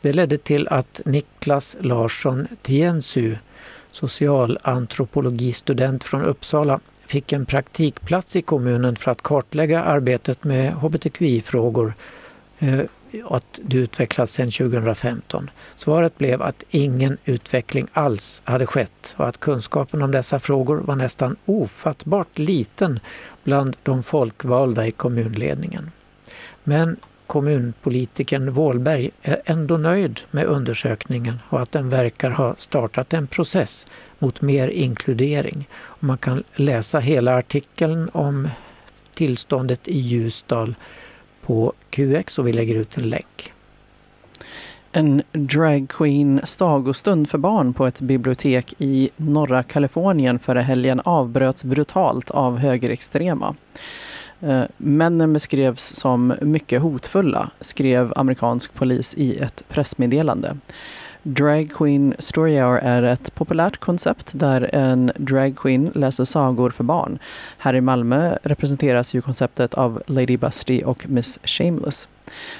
Det 0.02 0.14
ledde 0.14 0.38
till 0.38 0.68
att 0.68 1.02
Niklas 1.06 1.78
Larsson 1.80 2.48
Tiensu, 2.62 3.36
socialantropologistudent 3.92 6.04
från 6.04 6.22
Uppsala, 6.22 6.80
fick 7.06 7.34
en 7.34 7.46
praktikplats 7.46 8.36
i 8.36 8.42
kommunen 8.42 8.96
för 8.96 9.12
att 9.12 9.22
kartlägga 9.22 9.84
arbetet 9.84 10.44
med 10.44 10.74
hbtqi-frågor 10.74 11.94
eh, 12.60 12.80
att 13.24 13.60
det 13.64 13.78
utvecklats 13.78 14.34
sedan 14.34 14.52
2015? 14.52 15.50
Svaret 15.76 16.18
blev 16.18 16.42
att 16.42 16.64
ingen 16.70 17.18
utveckling 17.26 17.88
alls 17.94 18.42
hade 18.46 18.66
skett 18.66 19.16
och 19.18 19.28
att 19.28 19.40
kunskapen 19.40 20.02
om 20.02 20.12
dessa 20.12 20.40
frågor 20.40 20.78
var 20.78 20.96
nästan 20.96 21.36
ofattbart 21.46 22.38
liten 22.38 23.00
bland 23.44 23.76
de 23.84 24.04
folkvalda 24.04 24.88
i 24.88 24.92
kommunledningen. 24.92 25.92
Men 26.64 26.98
kommunpolitikern 27.28 28.52
Wåhlberg 28.52 29.12
är 29.22 29.42
ändå 29.46 29.78
nöjd 29.78 30.20
med 30.32 30.46
undersökningen 30.46 31.40
och 31.50 31.62
att 31.62 31.72
den 31.72 31.90
verkar 31.90 32.30
ha 32.30 32.56
startat 32.58 33.14
en 33.14 33.28
process 33.28 33.88
mot 34.20 34.42
mer 34.42 34.68
inkludering. 34.68 35.68
Och 35.74 36.04
man 36.04 36.18
kan 36.18 36.44
läsa 36.56 37.00
hela 37.00 37.38
artikeln 37.38 38.10
om 38.14 38.50
tillståndet 39.14 39.88
i 39.88 40.00
Ljusdal 40.00 40.76
på 41.46 41.74
QX 41.90 42.40
och 42.40 42.48
vi 42.48 42.54
lägger 42.54 42.76
ut 42.76 42.98
en 42.98 43.10
länk. 43.10 43.54
En 44.92 45.22
dragqueen 45.32 46.42
stagostund 46.44 47.30
för 47.30 47.38
barn 47.38 47.74
på 47.74 47.86
ett 47.86 48.02
bibliotek 48.02 48.74
i 48.78 49.10
norra 49.18 49.64
Kalifornien 49.64 50.40
förra 50.40 50.62
helgen 50.62 51.02
avbröts 51.06 51.64
brutalt 51.64 52.32
av 52.32 52.58
högerextrema. 52.58 53.56
Eh, 54.42 54.64
männen 54.78 55.34
beskrevs 55.34 55.96
som 55.96 56.34
mycket 56.42 56.82
hotfulla, 56.82 57.50
skrev 57.62 58.14
amerikansk 58.16 58.74
polis 58.74 59.16
i 59.18 59.38
ett 59.38 59.64
pressmeddelande. 59.70 60.58
Drag 61.28 61.72
Queen 61.74 62.16
Story 62.20 62.60
Hour 62.60 62.78
är 62.78 63.04
ett 63.04 63.36
populärt 63.36 63.78
koncept 63.78 64.32
där 64.34 64.76
en 64.76 65.12
drag 65.18 65.56
queen 65.56 65.92
läser 65.96 66.26
sagor 66.26 66.70
för 66.70 66.84
barn. 66.84 67.20
Här 67.58 67.74
i 67.74 67.82
Malmö 67.82 68.38
representeras 68.44 69.14
ju 69.14 69.22
konceptet 69.22 69.74
av 69.74 70.02
Lady 70.08 70.38
Busty 70.38 70.84
och 70.84 71.10
Miss 71.10 71.40
Shameless. 71.44 72.08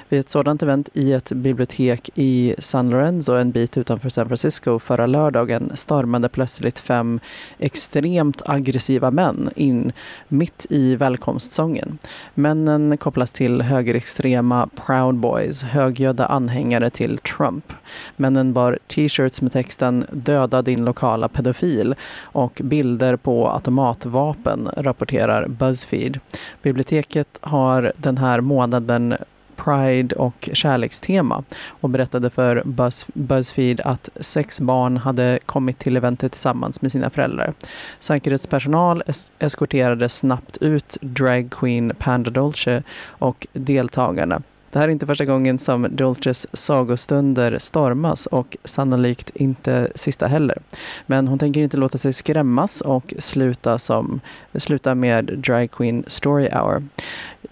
Vid 0.08 0.20
ett 0.20 0.30
sådant 0.30 0.62
event 0.62 0.88
i 0.92 1.12
ett 1.12 1.32
bibliotek 1.32 2.10
i 2.14 2.54
San 2.58 2.90
Lorenzo, 2.90 3.32
en 3.32 3.50
bit 3.50 3.78
utanför 3.78 4.08
San 4.08 4.28
Francisco, 4.28 4.78
förra 4.78 5.06
lördagen 5.06 5.72
stormade 5.74 6.28
plötsligt 6.28 6.78
fem 6.78 7.20
extremt 7.58 8.42
aggressiva 8.44 9.10
män 9.10 9.50
in 9.56 9.92
mitt 10.28 10.66
i 10.70 10.96
välkomstsången. 10.96 11.98
Männen 12.34 12.96
kopplas 12.96 13.32
till 13.32 13.62
högerextrema 13.62 14.68
Proud 14.86 15.14
Boys, 15.14 15.62
högljudda 15.62 16.26
anhängare 16.26 16.90
till 16.90 17.18
Trump. 17.18 17.72
Männen 18.16 18.52
bar 18.52 18.78
t-shirts 18.86 19.42
med 19.42 19.52
texten 19.52 20.04
“Döda 20.10 20.62
din 20.62 20.84
lokala 20.84 21.28
pedofil” 21.28 21.94
och 22.20 22.60
bilder 22.64 23.16
på 23.16 23.48
automatvapen, 23.48 24.68
rapporterar 24.76 25.48
Buzzfeed. 25.48 26.20
Biblioteket 26.62 27.38
har 27.40 27.92
den 27.96 28.18
här 28.18 28.40
månaden 28.40 29.16
Pride 29.56 30.16
och 30.16 30.48
kärlekstema 30.52 31.44
och 31.68 31.90
berättade 31.90 32.30
för 32.30 32.62
Buzz, 32.64 33.06
Buzzfeed 33.14 33.80
att 33.80 34.08
sex 34.20 34.60
barn 34.60 34.96
hade 34.96 35.38
kommit 35.46 35.78
till 35.78 35.96
eventet 35.96 36.32
tillsammans 36.32 36.82
med 36.82 36.92
sina 36.92 37.10
föräldrar. 37.10 37.52
Säkerhetspersonal 37.98 39.02
es 39.06 39.32
eskorterade 39.38 40.08
snabbt 40.08 40.56
ut 40.56 40.96
drag 41.00 41.50
queen 41.50 41.92
Panda 41.98 42.30
Dolce 42.30 42.82
och 43.08 43.46
deltagarna. 43.52 44.42
Det 44.76 44.80
här 44.80 44.88
är 44.88 44.92
inte 44.92 45.06
första 45.06 45.24
gången 45.24 45.58
som 45.58 45.88
Dolces 45.90 46.46
sagostunder 46.52 47.58
stormas 47.58 48.26
och 48.26 48.56
sannolikt 48.64 49.30
inte 49.34 49.88
sista 49.94 50.26
heller. 50.26 50.58
Men 51.06 51.28
hon 51.28 51.38
tänker 51.38 51.60
inte 51.60 51.76
låta 51.76 51.98
sig 51.98 52.12
skrämmas 52.12 52.80
och 52.80 53.14
sluta, 53.18 53.78
som, 53.78 54.20
sluta 54.54 54.94
med 54.94 55.24
Drag 55.24 55.70
Queen 55.70 56.04
Story 56.06 56.48
Hour. 56.52 56.84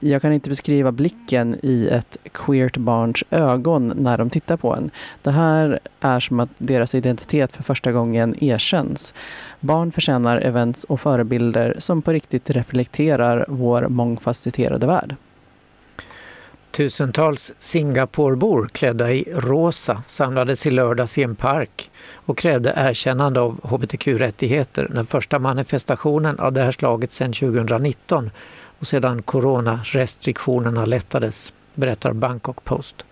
Jag 0.01 0.23
kan 0.23 0.33
inte 0.33 0.49
beskriva 0.49 0.93
blicken 0.93 1.57
i 1.63 1.89
ett 1.89 2.17
queert 2.33 2.77
barns 2.77 3.25
ögon 3.31 3.93
när 3.97 4.19
de 4.19 4.31
tittar 4.31 4.57
på 4.57 4.75
en. 4.75 4.91
Det 5.23 5.31
här 5.31 5.79
är 6.01 6.21
som 6.21 6.41
att 6.41 6.51
deras 6.59 6.95
identitet 6.95 7.53
för 7.53 7.63
första 7.63 7.93
gången 7.93 8.45
erkänns. 8.45 9.15
Barn 9.61 9.93
förtjänar 9.93 10.37
events 10.37 10.85
och 10.85 11.01
förebilder 11.01 11.77
som 11.79 12.03
på 12.03 12.13
riktigt 12.13 12.51
reflekterar 12.51 13.45
vår 13.49 13.89
mångfacetterade 13.89 14.87
värld. 14.87 15.17
Tusentals 16.75 17.53
Singaporebor 17.59 18.69
klädda 18.73 19.13
i 19.13 19.25
rosa 19.33 20.03
samlades 20.07 20.67
i 20.67 20.71
lördags 20.71 21.19
i 21.19 21.23
en 21.23 21.37
park 21.37 21.91
och 22.13 22.39
krävde 22.39 22.75
erkännande 22.77 23.41
av 23.41 23.61
hbtq-rättigheter, 23.63 24.89
den 24.95 25.07
första 25.07 25.39
manifestationen 25.39 26.39
av 26.39 26.53
det 26.53 26.63
här 26.63 26.71
slaget 26.71 27.13
sedan 27.13 27.33
2019 27.33 28.31
och 28.79 28.87
sedan 28.87 29.23
coronarestriktionerna 29.23 30.85
lättades, 30.85 31.53
berättar 31.75 32.13
Bangkok 32.13 32.65
Post. 32.65 33.05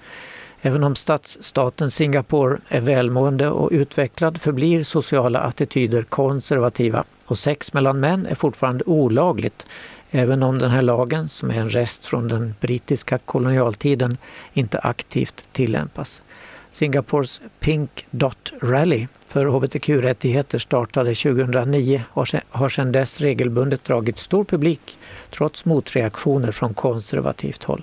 Även 0.62 0.84
om 0.84 0.94
stadsstaten 0.94 1.90
Singapore 1.90 2.58
är 2.68 2.80
välmående 2.80 3.48
och 3.48 3.68
utvecklad 3.72 4.40
förblir 4.40 4.84
sociala 4.84 5.40
attityder 5.40 6.02
konservativa 6.02 7.04
och 7.26 7.38
sex 7.38 7.72
mellan 7.72 8.00
män 8.00 8.26
är 8.26 8.34
fortfarande 8.34 8.84
olagligt 8.84 9.66
även 10.14 10.42
om 10.42 10.58
den 10.58 10.70
här 10.70 10.82
lagen, 10.82 11.28
som 11.28 11.50
är 11.50 11.54
en 11.54 11.70
rest 11.70 12.06
från 12.06 12.28
den 12.28 12.54
brittiska 12.60 13.18
kolonialtiden, 13.18 14.16
inte 14.52 14.78
aktivt 14.78 15.48
tillämpas. 15.52 16.22
Singapores 16.70 17.40
Pink 17.60 18.06
Dot 18.10 18.52
Rally 18.62 19.06
för 19.26 19.46
hbtq-rättigheter 19.46 20.58
startade 20.58 21.14
2009 21.14 22.02
och 22.08 22.28
har 22.50 22.68
sedan 22.68 22.92
dess 22.92 23.20
regelbundet 23.20 23.84
dragit 23.84 24.18
stor 24.18 24.44
publik 24.44 24.98
trots 25.30 25.64
motreaktioner 25.64 26.52
från 26.52 26.74
konservativt 26.74 27.64
håll. 27.64 27.82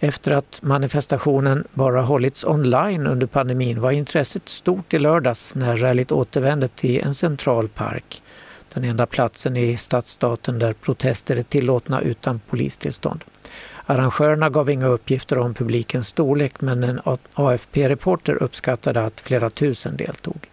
Efter 0.00 0.32
att 0.32 0.58
manifestationen 0.62 1.64
bara 1.74 2.02
hållits 2.02 2.44
online 2.44 3.06
under 3.06 3.26
pandemin 3.26 3.80
var 3.80 3.90
intresset 3.90 4.48
stort 4.48 4.94
i 4.94 4.98
lördags 4.98 5.54
när 5.54 5.76
rallyt 5.76 6.12
återvände 6.12 6.68
till 6.68 7.00
en 7.00 7.14
central 7.14 7.68
park. 7.68 8.22
Den 8.76 8.84
enda 8.84 9.06
platsen 9.06 9.56
i 9.56 9.76
stadsstaten 9.76 10.58
där 10.58 10.72
protester 10.72 11.36
är 11.36 11.42
tillåtna 11.42 12.00
utan 12.00 12.40
polistillstånd. 12.50 13.24
Arrangörerna 13.86 14.50
gav 14.50 14.70
inga 14.70 14.86
uppgifter 14.86 15.38
om 15.38 15.54
publikens 15.54 16.08
storlek 16.08 16.60
men 16.60 16.84
en 16.84 17.00
AFP-reporter 17.34 18.42
uppskattade 18.42 19.04
att 19.04 19.20
flera 19.20 19.50
tusen 19.50 19.96
deltog. 19.96 20.50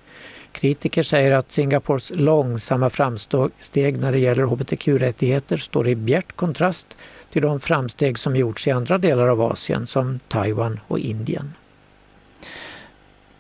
Kritiker 0.52 1.04
säger 1.04 1.32
att 1.32 1.52
Singapores 1.52 2.12
långsamma 2.16 2.90
framsteg 2.90 3.98
när 3.98 4.12
det 4.12 4.20
gäller 4.20 4.44
hbtq-rättigheter 4.44 5.58
står 5.58 5.88
i 5.88 5.96
bjärt 5.96 6.36
kontrast 6.36 6.98
till 7.30 7.42
de 7.42 7.60
framsteg 7.60 8.20
som 8.20 8.36
gjorts 8.36 8.68
i 8.68 8.72
andra 8.72 8.98
delar 8.98 9.28
av 9.28 9.42
Asien 9.42 9.88
som 9.88 10.20
Taiwan 10.28 10.80
och 10.88 11.00
Indien. 11.00 11.54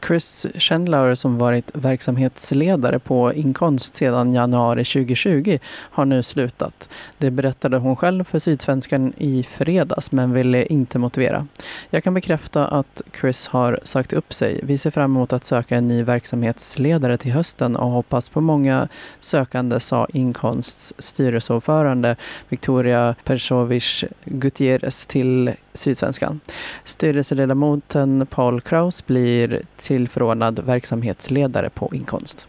Chris 0.07 0.47
Chandler 0.55 1.15
som 1.15 1.37
varit 1.37 1.71
verksamhetsledare 1.73 2.99
på 2.99 3.33
Inkonst 3.33 3.95
sedan 3.95 4.33
januari 4.33 4.85
2020 4.85 5.59
har 5.65 6.05
nu 6.05 6.23
slutat. 6.23 6.89
Det 7.17 7.31
berättade 7.31 7.77
hon 7.77 7.95
själv 7.95 8.23
för 8.23 8.39
Sydsvenskan 8.39 9.13
i 9.17 9.43
fredags 9.43 10.11
men 10.11 10.33
ville 10.33 10.65
inte 10.65 10.99
motivera. 10.99 11.47
Jag 11.89 12.03
kan 12.03 12.13
bekräfta 12.13 12.67
att 12.67 13.01
Chris 13.19 13.47
har 13.47 13.79
sagt 13.83 14.13
upp 14.13 14.33
sig. 14.33 14.59
Vi 14.63 14.77
ser 14.77 14.91
fram 14.91 15.11
emot 15.11 15.33
att 15.33 15.45
söka 15.45 15.75
en 15.75 15.87
ny 15.87 16.03
verksamhetsledare 16.03 17.17
till 17.17 17.31
hösten 17.31 17.75
och 17.75 17.89
hoppas 17.89 18.29
på 18.29 18.41
många 18.41 18.87
sökande, 19.19 19.79
sa 19.79 20.07
Inkonsts 20.13 20.93
styrelseordförande 20.97 22.15
Victoria 22.49 23.15
Persovic 23.23 24.03
Gutierrez 24.25 25.05
till 25.05 25.53
Sydsvenskan. 25.73 26.39
Styrelseledamoten 26.83 28.25
Paul 28.29 28.61
Kraus 28.61 29.05
blir 29.05 29.61
tillförordnad 29.77 30.59
verksamhetsledare 30.59 31.69
på 31.69 31.89
Inkonst. 31.93 32.47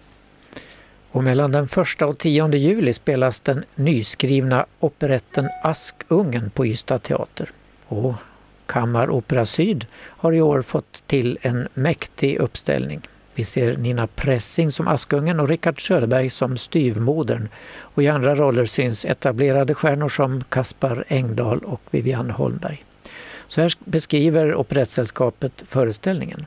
Och 1.11 1.25
mellan 1.25 1.53
den 1.53 1.65
1 1.65 2.03
och 2.03 2.19
10 2.19 2.49
juli 2.49 2.93
spelas 2.93 3.41
den 3.41 3.65
nyskrivna 3.75 4.67
operetten 4.81 5.49
Askungen 5.63 6.51
på 6.51 6.67
Ystad 6.67 6.99
teater. 6.99 7.51
Och 7.87 8.15
Kammaropera 8.67 9.47
Syd 9.47 9.87
har 9.95 10.33
i 10.33 10.41
år 10.41 10.63
fått 10.63 11.03
till 11.07 11.39
en 11.43 11.69
mäktig 11.75 12.39
uppställning. 12.39 13.01
Vi 13.35 13.45
ser 13.45 13.77
Nina 13.77 14.07
Pressing 14.07 14.71
som 14.71 14.89
Askungen 14.89 15.41
och 15.41 15.49
Rickard 15.49 15.87
Söderberg 15.87 16.31
som 16.31 16.57
styvmodern. 16.57 17.49
Och 17.79 18.03
i 18.03 18.09
andra 18.09 18.35
roller 18.35 18.67
syns 18.67 19.05
etablerade 19.05 19.75
stjärnor 19.75 20.09
som 20.09 20.45
Kaspar 20.49 21.05
Engdahl 21.09 21.59
och 21.59 21.81
Vivian 21.91 22.31
Holmberg. 22.31 22.85
Så 23.49 23.61
här 23.61 23.73
beskriver 23.85 24.55
Operettsällskapet 24.55 25.63
föreställningen. 25.67 26.47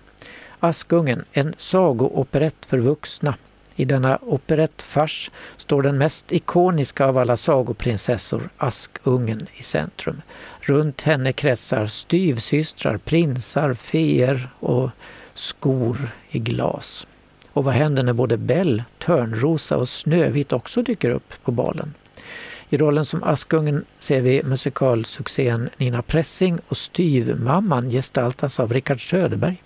Askungen, 0.59 1.25
en 1.31 1.55
sagooperett 1.57 2.65
för 2.65 2.77
vuxna. 2.77 3.35
I 3.75 3.85
denna 3.85 4.19
operettfars 4.21 5.31
står 5.57 5.81
den 5.81 5.97
mest 5.97 6.31
ikoniska 6.31 7.05
av 7.05 7.17
alla 7.17 7.37
sagoprinsessor, 7.37 8.49
Askungen, 8.57 9.47
i 9.55 9.63
centrum. 9.63 10.21
Runt 10.61 11.01
henne 11.01 11.33
kretsar 11.33 11.87
styvsystrar, 11.87 12.97
prinsar, 12.97 13.73
feer 13.73 14.49
och 14.59 14.89
skor 15.33 16.09
i 16.29 16.39
glas. 16.39 17.07
Och 17.53 17.63
vad 17.63 17.73
händer 17.73 18.03
när 18.03 18.13
både 18.13 18.37
Bell, 18.37 18.83
Törnrosa 18.97 19.77
och 19.77 19.89
Snövit 19.89 20.53
också 20.53 20.81
dyker 20.81 21.09
upp 21.09 21.33
på 21.43 21.51
balen? 21.51 21.93
I 22.69 22.77
rollen 22.77 23.05
som 23.05 23.23
Askungen 23.23 23.85
ser 23.99 24.21
vi 24.21 24.43
musikalsuccén 24.43 25.69
Nina 25.77 26.01
Pressing 26.01 26.59
och 26.67 26.77
Styvmamman 26.77 27.89
gestaltas 27.89 28.59
av 28.59 28.73
Rickard 28.73 29.09
Söderberg. 29.09 29.63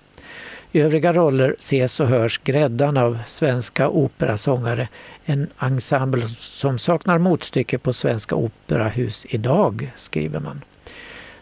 I 0.72 0.82
övriga 0.82 1.14
roller 1.14 1.56
ses 1.60 1.99
och 1.99 2.08
hörs 2.08 2.38
gräddan 2.43 2.97
av 2.97 3.18
svenska 3.28 3.89
operasångare, 3.89 4.88
en 5.26 5.47
ensemble 5.60 6.28
som 6.38 6.80
saknar 6.80 7.18
motstycke 7.18 7.78
på 7.78 7.93
svenska 7.93 8.36
operahus 8.36 9.26
idag, 9.30 9.91
skriver 9.95 10.39
man. 10.39 10.64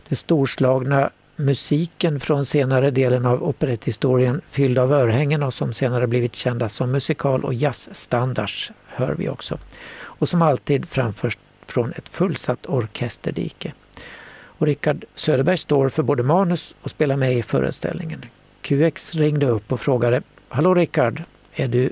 Det 0.10 0.16
storslagna 0.16 1.10
musiken 1.36 2.20
från 2.20 2.45
senare 2.45 2.91
delen 2.91 3.26
av 3.26 3.43
operetthistorien 3.43 4.41
fylld 4.49 4.78
av 4.78 4.93
örhängen 4.93 5.43
och 5.43 5.53
som 5.53 5.74
senare 5.74 6.07
blivit 6.07 6.36
kända 6.36 6.70
som 6.70 6.91
musikal 6.91 7.43
och 7.43 7.53
jazzstandards 7.53 8.72
hör 8.88 9.16
vi 9.18 9.30
också. 9.30 9.57
Och 10.20 10.30
som 10.30 10.41
alltid 10.41 10.86
framförs 10.86 11.38
från 11.72 11.93
ett 11.93 12.09
fullsatt 12.09 12.65
orkesterdike. 12.65 13.74
Och 14.59 14.67
Rickard 14.67 15.05
Söderberg 15.15 15.57
står 15.57 15.89
för 15.89 16.03
både 16.03 16.24
manus 16.24 16.76
och 16.82 16.89
spelar 16.89 17.15
med 17.15 17.34
i 17.34 17.43
föreställningen. 17.43 18.26
QX 18.61 19.15
ringde 19.15 19.45
upp 19.45 19.72
och 19.72 19.80
frågade 19.80 20.22
Hallå 20.49 20.74
Rickard, 20.74 21.24
är 21.53 21.67
du, 21.67 21.91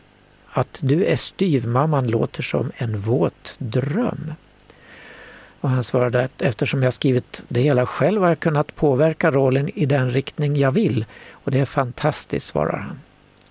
att 0.49 0.78
du 0.82 1.05
är 1.05 1.15
styvmamman 1.15 2.07
låter 2.07 2.43
som 2.43 2.71
en 2.78 2.97
våt 2.97 3.55
dröm. 3.57 4.34
Och 5.61 5.69
han 5.69 5.84
svarade 5.84 6.23
att 6.23 6.41
eftersom 6.41 6.84
jag 6.84 6.93
skrivit 6.93 7.43
det 7.47 7.61
hela 7.61 7.86
själv 7.86 8.21
har 8.21 8.30
jag 8.30 8.39
kunnat 8.39 8.75
påverka 8.75 9.32
rollen 9.32 9.69
i 9.69 9.86
den 9.86 10.11
riktning 10.11 10.55
jag 10.55 10.71
vill. 10.71 11.05
Och 11.32 11.51
det 11.51 11.59
är 11.59 11.65
fantastiskt, 11.65 12.47
svarar 12.47 12.78
han. 12.78 12.99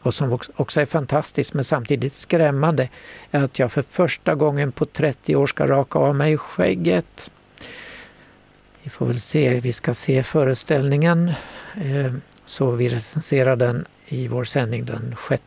Vad 0.06 0.14
som 0.14 0.38
också 0.56 0.80
är 0.80 0.86
fantastiskt 0.86 1.54
men 1.54 1.64
samtidigt 1.64 2.12
skrämmande 2.12 2.88
är 3.30 3.44
att 3.44 3.58
jag 3.58 3.72
för 3.72 3.82
första 3.82 4.34
gången 4.34 4.72
på 4.72 4.84
30 4.84 5.36
år 5.36 5.46
ska 5.46 5.66
raka 5.66 5.98
av 5.98 6.14
mig 6.14 6.38
skägget. 6.38 7.30
Vi 8.82 8.90
får 8.90 9.06
väl 9.06 9.20
se, 9.20 9.60
vi 9.60 9.72
ska 9.72 9.94
se 9.94 10.22
föreställningen 10.22 11.32
eh, 11.74 12.12
så 12.44 12.70
vi 12.70 12.88
recenserar 12.88 13.56
den 13.56 13.86
i 14.06 14.28
vår 14.28 14.44
sändning 14.44 14.84
den 14.84 15.16
6 15.28 15.42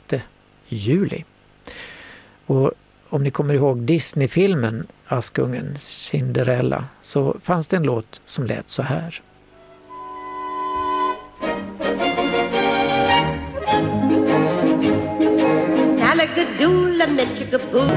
juli. 0.68 1.26
Och 2.46 2.72
om 3.10 3.24
ni 3.24 3.32
kommer 3.32 3.54
ihåg 3.54 3.78
Disney-filmen 3.78 4.88
Askungen, 5.08 5.76
Cinderella, 5.80 6.86
så 7.02 7.40
fanns 7.42 7.68
det 7.68 7.78
en 7.78 7.84
låt 7.84 8.22
som 8.26 8.46
lät 8.46 8.70
så 8.70 8.82
här. 8.82 9.22
Salagadoola, 16.36 17.08
mitchigaboo. 17.08 17.88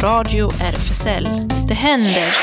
Radio 0.00 0.48
RFSL. 0.60 1.47
Det 1.68 1.74
händer. 1.74 2.34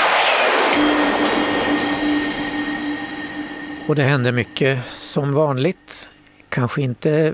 Och 3.88 3.96
det 3.96 4.04
händer 4.04 4.32
mycket 4.32 4.80
som 5.00 5.34
vanligt. 5.34 6.10
Kanske 6.50 6.82
inte 6.82 7.34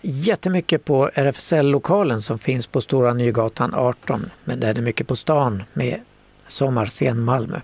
jättemycket 0.00 0.84
på 0.84 1.10
RFSL-lokalen 1.14 2.22
som 2.22 2.38
finns 2.38 2.66
på 2.66 2.80
Stora 2.80 3.14
Nygatan 3.14 3.74
18, 3.74 4.30
men 4.44 4.60
det 4.60 4.68
är 4.68 4.74
mycket 4.74 5.06
på 5.06 5.16
stan 5.16 5.62
med 5.72 6.00
Sommarscen 6.48 7.20
Malmö. 7.20 7.60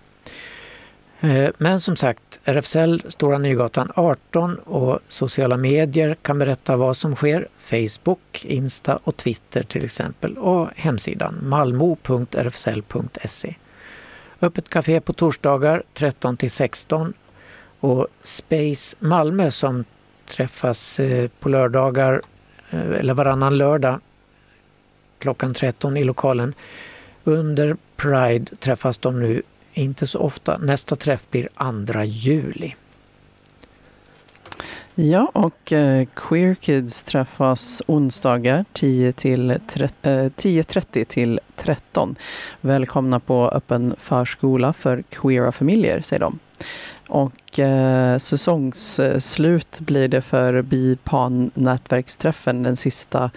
Eh, 1.21 1.51
men 1.59 1.81
som 1.81 1.97
sagt, 1.97 2.41
RFSL 2.45 3.03
Stora 3.09 3.39
Nygatan 3.39 3.93
18 3.95 4.59
och 4.59 5.01
sociala 5.09 5.57
medier 5.57 6.17
kan 6.23 6.39
berätta 6.39 6.77
vad 6.77 6.97
som 6.97 7.17
sker. 7.17 7.49
Facebook, 7.57 8.45
Insta 8.45 8.99
och 9.05 9.17
Twitter 9.17 9.63
till 9.63 9.85
exempel 9.85 10.39
och 10.39 10.69
hemsidan 10.77 11.39
malmo.rfsl.se. 11.43 12.35
Öppet 14.41 14.69
café 14.69 15.01
på 15.01 15.13
torsdagar 15.13 15.83
13 15.95 16.37
till 16.37 16.51
16 16.51 17.13
och 17.81 18.07
Space 18.23 18.97
Malmö 19.01 19.51
som 19.51 19.85
träffas 20.27 21.01
eh, 21.01 21.29
på 21.41 21.49
lördagar 21.49 22.23
eh, 22.71 22.91
eller 22.91 23.15
varannan 23.15 23.57
lördag 23.57 24.01
klockan 25.19 25.55
13 25.55 25.97
i 25.97 26.05
lokalen. 26.05 26.55
Under 27.25 27.77
Pride 27.97 28.57
träffas 28.57 28.99
de 28.99 29.21
nu 29.21 29.43
inte 29.77 30.07
så 30.07 30.19
ofta. 30.19 30.59
Nästa 30.59 30.97
träff 30.97 31.25
blir 31.31 31.49
2 31.93 32.03
juli. 32.03 32.75
Ja, 34.95 35.31
och 35.35 35.73
eh, 35.73 36.07
Queer 36.15 36.55
Kids 36.55 37.03
träffas 37.03 37.83
onsdagar 37.87 38.65
10 38.73 39.13
till 39.13 39.59
tre- 39.69 39.89
eh, 40.03 40.11
10.30 40.11 41.05
till 41.05 41.41
13. 41.57 42.17
Välkomna 42.61 43.21
på 43.21 43.49
öppen 43.49 43.95
förskola 43.99 44.73
för 44.73 45.03
queera 45.03 45.53
familjer, 45.53 46.01
säger 46.01 46.21
de. 46.21 46.39
Och 47.09 47.59
eh, 47.59 48.19
säsongsslut 48.19 49.81
blir 49.81 50.09
det 50.09 50.21
för 50.23 50.63
BIPAN 50.63 51.51
nätverksträffen. 51.55 52.63
Den 52.63 52.77
sista 52.77 53.31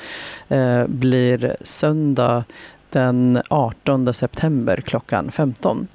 eh, 0.47 0.87
blir 0.87 1.55
söndag 1.61 2.43
den 2.89 3.41
18 3.49 4.13
september 4.13 4.81
klockan 4.81 5.31
15. 5.31 5.87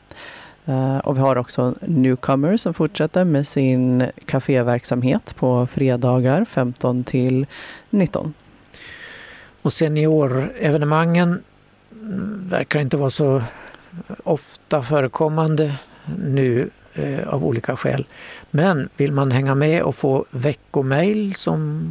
Eh, 0.66 0.98
och 0.98 1.16
vi 1.16 1.20
har 1.20 1.36
också 1.36 1.74
Newcomer 1.80 2.56
som 2.56 2.74
fortsätter 2.74 3.24
med 3.24 3.46
sin 3.46 4.06
kaféverksamhet 4.24 5.36
på 5.36 5.66
fredagar 5.66 6.44
15 6.44 7.04
till 7.04 7.46
19. 7.90 8.34
Och 9.62 9.72
seniorevenemangen 9.72 11.42
verkar 12.48 12.80
inte 12.80 12.96
vara 12.96 13.10
så 13.10 13.42
ofta 14.24 14.82
förekommande 14.82 15.74
nu 16.18 16.70
eh, 16.94 17.28
av 17.28 17.44
olika 17.44 17.76
skäl. 17.76 18.06
Men 18.50 18.88
vill 18.96 19.12
man 19.12 19.30
hänga 19.30 19.54
med 19.54 19.82
och 19.82 19.94
få 19.94 20.24
veckomail 20.30 21.34
som 21.34 21.88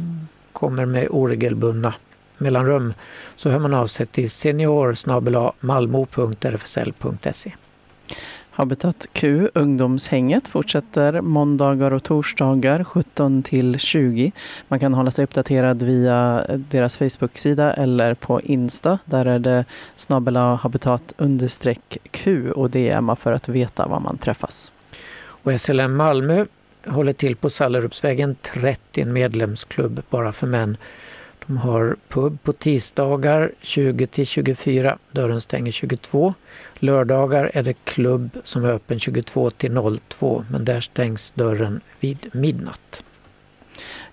kommer 0.52 0.84
med 0.84 1.08
oregelbundna 1.10 1.94
mellanrum 2.38 2.94
så 3.36 3.50
hör 3.50 3.58
man 3.58 3.74
av 3.74 3.86
sig 3.86 4.06
till 4.06 4.30
senior 4.30 4.96
malmo.rfsl.se. 5.60 7.52
Habitat 8.56 9.06
Q, 9.12 9.48
ungdomshänget, 9.54 10.48
fortsätter 10.48 11.20
måndagar 11.20 11.90
och 11.90 12.02
torsdagar 12.02 12.84
17 12.84 13.42
till 13.42 13.78
20. 13.78 14.32
Man 14.68 14.80
kan 14.80 14.94
hålla 14.94 15.10
sig 15.10 15.24
uppdaterad 15.24 15.82
via 15.82 16.44
deras 16.48 16.96
Facebook-sida 16.96 17.72
eller 17.74 18.14
på 18.14 18.40
Insta. 18.40 18.98
Där 19.04 19.26
är 19.26 19.38
det 19.38 19.64
snabela 19.96 20.54
habitat 20.54 21.12
understreck 21.16 21.98
Q 22.10 22.50
och 22.52 22.70
DMa 22.70 23.16
för 23.16 23.32
att 23.32 23.48
veta 23.48 23.86
var 23.86 24.00
man 24.00 24.18
träffas. 24.18 24.72
Och 25.16 25.60
SLM 25.60 25.96
Malmö 25.96 26.46
håller 26.86 27.12
till 27.12 27.36
på 27.36 27.50
Sallerupsvägen 27.50 28.36
30, 28.54 29.00
en 29.00 29.12
medlemsklubb 29.12 30.02
bara 30.10 30.32
för 30.32 30.46
män. 30.46 30.76
De 31.46 31.56
har 31.56 31.96
pub 32.08 32.42
på 32.42 32.52
tisdagar 32.52 33.52
20 33.60 34.06
till 34.06 34.26
24, 34.26 34.98
dörren 35.12 35.40
stänger 35.40 35.72
22. 35.72 36.34
Lördagar 36.74 37.50
är 37.54 37.62
det 37.62 37.84
klubb 37.84 38.30
som 38.44 38.64
är 38.64 38.70
öppen 38.70 38.98
22 38.98 39.50
till 39.50 40.00
02, 40.08 40.44
men 40.50 40.64
där 40.64 40.80
stängs 40.80 41.30
dörren 41.30 41.80
vid 42.00 42.28
midnatt. 42.32 43.04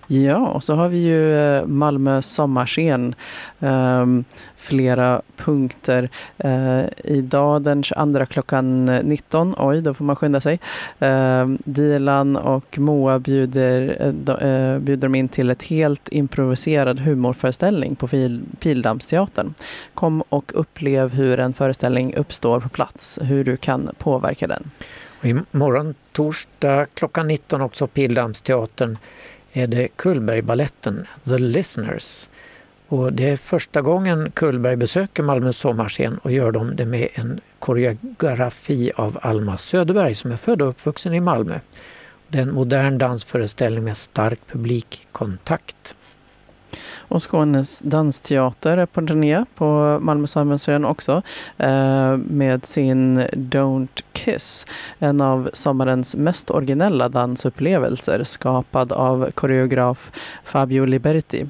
Ja, 0.06 0.48
och 0.48 0.64
så 0.64 0.74
har 0.74 0.88
vi 0.88 0.98
ju 0.98 1.38
eh, 1.38 1.66
Malmö 1.66 2.22
sommarscen. 2.22 3.14
Um, 3.58 4.24
flera 4.62 5.22
punkter. 5.36 6.08
Uh, 6.44 6.84
idag 7.04 7.62
den 7.62 7.82
22 7.82 8.26
klockan 8.26 8.84
19, 8.84 9.54
oj 9.58 9.80
då 9.80 9.94
får 9.94 10.04
man 10.04 10.16
skynda 10.16 10.40
sig. 10.40 10.60
Uh, 11.02 11.54
Dilan 11.64 12.36
och 12.36 12.78
Moa 12.78 13.18
bjuder, 13.18 14.06
uh, 14.42 14.78
bjuder 14.78 15.08
dem 15.08 15.14
in 15.14 15.28
till 15.28 15.50
ett 15.50 15.62
helt 15.62 16.08
improviserad 16.08 17.00
humorföreställning 17.00 17.94
på 17.94 18.08
Fil 18.08 18.42
Pildammsteatern. 18.60 19.54
Kom 19.94 20.22
och 20.28 20.52
upplev 20.54 21.14
hur 21.14 21.40
en 21.40 21.52
föreställning 21.52 22.14
uppstår 22.14 22.60
på 22.60 22.68
plats, 22.68 23.18
hur 23.22 23.44
du 23.44 23.56
kan 23.56 23.90
påverka 23.98 24.46
den. 24.46 24.70
Och 25.20 25.26
imorgon 25.26 25.94
torsdag 26.12 26.86
klockan 26.94 27.28
19 27.28 27.60
också 27.60 27.86
Pildammsteatern 27.86 28.98
är 29.52 29.66
det 29.66 29.88
Cullbergbaletten 29.88 31.06
The 31.24 31.38
Listeners. 31.38 32.28
Och 32.88 33.12
det 33.12 33.30
är 33.30 33.36
första 33.36 33.80
gången 33.80 34.30
Cullberg 34.30 34.76
besöker 34.76 35.22
Malmö 35.22 35.52
sommarscen 35.52 36.18
och 36.18 36.32
gör 36.32 36.52
de 36.52 36.76
det 36.76 36.86
med 36.86 37.08
en 37.14 37.40
koreografi 37.58 38.90
av 38.96 39.18
Alma 39.22 39.56
Söderberg 39.56 40.14
som 40.14 40.32
är 40.32 40.36
född 40.36 40.62
och 40.62 40.68
uppvuxen 40.68 41.14
i 41.14 41.20
Malmö. 41.20 41.58
Det 42.28 42.38
är 42.38 42.42
en 42.42 42.54
modern 42.54 42.98
dansföreställning 42.98 43.84
med 43.84 43.96
stark 43.96 44.40
publikkontakt. 44.46 45.94
Och 47.12 47.22
Skånes 47.22 47.80
dansteater 47.84 48.76
är 48.76 48.86
på 48.86 49.06
turné 49.06 49.44
på 49.54 49.98
Malmö 50.02 50.26
Samhällsmuseum 50.26 50.84
också 50.84 51.22
eh, 51.58 52.16
med 52.16 52.66
sin 52.66 53.20
Don't 53.20 54.02
Kiss. 54.24 54.66
En 54.98 55.20
av 55.20 55.50
sommarens 55.52 56.16
mest 56.16 56.50
originella 56.50 57.08
dansupplevelser 57.08 58.24
skapad 58.24 58.92
av 58.92 59.30
koreograf 59.30 60.12
Fabio 60.44 60.84
Liberti. 60.84 61.40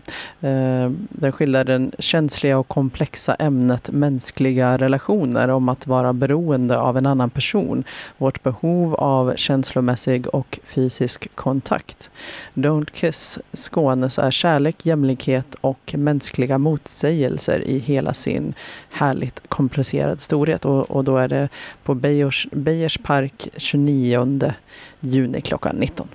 Eh, 0.40 0.90
den 1.08 1.32
skildrar 1.32 1.64
det 1.64 1.90
känsliga 1.98 2.58
och 2.58 2.68
komplexa 2.68 3.34
ämnet 3.34 3.90
mänskliga 3.90 4.76
relationer 4.76 5.48
om 5.48 5.68
att 5.68 5.86
vara 5.86 6.12
beroende 6.12 6.78
av 6.78 6.96
en 6.96 7.06
annan 7.06 7.30
person. 7.30 7.84
Vårt 8.18 8.42
behov 8.42 8.94
av 8.94 9.36
känslomässig 9.36 10.26
och 10.34 10.58
fysisk 10.64 11.28
kontakt. 11.34 12.10
Don't 12.54 12.90
Kiss 12.92 13.38
Skånes 13.52 14.18
är 14.18 14.30
kärlek, 14.30 14.86
jämlikhet 14.86 15.54
och 15.60 15.94
mänskliga 15.98 16.58
motsägelser 16.58 17.60
i 17.60 17.78
hela 17.78 18.14
sin 18.14 18.54
härligt 18.90 19.42
komplicerad 19.48 20.20
storhet. 20.20 20.64
Och, 20.64 20.90
och 20.90 21.04
då 21.04 21.16
är 21.16 21.28
det 21.28 21.48
på 21.84 21.94
Beiers, 21.94 22.46
Beijers 22.64 22.98
park 22.98 23.48
29 23.56 24.52
juni 25.00 25.40
klockan 25.40 25.76
19. 25.76 26.08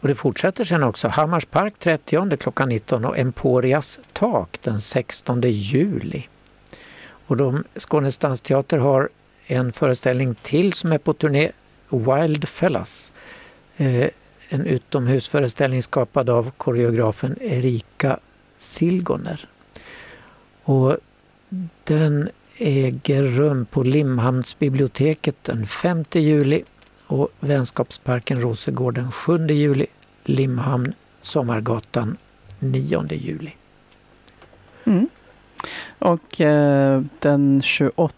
Och 0.00 0.08
det 0.08 0.14
fortsätter 0.14 0.64
sen 0.64 0.82
också. 0.82 1.08
Hammars 1.08 1.44
park 1.44 1.74
30 1.78 2.36
klockan 2.36 2.68
19 2.68 3.04
och 3.04 3.18
Emporias 3.18 3.98
tak 4.12 4.58
den 4.62 4.80
16 4.80 5.40
juli. 5.42 6.26
Och 7.26 7.36
de, 7.36 7.64
Skånes 7.76 8.18
dansteater 8.18 8.78
har 8.78 9.08
en 9.46 9.72
föreställning 9.72 10.34
till 10.34 10.72
som 10.72 10.92
är 10.92 10.98
på 10.98 11.12
turné, 11.12 11.50
Wild 11.88 12.48
Fellas. 12.48 13.12
Eh, 13.76 14.08
en 14.48 14.66
utomhusföreställning 14.66 15.82
skapad 15.82 16.30
av 16.30 16.50
koreografen 16.50 17.36
Erika 17.40 18.18
Silgoner. 18.58 19.48
Och 20.62 20.96
den 21.84 22.28
äger 22.58 23.22
rum 23.22 23.66
på 23.66 23.82
Limhamnsbiblioteket 23.82 25.44
den 25.44 25.66
5 25.66 26.04
juli 26.12 26.64
och 27.06 27.28
Vänskapsparken 27.40 28.40
Rosengård 28.40 28.94
den 28.94 29.12
7 29.12 29.46
juli, 29.46 29.86
Limhamn 30.24 30.92
Sommargatan 31.20 32.16
9 32.58 33.06
juli. 33.10 33.52
Mm. 34.84 35.08
Och 35.98 36.40
eh, 36.40 37.02
den 37.18 37.62
28 37.62 38.12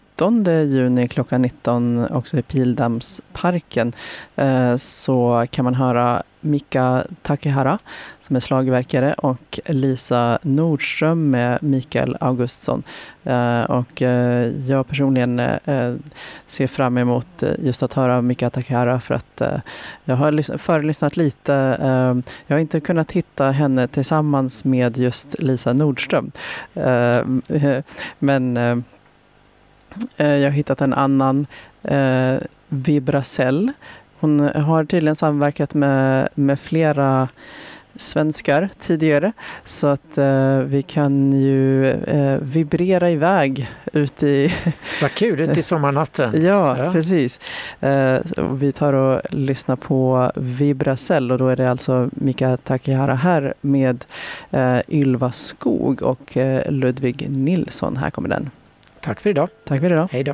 juni 0.63 1.07
klockan 1.07 1.41
19 1.41 2.07
också 2.07 2.37
i 2.37 2.41
Pildammsparken 2.41 3.93
eh, 4.35 4.77
så 4.77 5.45
kan 5.51 5.65
man 5.65 5.75
höra 5.75 6.23
Mika 6.41 7.03
Takehara 7.21 7.79
som 8.21 8.35
är 8.35 8.39
slagverkare 8.39 9.13
och 9.13 9.59
Lisa 9.65 10.39
Nordström 10.41 11.29
med 11.29 11.63
Mikael 11.63 12.17
Augustsson. 12.19 12.83
Eh, 13.23 13.61
och 13.61 14.01
eh, 14.01 14.47
jag 14.47 14.87
personligen 14.87 15.39
eh, 15.39 15.95
ser 16.47 16.67
fram 16.67 16.97
emot 16.97 17.43
just 17.59 17.83
att 17.83 17.93
höra 17.93 18.21
Mika 18.21 18.49
Takehara 18.49 18.99
för 18.99 19.15
att 19.15 19.41
jag 20.03 20.15
har 20.15 20.57
förelyssnat 20.57 21.17
lite. 21.17 21.51
jag 22.47 22.55
har 22.55 22.59
inte 22.59 22.79
kunnat 22.79 23.11
hitta 23.11 23.51
henne 23.51 23.87
tillsammans 23.87 24.65
med 24.65 24.97
just 24.97 25.39
Lisa 25.39 25.73
Nordström. 25.73 26.31
Men 28.19 28.55
jag 30.17 30.43
har 30.43 30.49
hittat 30.49 30.81
en 30.81 30.93
annan, 30.93 31.47
Vibracell. 32.67 33.71
Hon 34.19 34.39
har 34.39 34.83
tydligen 34.83 35.15
samverkat 35.15 35.73
med, 35.73 36.29
med 36.35 36.59
flera 36.59 37.27
svenskar 37.95 38.69
tidigare. 38.79 39.31
Så 39.65 39.87
att 39.87 40.17
eh, 40.17 40.57
vi 40.59 40.81
kan 40.81 41.33
ju 41.33 41.85
eh, 41.91 42.37
vibrera 42.41 43.11
iväg 43.11 43.69
ut 43.93 44.23
i... 44.23 44.53
Vad 45.01 45.11
kul, 45.11 45.39
ute 45.39 45.59
i 45.59 45.63
sommarnatten. 45.73 46.43
ja, 46.43 46.77
Ja. 46.85 46.91
precis. 46.91 47.39
Eh, 47.79 48.19
vi 48.53 48.71
tar 48.71 48.93
och 48.93 49.21
lyssnar 49.29 49.75
på 49.75 50.31
Vibracell 50.35 51.31
och 51.31 51.37
då 51.37 51.47
är 51.47 51.55
det 51.55 51.71
alltså 51.71 52.09
Mika 52.11 52.57
Takihara 52.57 53.15
här 53.15 53.53
med 53.61 54.05
eh, 54.51 54.79
Ylva 54.89 55.31
Skog 55.31 56.01
och 56.01 56.37
eh, 56.37 56.71
Ludvig 56.71 57.29
Nilsson. 57.29 57.97
Här 57.97 58.09
kommer 58.09 58.29
den. 58.29 58.49
Tack 59.01 59.19
för 59.19 59.29
idag. 59.29 59.49
Tack 59.65 59.79
för 59.81 59.91
idag. 59.91 60.07
Hej 60.11 60.23
då. 60.23 60.33